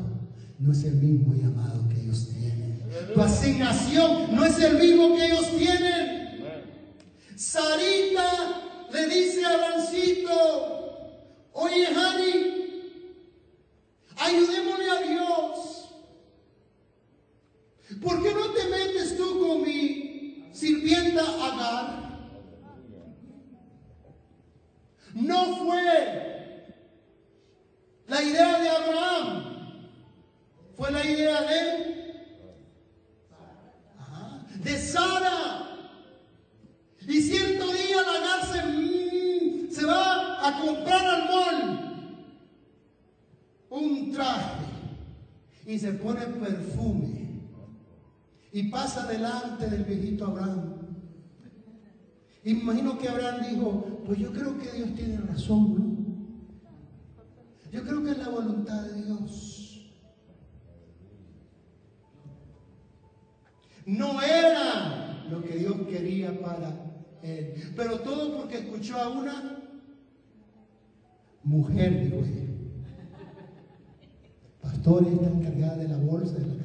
no 0.59 0.73
es 0.73 0.85
el 0.85 0.97
mismo 0.97 1.35
llamado 1.35 1.89
que 1.89 2.01
ellos 2.01 2.29
tienen. 2.29 2.74
Tu 3.15 3.21
asignación 3.21 4.35
no 4.35 4.45
es 4.45 4.59
el 4.61 4.79
mismo 4.79 5.17
que 5.17 5.27
ellos 5.27 5.51
tienen. 5.57 6.45
Sarita 7.37 8.89
le 8.93 9.07
dice 9.09 9.45
a 9.45 9.51
Abrancito, 9.55 11.31
oye, 11.53 11.87
Hani, 11.87 12.55
ayudémosle 14.17 14.91
a 14.91 15.03
Dios. 15.03 15.75
¿Por 18.03 18.23
qué 18.23 18.35
no 18.35 18.51
te 18.51 18.65
metes 18.69 19.17
tú 19.17 19.41
con 19.41 19.63
mi 19.63 20.49
sirvienta 20.53 21.23
Agar? 21.23 22.05
No 25.15 25.57
fue 25.57 26.75
la 28.09 28.23
idea 28.23 28.59
de 28.61 28.69
Abraham, 28.69 29.89
fue 30.77 30.91
la 30.91 31.07
idea 31.07 31.41
de, 31.43 32.25
Ajá, 33.99 34.47
de 34.57 34.79
Sara. 34.79 35.61
Y 37.07 37.21
cierto 37.21 37.73
día 37.73 38.03
la 38.03 38.13
Agar 38.19 38.47
se, 38.53 38.67
mm, 38.67 39.71
se 39.71 39.85
va 39.85 40.49
a 40.49 40.61
comprar 40.61 41.07
al 41.07 41.29
mall 41.29 41.85
un 43.71 44.13
traje 44.13 44.65
y 45.67 45.79
se 45.79 45.93
pone 45.93 46.21
perfume 46.27 47.25
y 48.55 48.64
pasa 48.75 49.07
delante 49.07 49.71
del 49.71 49.85
viejito 49.85 50.27
Abraham. 50.27 50.75
Imagino 52.43 52.99
que 52.99 53.09
Abraham 53.09 53.47
dijo, 53.49 54.03
pues 54.05 54.19
yo 54.19 54.33
creo 54.33 54.59
que 54.59 54.71
Dios 54.73 54.95
tiene 54.95 55.17
razón, 55.19 55.75
¿no? 55.75 55.95
Yo 57.71 57.83
creo 57.85 58.03
que 58.05 58.11
es 58.11 58.19
la 58.19 58.29
voluntad 58.29 58.83
de 58.83 59.03
Dios. 59.03 59.91
No 63.87 64.21
era 64.21 65.25
lo 65.31 65.43
que 65.43 65.57
Dios 65.57 65.75
quería 65.89 66.41
para 66.41 66.71
él. 67.23 67.73
Pero 67.77 68.01
todo 68.01 68.37
porque 68.37 68.59
escuchó 68.59 68.97
a 68.99 69.09
una 69.09 69.59
mujer, 71.45 72.05
dijo 72.05 72.25
ella. 72.25 72.45
Pastor, 74.61 75.07
está 75.07 75.29
encargada 75.29 75.77
de 75.77 75.89
la 75.89 75.99
bolsa, 75.99 76.35
de 76.35 76.47
la 76.47 76.65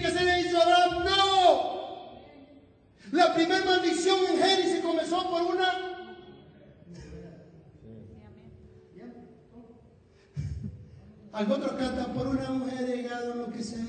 que 0.00 0.10
se 0.10 0.24
le 0.24 0.40
hizo 0.40 0.58
a 0.58 0.62
Abraham, 0.62 1.04
no. 1.04 1.74
La 3.12 3.34
primera 3.34 3.64
maldición 3.64 4.18
en 4.30 4.38
Génesis 4.42 4.80
comenzó 4.80 5.30
por 5.30 5.42
una 5.42 5.94
Algunos 11.34 11.72
cantan 11.72 12.12
por 12.14 12.28
una 12.28 12.48
mujer 12.50 12.88
he 12.88 12.96
llegado 12.96 13.32
a 13.32 13.34
lo 13.34 13.50
que 13.50 13.60
sea. 13.60 13.84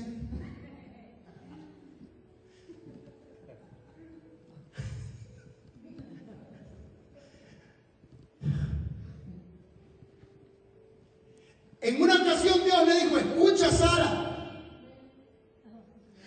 En 11.80 12.02
una 12.02 12.14
ocasión 12.16 12.64
Dios 12.64 12.84
le 12.84 13.04
dijo, 13.04 13.16
escucha 13.16 13.70
Sara, 13.70 14.25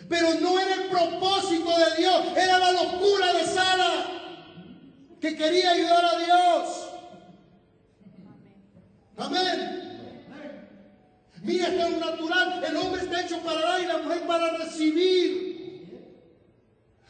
pero 0.10 0.34
no 0.42 0.60
era 0.60 0.74
el 0.74 0.90
propósito 0.90 1.70
de 1.70 2.02
Dios, 2.02 2.26
era 2.36 2.58
la 2.58 2.72
locura 2.72 3.32
de 3.32 3.46
Sara, 3.46 4.06
que 5.22 5.38
quería 5.38 5.72
ayudar 5.72 6.06
a 6.06 6.18
Dios. 6.18 6.90
Amén. 9.18 9.80
Mira, 11.44 11.68
esto 11.68 11.86
es 11.86 11.98
natural. 12.00 12.64
El 12.64 12.78
hombre 12.78 13.04
está 13.04 13.22
hecho 13.22 13.40
para 13.42 13.62
dar 13.62 13.82
y 13.82 13.86
la 13.86 13.98
mujer 14.00 14.22
para 14.26 14.58
recibir. 14.58 15.50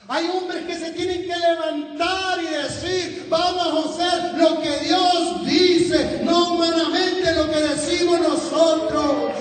Hay 0.08 0.28
hombres 0.28 0.66
que 0.66 0.76
se 0.76 0.92
tienen 0.92 1.22
que 1.22 1.36
levantar 1.38 2.42
y 2.42 2.48
decir, 2.48 3.28
vamos 3.30 3.64
a 3.64 3.90
hacer 3.90 4.34
lo 4.40 4.60
que 4.60 4.78
Dios 4.80 5.46
dice, 5.46 6.22
no 6.24 6.54
humanamente 6.54 7.32
lo 7.34 7.50
que 7.50 7.60
decimos 7.60 8.20
nosotros. 8.20 9.32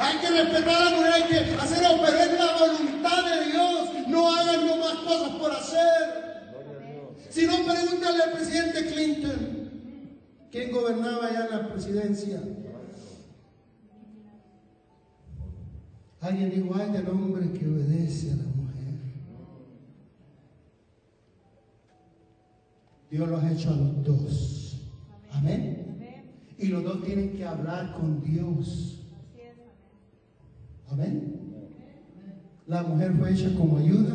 Hay 0.00 0.16
que 0.16 0.30
respetar 0.30 0.74
a 0.74 0.84
la 0.86 0.90
mujer, 0.96 1.12
hay 1.12 1.22
que 1.24 1.40
es 1.40 2.38
la 2.38 2.39
voluntad 2.60 3.24
de 3.24 3.50
Dios. 3.50 4.08
No 4.08 4.32
hagan 4.32 4.78
más 4.78 4.94
cosas 4.96 5.30
por 5.36 5.52
hacer. 5.52 6.20
Si 7.30 7.46
no, 7.46 7.64
pregúntale 7.64 8.22
al 8.24 8.32
presidente 8.32 8.86
Clinton, 8.92 9.70
¿quién 10.50 10.72
gobernaba 10.72 11.26
allá 11.26 11.46
en 11.46 11.50
la 11.50 11.68
presidencia? 11.68 12.42
Alguien 16.20 16.50
dijo, 16.50 16.74
ay 16.74 16.90
del 16.90 17.08
hombre 17.08 17.50
que 17.52 17.66
obedece 17.66 18.32
a 18.32 18.36
la 18.36 18.42
mujer. 18.42 18.94
Dios 23.10 23.28
los 23.28 23.42
ha 23.42 23.52
hecho 23.52 23.70
a 23.70 23.76
los 23.76 24.04
dos. 24.04 24.80
Amén. 25.32 26.26
Y 26.58 26.66
los 26.66 26.84
dos 26.84 27.02
tienen 27.04 27.32
que 27.32 27.44
hablar 27.46 27.94
con 27.94 28.22
Dios. 28.22 29.00
Amén. 30.90 31.39
La 32.70 32.84
mujer 32.84 33.12
fue 33.14 33.32
hecha 33.32 33.52
como 33.56 33.78
ayuda 33.78 34.14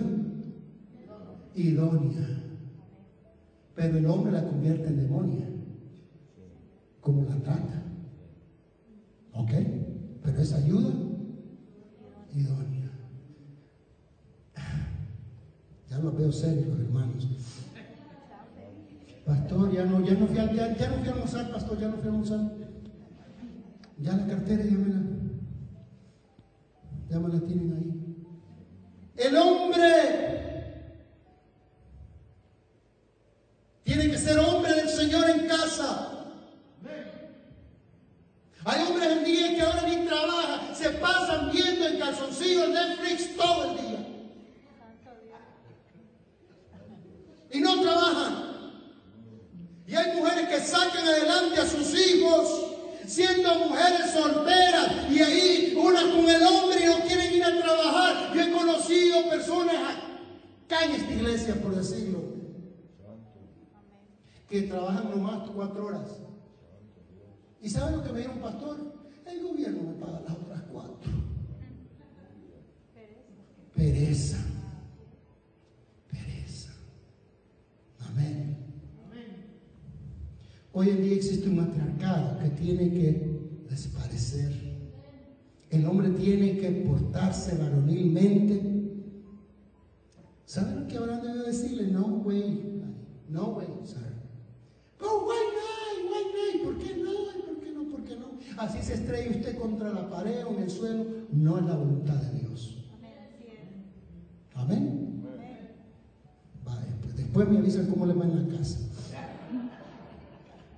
idónea. 1.55 2.25
Pero 3.75 3.97
el 3.97 4.05
hombre 4.05 4.31
la 4.31 4.45
convierte 4.45 4.87
en 4.87 4.95
demonia. 4.95 5.45
Como 7.01 7.25
la 7.25 7.35
trata. 7.43 7.83
¿Ok? 9.33 9.51
Pero 10.23 10.39
es 10.39 10.53
ayuda 10.53 10.93
idónea. 12.33 12.91
Ya 15.89 15.99
lo 15.99 16.13
veo 16.13 16.31
serio 16.31 16.67
los 16.69 16.79
hermanos. 16.79 17.27
Pastor, 19.25 19.73
ya 19.73 19.83
no, 19.83 20.01
ya 20.05 20.13
no 20.13 20.27
fui 20.27 20.37
a, 20.37 20.53
ya, 20.53 20.77
ya 20.77 20.89
no 20.91 20.97
fui 20.99 21.07
a 21.09 21.11
almorzar, 21.11 21.51
pastor, 21.51 21.77
ya 21.77 21.89
no 21.89 21.97
fui 21.97 22.07
a 22.07 22.11
almorzar. 22.11 22.51
Ya 23.99 24.15
la 24.15 24.25
cartera 24.27 24.63
ya 24.63 24.77
me 24.77 25.15
ya 27.09 27.19
me 27.19 27.29
la 27.29 27.39
tienen 27.41 27.73
ahí. 27.73 28.04
El 29.15 29.37
hombre 29.37 30.65
tiene 33.83 34.09
que 34.09 34.17
ser 34.17 34.37
hombre 34.39 34.73
del 34.73 34.89
Señor 34.89 35.29
en 35.29 35.47
casa. 35.47 36.11
Hay 38.65 38.81
hombres 38.81 39.11
en 39.11 39.23
día 39.23 39.55
que 39.55 39.61
ahora 39.61 39.83
ni 39.83 40.05
trabajan, 40.07 40.75
se 40.75 40.89
pasan 40.89 41.51
viendo 41.51 41.87
en 41.87 41.99
calzoncillos 41.99 42.69
Netflix 42.69 43.37
todo 43.37 43.71
el 43.71 43.77
día. 43.77 43.99
Y 47.51 47.59
no 47.61 47.81
trabajan. 47.81 48.45
Y 49.87 49.95
hay 49.95 50.15
mujeres 50.17 50.49
que 50.49 50.59
sacan 50.59 51.07
adelante 51.07 51.61
a 51.61 51.65
sus 51.67 51.93
hijos 51.95 52.74
siendo 53.07 53.55
mujeres 53.59 54.11
solteras 54.11 55.09
y 55.09 55.19
ahí 55.21 55.75
una 55.77 56.01
con 56.01 56.29
el 56.29 56.43
hombre 56.43 56.83
y 56.83 56.85
no 56.85 56.99
quieren 57.07 57.33
ir 57.33 57.43
a 57.43 57.61
trabajar. 57.61 58.33
Yo 58.33 58.41
he 58.41 58.51
conocido 58.51 59.29
personas 59.29 59.75
acá 60.65 60.85
en 60.85 60.91
esta 60.91 61.13
iglesia, 61.13 61.61
por 61.61 61.75
decirlo, 61.75 62.23
que 64.49 64.61
trabajan 64.63 65.09
nomás 65.09 65.49
cuatro 65.49 65.85
horas. 65.85 66.09
¿Y 67.61 67.69
saben 67.69 67.97
lo 67.97 68.03
que 68.03 68.11
me 68.11 68.19
dijo 68.19 68.33
un 68.33 68.41
pastor? 68.41 68.77
El 69.25 69.41
gobierno 69.41 69.83
me 69.83 69.93
paga 69.93 70.21
las 70.21 70.35
otras 70.35 70.61
cuatro. 70.71 71.11
Pereza. 73.75 74.37
Amén. 78.07 78.55
Hoy 80.77 80.89
en 80.89 81.01
día 81.01 81.15
existe 81.15 81.47
un 81.47 81.55
matriarcado 81.55 82.37
que 82.37 82.49
tiene 82.49 82.91
que 82.91 83.39
desaparecer. 83.69 84.51
El 85.69 85.85
hombre 85.85 86.09
tiene 86.09 86.57
que 86.57 86.69
portarse 86.69 87.57
varonilmente. 87.57 88.61
¿Saben 90.45 90.81
lo 90.81 90.87
que 90.89 90.97
habrán 90.97 91.21
de 91.21 91.43
decirle? 91.45 91.87
No 91.87 92.05
way, 92.25 92.83
no 93.29 93.51
way, 93.51 93.67
sir. 93.85 93.99
Oh, 94.99 95.25
why 95.25 95.37
not? 95.55 96.11
Why 96.11 96.23
not? 96.35 96.65
¿Por 96.65 96.77
qué 96.83 96.97
no? 96.97 97.11
¿Por 97.45 97.59
qué 97.61 97.71
no? 97.71 97.89
¿Por 97.89 98.03
qué 98.03 98.17
no? 98.17 98.25
Así 98.57 98.81
se 98.81 98.95
estrella 98.95 99.31
usted 99.31 99.57
contra 99.57 99.93
la 99.93 100.09
pared 100.09 100.45
o 100.45 100.57
en 100.57 100.63
el 100.63 100.69
suelo. 100.69 101.05
No 101.31 101.57
es 101.57 101.63
la 101.63 101.77
voluntad 101.77 102.15
de 102.15 102.39
Dios. 102.39 102.83
Amén. 104.53 105.23
Vale, 106.65 106.87
pues 107.01 107.15
después 107.15 107.47
me 107.47 107.59
avisan 107.59 107.87
cómo 107.87 108.05
le 108.05 108.13
va 108.13 108.25
en 108.25 108.49
la 108.49 108.57
casa. 108.57 108.79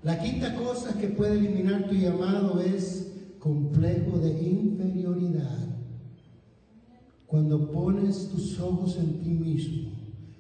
La 0.08 0.18
quinta 0.18 0.56
cosa 0.56 0.98
que 0.98 1.10
puede 1.10 1.38
eliminar 1.38 1.90
tu 1.90 1.94
llamado 1.94 2.62
es 2.62 3.12
complejo 3.40 4.18
de 4.20 4.42
inferioridad. 4.42 5.68
Cuando 7.26 7.70
pones 7.74 8.30
tus 8.30 8.58
ojos 8.58 8.98
en 9.00 9.20
ti 9.20 9.32
mismo 9.32 9.92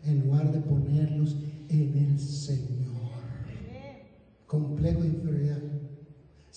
en 0.05 0.25
lugar 0.25 0.53
de 0.53 0.61
ponerlos 0.61 1.35
en 1.67 1.97
el 1.97 2.17
Señor. 2.17 2.95
Complejo 4.45 5.01
de 5.01 5.09
inferioridad. 5.09 5.61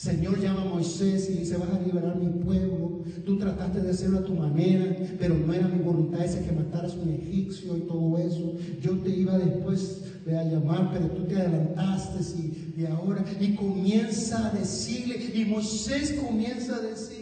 Señor 0.00 0.40
llama 0.40 0.62
a 0.62 0.64
Moisés 0.64 1.28
y 1.28 1.40
dice, 1.40 1.58
vas 1.58 1.68
a 1.68 1.78
liberar 1.78 2.16
mi 2.16 2.30
pueblo. 2.42 3.02
Tú 3.26 3.36
trataste 3.36 3.82
de 3.82 3.90
hacerlo 3.90 4.20
a 4.20 4.24
tu 4.24 4.32
manera, 4.32 4.96
pero 5.18 5.34
no 5.34 5.52
era 5.52 5.68
mi 5.68 5.78
voluntad 5.82 6.24
esa 6.24 6.42
que 6.42 6.52
mataras 6.52 6.94
un 6.94 7.10
egipcio 7.10 7.76
y 7.76 7.80
todo 7.80 8.16
eso. 8.16 8.54
Yo 8.80 8.96
te 9.00 9.10
iba 9.10 9.36
después 9.36 10.04
a 10.26 10.42
llamar, 10.44 10.90
pero 10.90 11.06
tú 11.08 11.24
te 11.24 11.36
adelantaste 11.36 12.40
y, 12.40 12.80
y 12.80 12.86
ahora, 12.86 13.22
y 13.38 13.54
comienza 13.54 14.46
a 14.46 14.54
decirle, 14.54 15.16
y 15.34 15.44
Moisés 15.44 16.12
comienza 16.12 16.76
a 16.76 16.80
decir, 16.80 17.20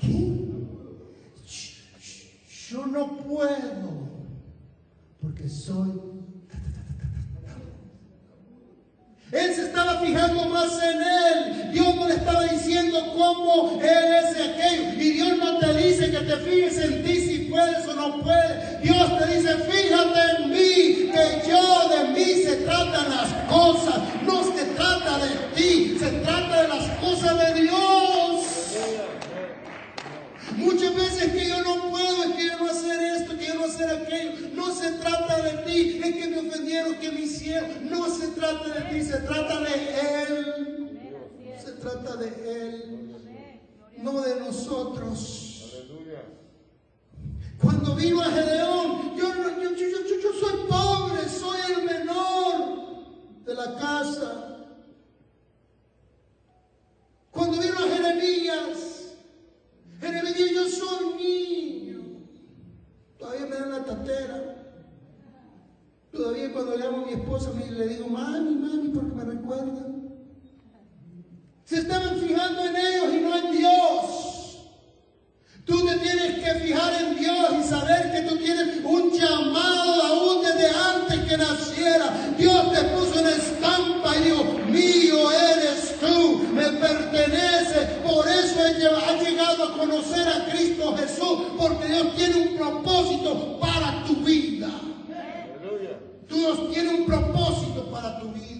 ¿Qué? 0.00 0.37
No 2.76 3.16
puedo, 3.18 4.08
porque 5.20 5.48
soy... 5.48 6.18
Él 9.30 9.54
se 9.54 9.66
estaba 9.66 10.00
fijando 10.00 10.46
más 10.46 10.72
en 10.82 11.02
él. 11.02 11.72
Dios 11.72 11.94
no 11.96 12.08
le 12.08 12.14
estaba 12.14 12.44
diciendo 12.44 13.12
cómo 13.14 13.78
él 13.78 14.14
es 14.24 14.30
aquello. 14.30 14.92
Y 14.98 15.10
Dios 15.10 15.36
no 15.36 15.58
te 15.58 15.74
dice 15.74 16.10
que 16.10 16.18
te 16.20 16.36
fijes 16.38 16.78
en 16.78 17.04
ti 17.04 17.20
si 17.20 17.38
puedes 17.50 17.86
o 17.88 17.94
no 17.94 18.22
puedes. 18.22 18.80
Dios 18.82 19.18
te 19.18 19.26
dice, 19.26 19.54
fíjate 19.54 20.42
en 20.42 20.50
mí, 20.50 21.10
que 21.12 21.50
yo 21.50 21.88
de 21.90 22.08
mí 22.14 22.42
se 22.42 22.56
tratan 22.64 23.10
las 23.10 23.32
cosas. 23.50 24.00
No 24.24 24.42
se 24.44 24.64
trata 24.64 25.18
de 25.18 25.36
ti, 25.54 25.98
se 25.98 26.10
trata 26.10 26.62
de 26.62 26.68
las 26.68 26.88
cosas 26.98 27.54
de 27.54 27.60
Dios. 27.62 28.08
Muchas 30.58 30.92
veces 30.92 31.32
que 31.32 31.48
yo 31.48 31.62
no 31.62 31.88
puedo, 31.90 32.24
es 32.24 32.30
que 32.34 32.46
yo 32.46 32.58
no 32.58 32.68
hacer 32.68 33.00
esto, 33.00 33.38
que 33.38 33.46
yo 33.46 33.54
no 33.54 33.64
hacer 33.66 33.90
aquello. 33.90 34.32
No 34.54 34.74
se 34.74 34.90
trata 34.92 35.40
de 35.42 35.50
ti, 35.62 36.00
es 36.02 36.16
que 36.16 36.26
me 36.26 36.48
ofendieron, 36.48 36.94
que 36.96 37.12
me 37.12 37.20
hicieron. 37.20 37.88
No 37.88 38.08
se 38.08 38.26
trata 38.28 38.68
de 38.68 38.80
ti, 38.90 39.04
se 39.04 39.18
trata 39.18 39.60
de 39.60 39.74
Él. 40.22 40.98
Se 41.64 41.72
trata 41.72 42.16
de 42.16 42.26
Él, 42.26 43.16
Cuando 47.60 47.94
vino 47.94 48.20
a 48.20 48.30
Gedeón, 48.30 49.16
yo, 49.16 49.34
yo, 49.34 49.74
yo, 49.74 50.20
yo 50.20 50.32
soy 50.32 50.66
pobre, 50.68 51.28
soy 51.28 51.58
el 51.78 51.84
menor 51.84 53.44
de 53.44 53.54
la 53.54 53.76
casa. 53.76 54.66
Cuando 57.30 57.58
vino 57.58 57.74
a 57.78 57.96
Jeremías, 57.96 59.14
Jeremías, 60.00 60.50
yo 60.52 60.68
soy 60.68 61.14
niño. 61.16 62.00
Todavía 63.18 63.46
me 63.46 63.56
dan 63.56 63.70
la 63.70 63.84
tatera. 63.84 64.54
Todavía 66.12 66.52
cuando 66.52 66.76
le 66.76 66.84
llamo 66.84 67.04
a 67.04 67.06
mi 67.06 67.12
esposa 67.12 67.50
me, 67.52 67.70
le 67.70 67.88
digo, 67.88 68.08
mami, 68.08 68.54
mami, 68.54 68.88
porque 68.88 69.14
me 69.14 69.24
recuerdan. 69.24 70.12
Se 71.64 71.78
estaban 71.80 72.18
fijando 72.18 72.64
en 72.64 72.76
ellos 72.76 73.14
y 73.14 73.20
no 73.20 73.36
en 73.36 73.56
Dios. 73.56 74.27
Tú 75.68 75.86
te 75.86 75.96
tienes 75.98 76.42
que 76.42 76.54
fijar 76.60 76.94
en 77.02 77.18
Dios 77.18 77.46
y 77.60 77.68
saber 77.68 78.10
que 78.10 78.22
tú 78.22 78.38
tienes 78.38 78.82
un 78.82 79.12
llamado 79.12 80.02
aún 80.02 80.42
desde 80.42 80.70
antes 80.70 81.18
que 81.28 81.36
naciera. 81.36 82.34
Dios 82.38 82.72
te 82.72 82.84
puso 82.84 83.20
una 83.20 83.30
estampa 83.30 84.16
y 84.16 84.24
dijo, 84.24 84.44
mío 84.66 85.30
eres 85.30 86.00
tú, 86.00 86.48
me 86.54 86.64
pertenece. 86.64 88.00
Por 88.02 88.26
eso 88.26 88.48
has 88.96 89.22
llegado 89.22 89.64
a 89.64 89.76
conocer 89.76 90.26
a 90.26 90.50
Cristo 90.50 90.96
Jesús, 90.96 91.38
porque 91.58 91.86
Dios 91.86 92.16
tiene 92.16 92.48
un 92.48 92.56
propósito 92.56 93.58
para 93.60 94.04
tu 94.06 94.16
vida. 94.24 94.70
Dios 96.30 96.70
tiene 96.72 96.94
un 96.94 97.06
propósito 97.06 97.90
para 97.90 98.18
tu 98.20 98.28
vida. 98.32 98.57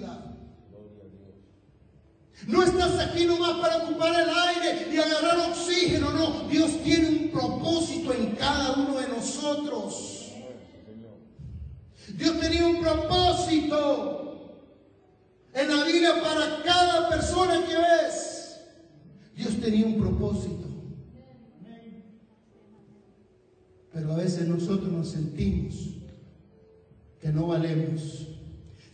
No 2.48 2.62
estás 2.62 2.98
aquí 2.98 3.26
nomás 3.26 3.58
para 3.58 3.76
ocupar 3.84 4.22
el 4.22 4.30
aire 4.30 4.88
y 4.90 4.96
agarrar 4.96 5.50
oxígeno, 5.50 6.10
no. 6.14 6.48
Dios 6.48 6.82
tiene 6.82 7.08
un 7.10 7.28
propósito 7.28 8.14
en 8.14 8.34
cada 8.36 8.72
uno 8.72 8.98
de 8.98 9.06
nosotros. 9.06 10.32
Dios 12.16 12.40
tenía 12.40 12.66
un 12.66 12.80
propósito 12.80 14.64
en 15.52 15.68
la 15.68 15.84
vida 15.84 16.22
para 16.22 16.62
cada 16.64 17.10
persona 17.10 17.66
que 17.66 17.74
ves. 17.74 18.60
Dios 19.36 19.60
tenía 19.60 19.84
un 19.84 19.98
propósito. 20.00 20.68
Pero 23.92 24.12
a 24.14 24.16
veces 24.16 24.48
nosotros 24.48 24.90
nos 24.90 25.10
sentimos 25.10 25.74
que 27.20 27.28
no 27.28 27.48
valemos. 27.48 28.26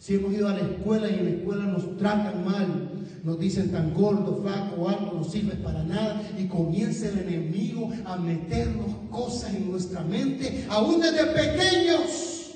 Si 0.00 0.16
hemos 0.16 0.32
ido 0.32 0.48
a 0.48 0.55
la 0.55 0.61
escuela 0.62 1.09
y 1.09 1.14
en 1.14 1.24
la 1.24 1.30
escuela 1.30 1.64
nos 1.66 1.96
tratan 1.96 2.44
mal, 2.44 2.93
nos 3.24 3.38
dicen 3.38 3.72
tan 3.72 3.94
gordo, 3.94 4.42
flaco 4.42 4.86
algo, 4.86 5.12
no 5.14 5.24
sirve 5.24 5.56
para 5.56 5.82
nada 5.82 6.20
y 6.38 6.46
comienza 6.46 7.08
el 7.08 7.20
enemigo 7.20 7.90
a 8.04 8.16
meternos 8.16 8.86
cosas 9.10 9.54
en 9.54 9.70
nuestra 9.70 10.02
mente, 10.02 10.66
aún 10.68 11.00
desde 11.00 11.24
pequeños. 11.26 12.52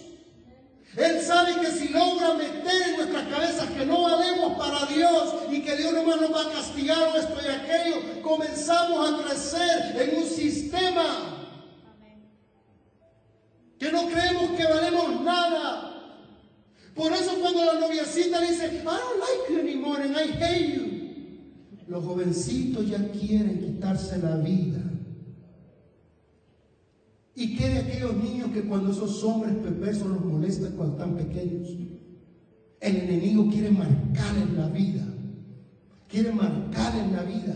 Él 0.94 1.22
sabe 1.22 1.54
que 1.60 1.70
si 1.70 1.88
logra 1.88 2.34
meter 2.34 2.82
en 2.90 2.96
nuestras 2.96 3.28
cabezas 3.28 3.70
que 3.70 3.86
no 3.86 4.02
valemos 4.02 4.58
para 4.58 4.84
Dios 4.86 5.34
y 5.50 5.62
que 5.62 5.76
Dios 5.76 5.92
nomás 5.94 6.20
nos 6.20 6.32
va 6.32 6.42
a 6.42 6.52
castigar 6.52 6.98
o 6.98 7.16
esto 7.16 7.36
y 7.42 7.48
aquello, 7.48 8.22
comenzamos 8.22 9.08
a 9.08 9.22
crecer 9.22 9.96
en 10.02 10.18
un 10.18 10.28
sistema 10.28 11.46
que 13.78 13.90
no 13.90 14.06
creemos 14.08 14.50
que 14.50 14.64
valemos 14.64 15.22
nada. 15.22 15.97
Por 16.98 17.12
eso 17.12 17.30
cuando 17.40 17.64
la 17.64 17.78
noviecita 17.78 18.40
dice, 18.40 18.66
I 18.66 18.82
don't 18.82 19.20
like 19.20 19.52
you 19.52 19.60
anymore 19.60 20.02
and 20.02 20.16
I 20.16 20.32
hate 20.32 20.74
you. 20.74 20.88
Los 21.86 22.04
jovencitos 22.04 22.90
ya 22.90 22.98
quieren 23.12 23.60
quitarse 23.60 24.18
la 24.18 24.36
vida. 24.38 24.82
¿Y 27.36 27.56
qué 27.56 27.68
de 27.68 27.78
aquellos 27.78 28.16
niños 28.16 28.50
que 28.52 28.62
cuando 28.62 28.90
esos 28.90 29.22
hombres 29.22 29.54
perversos 29.54 30.08
los 30.08 30.24
molestan 30.24 30.72
cuando 30.72 30.96
están 30.96 31.16
pequeños? 31.16 31.68
El 32.80 32.96
enemigo 32.96 33.48
quiere 33.48 33.70
marcar 33.70 34.36
en 34.36 34.56
la 34.58 34.66
vida. 34.66 35.06
Quiere 36.08 36.32
marcar 36.32 36.96
en 36.98 37.12
la 37.12 37.22
vida. 37.22 37.54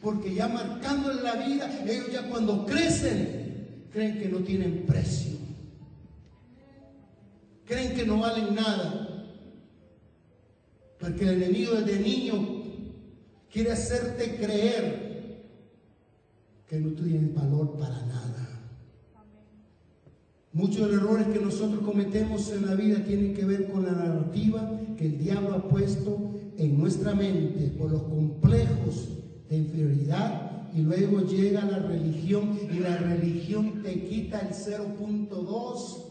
Porque 0.00 0.32
ya 0.32 0.46
marcando 0.46 1.10
en 1.10 1.24
la 1.24 1.34
vida, 1.34 1.68
ellos 1.84 2.12
ya 2.12 2.28
cuando 2.28 2.64
crecen, 2.64 3.88
creen 3.90 4.20
que 4.20 4.28
no 4.28 4.38
tienen 4.38 4.84
precio 4.86 5.47
creen 7.68 7.94
que 7.94 8.06
no 8.06 8.18
valen 8.18 8.54
nada. 8.54 9.26
Porque 10.98 11.22
el 11.24 11.42
enemigo 11.42 11.74
desde 11.74 12.00
niño 12.00 12.34
quiere 13.52 13.72
hacerte 13.72 14.36
creer 14.36 15.08
que 16.66 16.80
no 16.80 16.90
tienes 16.92 17.34
valor 17.34 17.78
para 17.78 18.00
nada. 18.06 18.48
Muchos 20.52 20.88
de 20.88 20.96
los 20.96 21.02
errores 21.02 21.26
que 21.28 21.38
nosotros 21.38 21.84
cometemos 21.84 22.50
en 22.50 22.66
la 22.66 22.74
vida 22.74 23.04
tienen 23.04 23.34
que 23.34 23.44
ver 23.44 23.70
con 23.70 23.84
la 23.84 23.92
narrativa 23.92 24.68
que 24.96 25.06
el 25.06 25.18
diablo 25.18 25.54
ha 25.54 25.68
puesto 25.68 26.34
en 26.56 26.78
nuestra 26.78 27.14
mente 27.14 27.68
por 27.78 27.92
los 27.92 28.02
complejos 28.02 29.08
de 29.48 29.58
inferioridad 29.58 30.72
y 30.74 30.80
luego 30.80 31.20
llega 31.20 31.64
la 31.64 31.78
religión 31.78 32.58
y 32.72 32.80
la 32.80 32.96
religión 32.96 33.82
te 33.82 34.04
quita 34.04 34.40
el 34.40 34.48
0.2 34.48 36.07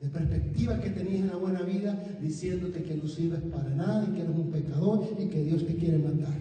de 0.00 0.08
perspectiva 0.08 0.80
que 0.80 0.90
tenías 0.90 1.20
en 1.20 1.28
la 1.28 1.36
buena 1.36 1.62
vida, 1.62 2.02
diciéndote 2.22 2.82
que 2.82 2.94
no 2.94 3.06
sirves 3.06 3.40
para 3.52 3.68
nada 3.68 4.08
y 4.08 4.14
que 4.14 4.22
eres 4.22 4.34
un 4.34 4.50
pecador 4.50 5.06
y 5.18 5.26
que 5.26 5.44
Dios 5.44 5.66
te 5.66 5.74
quiere 5.76 5.98
matar. 5.98 6.40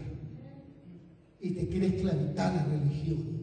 Y 1.42 1.52
te 1.52 1.68
quiere 1.68 1.88
esclavitar 1.88 2.54
la 2.54 2.66
religión. 2.66 3.40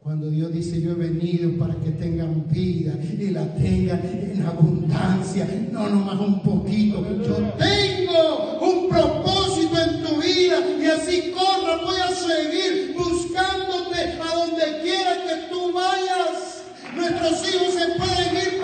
Cuando 0.00 0.30
Dios 0.30 0.52
dice, 0.52 0.80
yo 0.80 0.92
he 0.92 0.94
venido 0.94 1.56
para 1.58 1.74
que 1.76 1.90
tengan 1.90 2.46
vida 2.48 2.96
y 3.18 3.30
la 3.30 3.54
tengan 3.56 4.00
en 4.04 4.42
abundancia, 4.42 5.68
no 5.72 5.88
nomás 5.88 6.20
un 6.20 6.42
poquito. 6.42 7.04
Yo 7.24 7.36
tengo 7.58 8.58
un 8.60 8.88
propósito 8.88 9.74
en 9.82 10.04
tu 10.04 10.20
vida 10.20 10.58
y 10.80 10.84
así 10.84 11.32
corra, 11.32 11.82
voy 11.84 11.96
a 11.96 12.14
seguir 12.14 12.94
buscándote 12.96 14.00
a 14.22 14.34
donde 14.34 14.82
quiera 14.82 15.12
que 15.26 15.52
tú 15.52 15.72
vayas. 15.72 16.62
Nuestros 16.94 17.52
hijos 17.52 17.74
se 17.74 17.98
pueden 17.98 18.15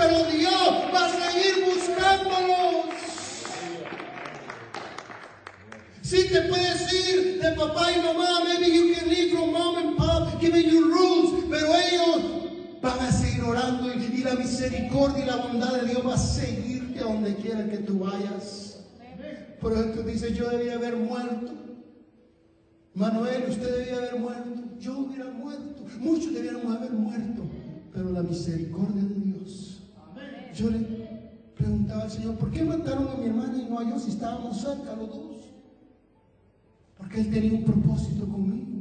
pero 0.03 0.25
Dios 0.25 0.73
va 0.93 1.07
a 1.07 1.11
seguir 1.11 1.65
buscándolos. 1.65 2.87
Sí 6.03 6.29
te 6.31 6.43
puedes 6.43 6.93
ir 6.93 7.41
de 7.41 7.53
papá 7.53 7.93
y 7.93 8.01
mamá, 8.01 8.45
maybe 8.45 8.75
you 8.75 8.95
can 8.95 9.09
leave 9.09 9.33
from 9.33 9.53
mom 9.53 9.77
and 9.77 9.97
pop 9.97 10.41
giving 10.41 10.69
you 10.69 10.93
rules, 10.93 11.45
pero 11.49 11.69
ellos 11.75 12.81
van 12.83 12.99
a 12.99 13.13
seguir 13.13 13.45
orando 13.45 13.93
y, 13.93 14.23
la 14.23 14.35
misericordia 14.35 15.25
y 15.25 15.27
la 15.27 15.37
bondad 15.37 15.81
de 15.81 15.89
Dios 15.89 16.07
va 16.07 16.15
a 16.15 16.19
seguirte 16.19 17.01
a 17.01 17.05
donde 17.05 17.35
quiera 17.37 17.69
que 17.69 17.79
tú 17.79 18.01
vayas. 18.01 18.85
Por 19.61 19.73
eso 19.73 19.85
tú 19.95 20.03
dices, 20.03 20.37
yo 20.37 20.49
debía 20.51 20.75
haber 20.75 20.97
muerto. 20.97 21.53
Manuel, 22.95 23.47
usted 23.49 23.79
debía 23.79 23.97
haber 23.97 24.19
muerto. 24.19 24.61
Yo 24.79 24.99
hubiera 24.99 25.31
muerto. 25.31 25.85
Muchos 25.99 26.35
debíamos 26.35 26.77
haber 26.77 26.91
muerto 26.91 27.43
pero 27.93 28.11
la 28.11 28.23
misericordia 28.23 29.03
de 29.03 29.15
Dios. 29.15 29.32
Yo 30.55 30.71
le 30.71 30.79
preguntaba 31.57 32.03
al 32.03 32.11
Señor, 32.11 32.37
¿por 32.37 32.51
qué 32.51 32.63
mataron 32.63 33.09
a 33.09 33.15
mi 33.15 33.27
hermana 33.27 33.59
y 33.59 33.71
no 33.71 33.79
a 33.79 33.89
yo 33.89 33.99
si 33.99 34.11
estábamos 34.11 34.61
cerca 34.61 34.95
los 34.97 35.09
dos? 35.09 35.37
Porque 36.99 37.21
Él 37.21 37.31
tenía 37.31 37.53
un 37.53 37.65
propósito 37.65 38.27
conmigo. 38.27 38.73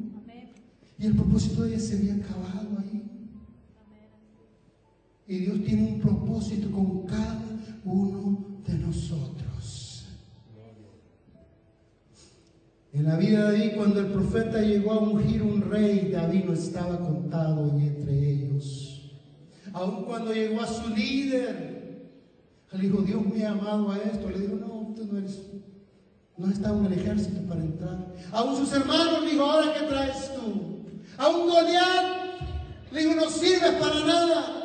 Y 0.98 1.06
el 1.08 1.16
propósito 1.16 1.64
de 1.64 1.70
ella 1.70 1.80
se 1.80 1.98
había 1.98 2.16
acabado 2.16 2.78
ahí. 2.80 3.04
Y 5.28 5.38
Dios 5.38 5.64
tiene 5.64 5.94
un 5.94 6.00
propósito 6.00 6.70
con 6.72 7.08
cada 7.08 7.40
uno 7.86 8.46
de 8.68 8.78
nosotros. 8.78 10.06
En 12.94 13.06
la 13.06 13.16
vida 13.16 13.50
de 13.50 13.58
David, 13.58 13.78
cuando 13.78 14.02
el 14.02 14.08
profeta 14.08 14.62
llegó 14.62 14.92
a 14.92 15.00
ungir 15.00 15.42
un 15.42 15.62
rey, 15.62 16.12
David 16.12 16.44
no 16.46 16.54
estaba 16.54 17.00
contado 17.00 17.80
entre 17.80 18.32
ellos. 18.32 18.41
Aun 19.74 20.04
cuando 20.04 20.34
llegó 20.34 20.62
a 20.62 20.68
su 20.68 20.90
líder, 20.90 22.10
le 22.72 22.80
dijo, 22.80 23.02
Dios 23.02 23.22
me 23.26 23.46
ha 23.46 23.52
amado 23.52 23.92
a 23.92 23.98
esto. 23.98 24.30
Le 24.30 24.40
dijo, 24.40 24.56
no, 24.56 24.90
usted 24.90 25.04
no 25.06 25.18
eres, 25.18 25.40
no 26.38 26.50
estado 26.50 26.80
en 26.80 26.86
el 26.86 26.94
ejército 26.94 27.42
para 27.48 27.62
entrar. 27.62 28.08
Aún 28.32 28.58
sus 28.58 28.74
hermanos 28.74 29.24
le 29.24 29.32
dijo, 29.32 29.44
ahora 29.44 29.74
qué 29.74 29.86
traes 29.86 30.32
tú. 30.36 30.86
Aún 31.18 31.50
Goliat 31.50 32.22
le 32.92 33.02
dijo, 33.02 33.16
no 33.16 33.30
sirves 33.30 33.74
para 33.74 34.06
nada. 34.06 34.62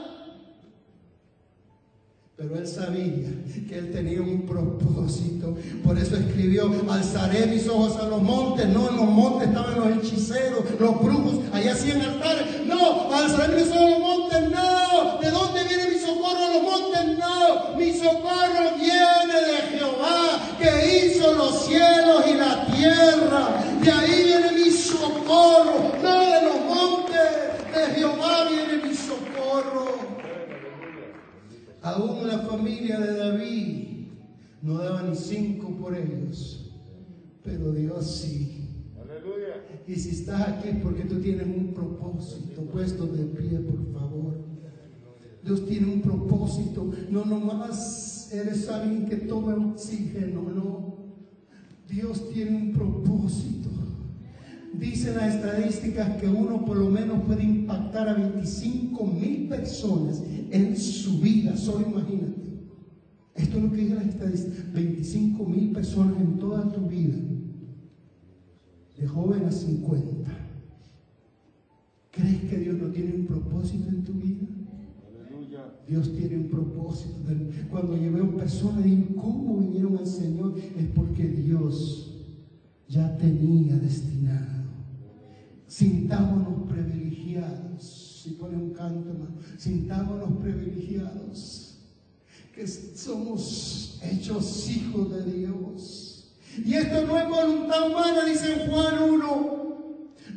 Pero 2.37 2.59
él 2.59 2.67
sabía 2.67 3.31
que 3.67 3.79
él 3.79 3.91
tenía 3.93 4.21
un 4.21 4.43
propósito. 4.43 5.57
Por 5.83 5.99
eso 5.99 6.17
escribió, 6.17 6.71
alzaré 6.91 7.47
mis 7.47 7.67
ojos 7.67 7.97
a 7.97 8.09
los 8.09 8.23
montes. 8.23 8.69
No, 8.69 8.91
en 8.91 8.97
los 8.97 9.07
montes 9.07 9.49
estaban 9.49 9.81
los 9.81 10.05
hechiceros, 10.05 10.65
los 10.79 11.03
brujos, 11.03 11.41
allá 11.53 11.73
hacían 11.73 12.03
altares. 12.03 12.67
No, 12.67 13.11
alzaré 13.11 13.57
mis 13.57 13.73
ojos 13.73 13.81
a 13.81 13.89
los 13.89 14.01
montes. 14.01 14.51
No, 14.51 15.19
¿de 15.19 15.31
dónde 15.31 15.65
viene 15.65 15.91
mi 15.91 15.99
socorro 15.99 16.45
a 16.45 16.46
los 16.57 16.63
montes? 16.63 17.19
No, 17.19 17.77
mi 17.77 17.93
socorro 17.93 18.77
viene 18.79 19.41
de 19.47 19.79
Jehová, 19.79 20.57
que 20.59 21.07
hizo 21.07 21.35
los 21.35 21.67
cielos 21.67 22.25
y 22.29 22.35
la 22.35 22.67
tierra. 22.67 23.65
De 23.83 23.91
ahí 23.91 24.25
viene 24.25 24.53
mi 24.53 24.71
socorro, 24.71 25.93
no 26.03 26.21
de 26.21 26.43
los 26.43 26.61
montes. 26.65 27.75
De 27.75 27.95
Jehová 27.95 28.49
viene 28.49 28.87
mi 28.87 28.95
socorro. 28.95 29.87
Aún 31.83 32.27
la 32.27 32.39
familia 32.41 32.99
de 32.99 33.17
David 33.17 34.09
no 34.63 34.79
daba 34.79 35.03
ni 35.03 35.15
cinco 35.15 35.71
por 35.77 35.95
ellos, 35.95 36.73
pero 37.45 37.73
Dios 37.73 38.11
sí. 38.11 38.93
Aleluya. 39.01 39.63
Y 39.87 39.95
si 39.95 40.11
estás 40.11 40.41
aquí 40.49 40.69
es 40.71 40.77
porque 40.83 41.05
tú 41.05 41.21
tienes 41.21 41.47
un 41.47 41.73
propósito. 41.73 42.63
Puesto 42.63 43.07
de 43.07 43.25
pie, 43.25 43.61
por 43.61 43.93
favor. 43.93 44.16
Dios 45.47 45.65
tiene 45.65 45.93
un 45.93 46.01
propósito. 46.01 46.93
No 47.09 47.25
nomás 47.25 48.31
eres 48.33 48.69
alguien 48.69 49.07
que 49.07 49.17
toma 49.17 49.55
oxígeno, 49.55 50.43
no. 50.43 50.97
Dios 51.89 52.29
tiene 52.31 52.57
un 52.57 52.73
propósito. 52.73 53.71
Dicen 54.75 55.15
las 55.15 55.37
estadísticas 55.37 56.21
que 56.21 56.27
uno 56.27 56.65
por 56.65 56.77
lo 56.77 56.91
menos 56.91 57.23
puede 57.23 57.45
impactar 57.45 58.09
a 58.09 58.15
25 58.15 59.07
mil 59.07 59.49
personas 59.49 60.21
en 60.51 60.77
su 60.77 61.21
vida, 61.21 61.57
solo 61.57 61.89
imagínate. 61.89 62.35
Esto 63.37 63.59
es 63.59 63.63
lo 63.63 63.71
que 63.71 63.77
dice 63.77 63.95
las 63.95 64.07
estadísticas, 64.07 64.73
25 64.73 65.45
mil 65.45 65.71
personas 65.71 66.21
en 66.21 66.39
toda 66.39 66.73
tu 66.73 66.81
vida, 66.89 67.17
de 68.99 69.07
joven 69.07 69.45
a 69.45 69.53
50. 69.53 70.31
¿Crees 72.11 72.41
que 72.43 72.59
Dios 72.59 72.77
no 72.77 72.89
tiene 72.89 73.15
un 73.15 73.27
propósito 73.27 73.89
en 73.89 74.05
tu 74.05 74.13
vida? 74.15 74.47
Dios 75.89 76.13
tiene 76.13 76.37
un 76.37 76.49
propósito. 76.49 77.15
Cuando 77.71 77.97
yo 77.97 78.13
veo 78.13 78.37
personas 78.37 78.85
y 78.87 78.91
digo, 78.91 79.23
¿cómo 79.23 79.59
vinieron 79.59 79.99
al 79.99 80.07
Señor? 80.07 80.55
Es 80.59 80.87
porque 80.95 81.25
Dios 81.25 82.13
ya 82.89 83.17
tenía 83.17 83.77
destinado. 83.77 84.67
Sintámonos 85.67 86.69
privilegiados. 86.69 88.23
Si 88.23 88.31
pone 88.33 88.57
un 88.57 88.71
canto, 88.71 89.11
hermano, 89.11 89.37
sintámonos 89.57 90.31
privilegiados. 90.41 91.79
Que 92.53 92.67
somos 92.67 94.01
hechos 94.03 94.69
hijos 94.71 95.11
de 95.11 95.33
Dios. 95.33 96.33
Y 96.65 96.75
esto 96.75 97.07
no 97.07 97.19
es 97.19 97.29
voluntad 97.29 97.91
humana, 97.91 98.25
dice 98.25 98.67
Juan 98.69 99.11
1. 99.11 99.67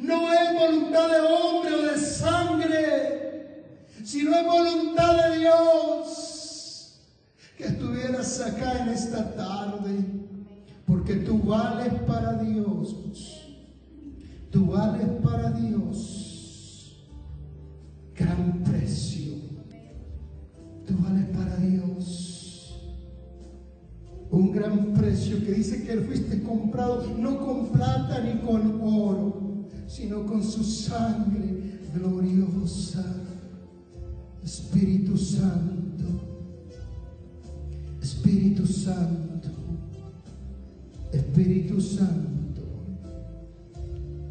No 0.02 0.34
es 0.34 0.54
voluntad 0.60 1.10
de 1.10 1.22
hombre 1.22 1.74
o 1.74 1.92
de 1.94 1.98
sangre, 1.98 3.19
sino 4.10 4.36
es 4.36 4.44
voluntad 4.44 5.30
de 5.30 5.40
Dios. 5.40 7.00
Que 7.56 7.66
estuvieras 7.66 8.40
acá 8.42 8.82
en 8.82 8.90
esta 8.90 9.36
tarde, 9.36 10.04
porque 10.88 11.18
tú 11.18 11.38
vales 11.44 11.94
para 12.08 12.42
Dios. 12.42 12.96
Tú 14.50 14.66
vales 14.66 15.06
para 15.22 15.52
Dios. 15.52 17.06
Gran 18.16 18.64
precio. 18.64 19.34
Tú 20.88 20.96
vales 21.04 21.28
para 21.28 21.56
Dios. 21.58 22.82
Un 24.32 24.52
gran 24.52 24.94
precio 24.96 25.38
que 25.46 25.52
dice 25.52 25.84
que 25.84 25.98
fuiste 25.98 26.42
comprado 26.42 27.06
no 27.16 27.46
con 27.46 27.68
plata 27.68 28.22
ni 28.22 28.40
con 28.40 28.80
oro 28.82 29.50
sino 29.88 30.24
con 30.24 30.44
su 30.44 30.64
sangre 30.64 31.80
gloriosa. 31.96 33.29
Espíritu 34.50 35.16
Santo, 35.16 36.06
Espíritu 38.02 38.66
Santo, 38.66 39.50
Espíritu 41.14 41.80
Santo, 41.80 42.64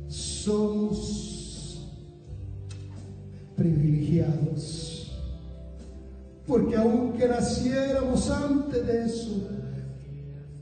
somos 0.09 1.87
privilegiados, 3.55 5.13
porque 6.49 6.75
aunque 6.75 7.29
naciéramos 7.29 8.29
antes 8.29 8.87
de 8.89 9.05
eso, 9.05 9.49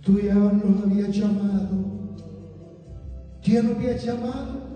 tú 0.02 0.20
ya 0.20 0.34
nos 0.34 0.84
habías 0.84 1.16
llamado, 1.16 2.14
¿quién 3.42 3.68
nos 3.68 3.76
había 3.76 3.96
llamado? 3.96 4.66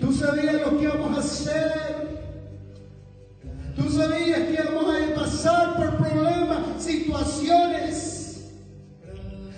Tú 0.00 0.10
sabías 0.14 0.62
lo 0.62 0.78
que 0.78 0.84
íbamos 0.84 1.18
a 1.18 1.20
hacer. 1.20 2.11
Tú 3.76 3.90
sabías 3.90 4.40
que 4.40 4.52
íbamos 4.52 4.94
a 4.94 5.14
pasar 5.14 5.76
por 5.76 5.96
problemas, 5.96 6.82
situaciones. 6.82 8.40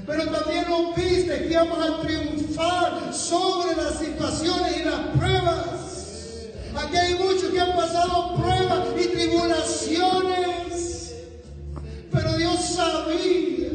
Pero 0.06 0.26
también 0.26 0.66
nos 0.68 0.94
viste 0.94 1.38
que 1.38 1.52
íbamos 1.52 1.78
a 1.78 2.00
triunfar 2.00 3.12
sobre 3.12 3.74
las 3.76 3.98
situaciones 3.98 4.76
y 4.76 4.84
las 4.84 5.00
pruebas. 5.16 5.64
Aquí 6.76 6.96
hay 6.96 7.14
muchos 7.14 7.44
que 7.44 7.60
han 7.60 7.74
pasado 7.74 8.36
pruebas 8.36 8.88
y 9.00 9.08
tribulaciones. 9.08 11.14
Pero 12.12 12.36
Dios 12.36 12.60
sabía, 12.60 13.70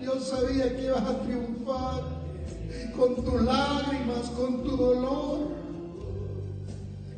Dios 0.00 0.28
sabía 0.28 0.74
que 0.74 0.84
ibas 0.84 1.02
a 1.02 1.20
triunfar 1.20 2.02
con 2.96 3.14
tus 3.16 3.42
lágrimas, 3.42 4.30
con 4.36 4.64
tu 4.64 4.76
dolor. 4.76 5.53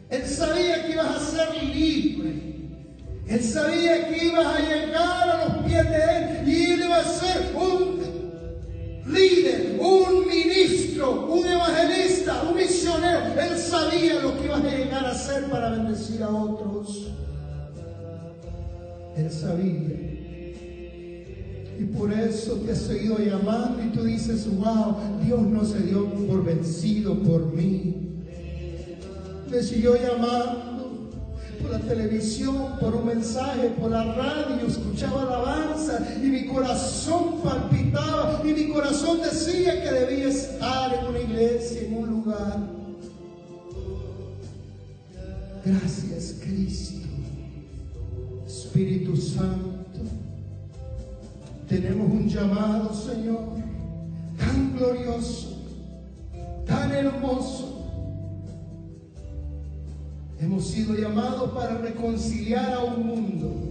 Él 0.08 0.24
sabía 0.26 0.86
que 0.86 0.92
ibas 0.92 1.16
a 1.16 1.20
ser 1.20 1.64
libre. 1.64 2.34
Él 3.26 3.42
sabía 3.42 4.08
que 4.08 4.24
ibas 4.26 4.46
a 4.46 4.60
llegar 4.60 5.28
a 5.28 5.44
los 5.44 5.64
pies 5.64 5.90
de 5.90 5.96
Él 5.96 6.48
y 6.48 6.64
Él 6.72 6.80
iba 6.84 6.98
a 6.98 7.04
ser 7.04 7.52
un 7.56 9.12
líder, 9.12 9.80
un 9.80 10.28
ministro, 10.28 11.26
un 11.26 11.44
evangelista, 11.44 12.44
un 12.48 12.56
misionero. 12.56 13.40
Él 13.40 13.58
sabía 13.58 14.20
lo 14.20 14.38
que 14.38 14.44
ibas 14.44 14.64
a 14.64 14.70
llegar 14.70 15.06
a 15.06 15.14
ser 15.14 15.44
para 15.46 15.70
bendecir 15.70 16.22
a 16.22 16.28
otros. 16.28 17.08
Él 19.16 19.30
sabía. 19.30 20.12
Y 21.78 21.84
por 21.96 22.12
eso 22.12 22.54
te 22.64 22.72
ha 22.72 22.76
seguido 22.76 23.18
llamando 23.18 23.82
y 23.82 23.88
tú 23.88 24.04
dices, 24.04 24.46
wow, 24.56 24.96
Dios 25.24 25.42
no 25.42 25.64
se 25.64 25.80
dio 25.80 26.06
por 26.26 26.44
vencido 26.44 27.14
por 27.22 27.52
mí 27.52 28.05
me 29.50 29.62
siguió 29.62 29.96
llamando 29.96 31.10
por 31.60 31.70
la 31.70 31.78
televisión, 31.80 32.76
por 32.80 32.94
un 32.94 33.06
mensaje, 33.06 33.70
por 33.80 33.90
la 33.90 34.04
radio, 34.14 34.66
escuchaba 34.66 35.22
alabanza 35.22 36.06
y 36.22 36.26
mi 36.26 36.46
corazón 36.46 37.40
palpitaba 37.42 38.42
y 38.44 38.48
mi 38.48 38.68
corazón 38.68 39.20
decía 39.22 39.82
que 39.82 39.90
debía 39.90 40.28
estar 40.28 40.94
en 40.94 41.06
una 41.06 41.18
iglesia, 41.20 41.82
en 41.82 41.96
un 41.96 42.10
lugar. 42.10 42.58
Gracias 45.64 46.36
Cristo, 46.40 47.06
Espíritu 48.46 49.16
Santo. 49.16 49.76
Tenemos 51.68 52.08
un 52.08 52.28
llamado, 52.28 52.94
Señor, 52.94 53.40
tan 54.38 54.76
glorioso, 54.76 55.56
tan 56.64 56.92
hermoso 56.92 57.75
Hemos 60.40 60.66
sido 60.66 60.94
llamados 60.94 61.50
para 61.52 61.78
reconciliar 61.78 62.74
a 62.74 62.84
un 62.84 63.06
mundo 63.06 63.66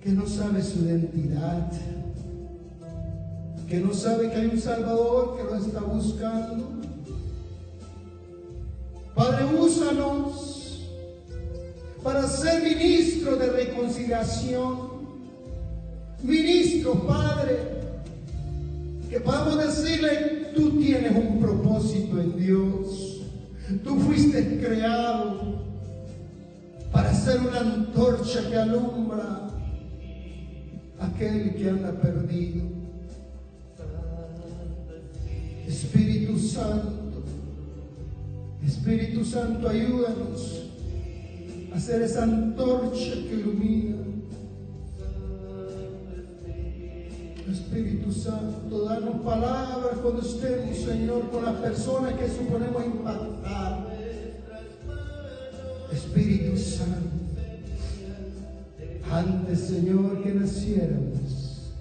que 0.00 0.10
no 0.10 0.26
sabe 0.26 0.62
su 0.62 0.80
identidad, 0.80 1.70
que 3.68 3.78
no 3.78 3.94
sabe 3.94 4.30
que 4.30 4.36
hay 4.36 4.46
un 4.46 4.60
Salvador 4.60 5.36
que 5.36 5.44
lo 5.44 5.54
está 5.54 5.80
buscando. 5.80 6.82
Padre, 9.14 9.44
úsanos 9.60 10.52
para 12.02 12.26
ser 12.26 12.62
ministros 12.64 13.38
de 13.38 13.46
reconciliación. 13.46 14.92
Ministros, 16.22 16.98
Padre, 17.06 17.81
que 19.12 19.20
podamos 19.20 19.58
decirle 19.58 20.52
tú 20.54 20.80
tienes 20.80 21.14
un 21.14 21.38
propósito 21.38 22.18
en 22.18 22.34
Dios. 22.34 23.20
Tú 23.84 23.98
fuiste 23.98 24.58
creado 24.58 25.60
para 26.90 27.12
ser 27.12 27.40
una 27.40 27.60
antorcha 27.60 28.40
que 28.48 28.56
alumbra 28.56 29.50
aquel 30.98 31.54
que 31.54 31.68
anda 31.68 31.92
perdido. 31.92 32.62
Espíritu 35.68 36.38
Santo, 36.38 37.22
Espíritu 38.66 39.26
Santo, 39.26 39.68
ayúdanos 39.68 40.70
a 41.74 41.78
ser 41.78 42.00
esa 42.00 42.22
antorcha 42.22 43.12
que 43.12 43.34
ilumina 43.34 44.01
Espíritu 47.52 48.10
Santo, 48.10 48.84
danos 48.86 49.20
palabras 49.20 49.98
cuando 50.02 50.22
estemos, 50.22 50.76
Señor, 50.78 51.30
con 51.30 51.44
las 51.44 51.56
personas 51.56 52.14
que 52.14 52.28
suponemos 52.28 52.84
impactar. 52.84 53.86
Espíritu 55.92 56.56
Santo, 56.56 57.10
antes, 59.10 59.60
Señor, 59.60 60.22
que 60.22 60.34
naciéramos, 60.34 61.72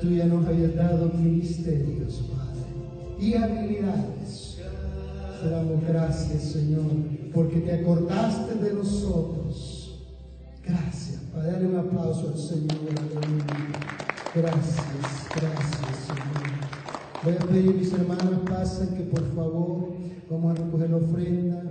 tú 0.00 0.10
ya 0.10 0.26
nos 0.26 0.46
habías 0.46 0.76
dado 0.76 1.10
ministerios, 1.18 2.22
Padre, 2.30 3.26
y 3.26 3.34
habilidades. 3.34 4.58
Te 5.42 5.50
damos 5.50 5.84
gracias, 5.84 6.42
Señor, 6.42 6.84
porque 7.34 7.60
te 7.60 7.72
acordaste 7.72 8.54
de 8.54 8.74
nosotros. 8.74 9.98
Gracias. 10.64 11.20
Padre, 11.34 11.52
dale 11.52 11.66
un 11.66 11.76
aplauso 11.76 12.28
al 12.28 12.38
Señor. 12.38 13.99
Gracias, 14.32 14.76
gracias, 15.34 15.96
Señor. 16.06 16.50
Voy 17.24 17.34
a 17.34 17.38
pedir 17.50 17.74
mis 17.74 17.92
hermanos 17.92 18.48
pasen 18.48 18.94
que 18.94 19.02
por 19.02 19.24
favor 19.34 19.88
vamos 20.30 20.52
a 20.52 20.62
recoger 20.62 20.90
la 20.90 20.96
ofrenda. 20.98 21.62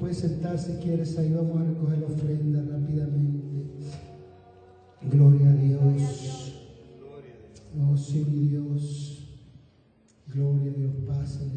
Puedes 0.00 0.18
sentar 0.18 0.58
si 0.58 0.72
quieres, 0.74 1.16
ahí 1.16 1.32
vamos 1.32 1.60
a 1.60 1.64
recoger 1.64 1.98
la 1.98 2.06
ofrenda 2.06 2.62
rápidamente. 2.72 3.70
Gloria 5.02 5.50
a 5.50 5.52
Dios. 5.52 6.54
Oh, 7.80 7.96
sí, 7.96 8.26
mi 8.28 8.48
Dios. 8.48 9.28
Gloria 10.34 10.72
a 10.72 10.74
Dios, 10.74 10.92
pásale. 11.06 11.52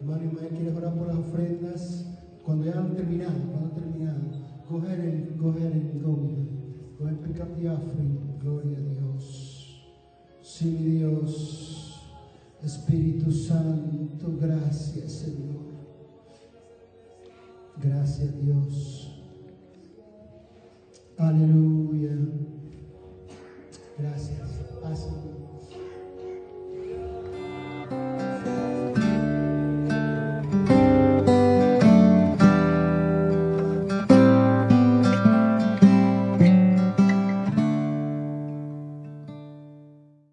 Hermano 0.00 0.24
y 0.24 0.26
hermana, 0.26 0.48
¿quieres 0.48 0.74
orar 0.74 0.94
por 0.94 1.06
las 1.06 1.18
ofrendas? 1.18 2.06
Cuando 2.44 2.64
ya 2.64 2.80
han 2.80 2.96
terminado, 2.96 3.34
cuando 3.48 3.68
han 3.68 3.74
terminado, 3.74 4.20
ahead 4.68 5.00
and 5.00 5.40
go 5.40 5.50
ahead 5.50 5.72
and 5.72 6.02
go. 6.02 6.42
Go 6.98 8.31
Gloria 8.42 8.76
a 8.76 8.80
Dios. 8.80 9.80
Sí, 10.42 10.66
mi 10.66 10.98
Dios. 10.98 11.72
Espíritu 12.62 13.30
Santo, 13.30 14.36
gracias, 14.40 15.12
Señor. 15.12 15.62
Gracias 17.80 18.36
Dios. 18.40 19.12
Aleluya. 21.18 22.16
Gracias. 23.98 24.48
Pásame. 24.80 25.31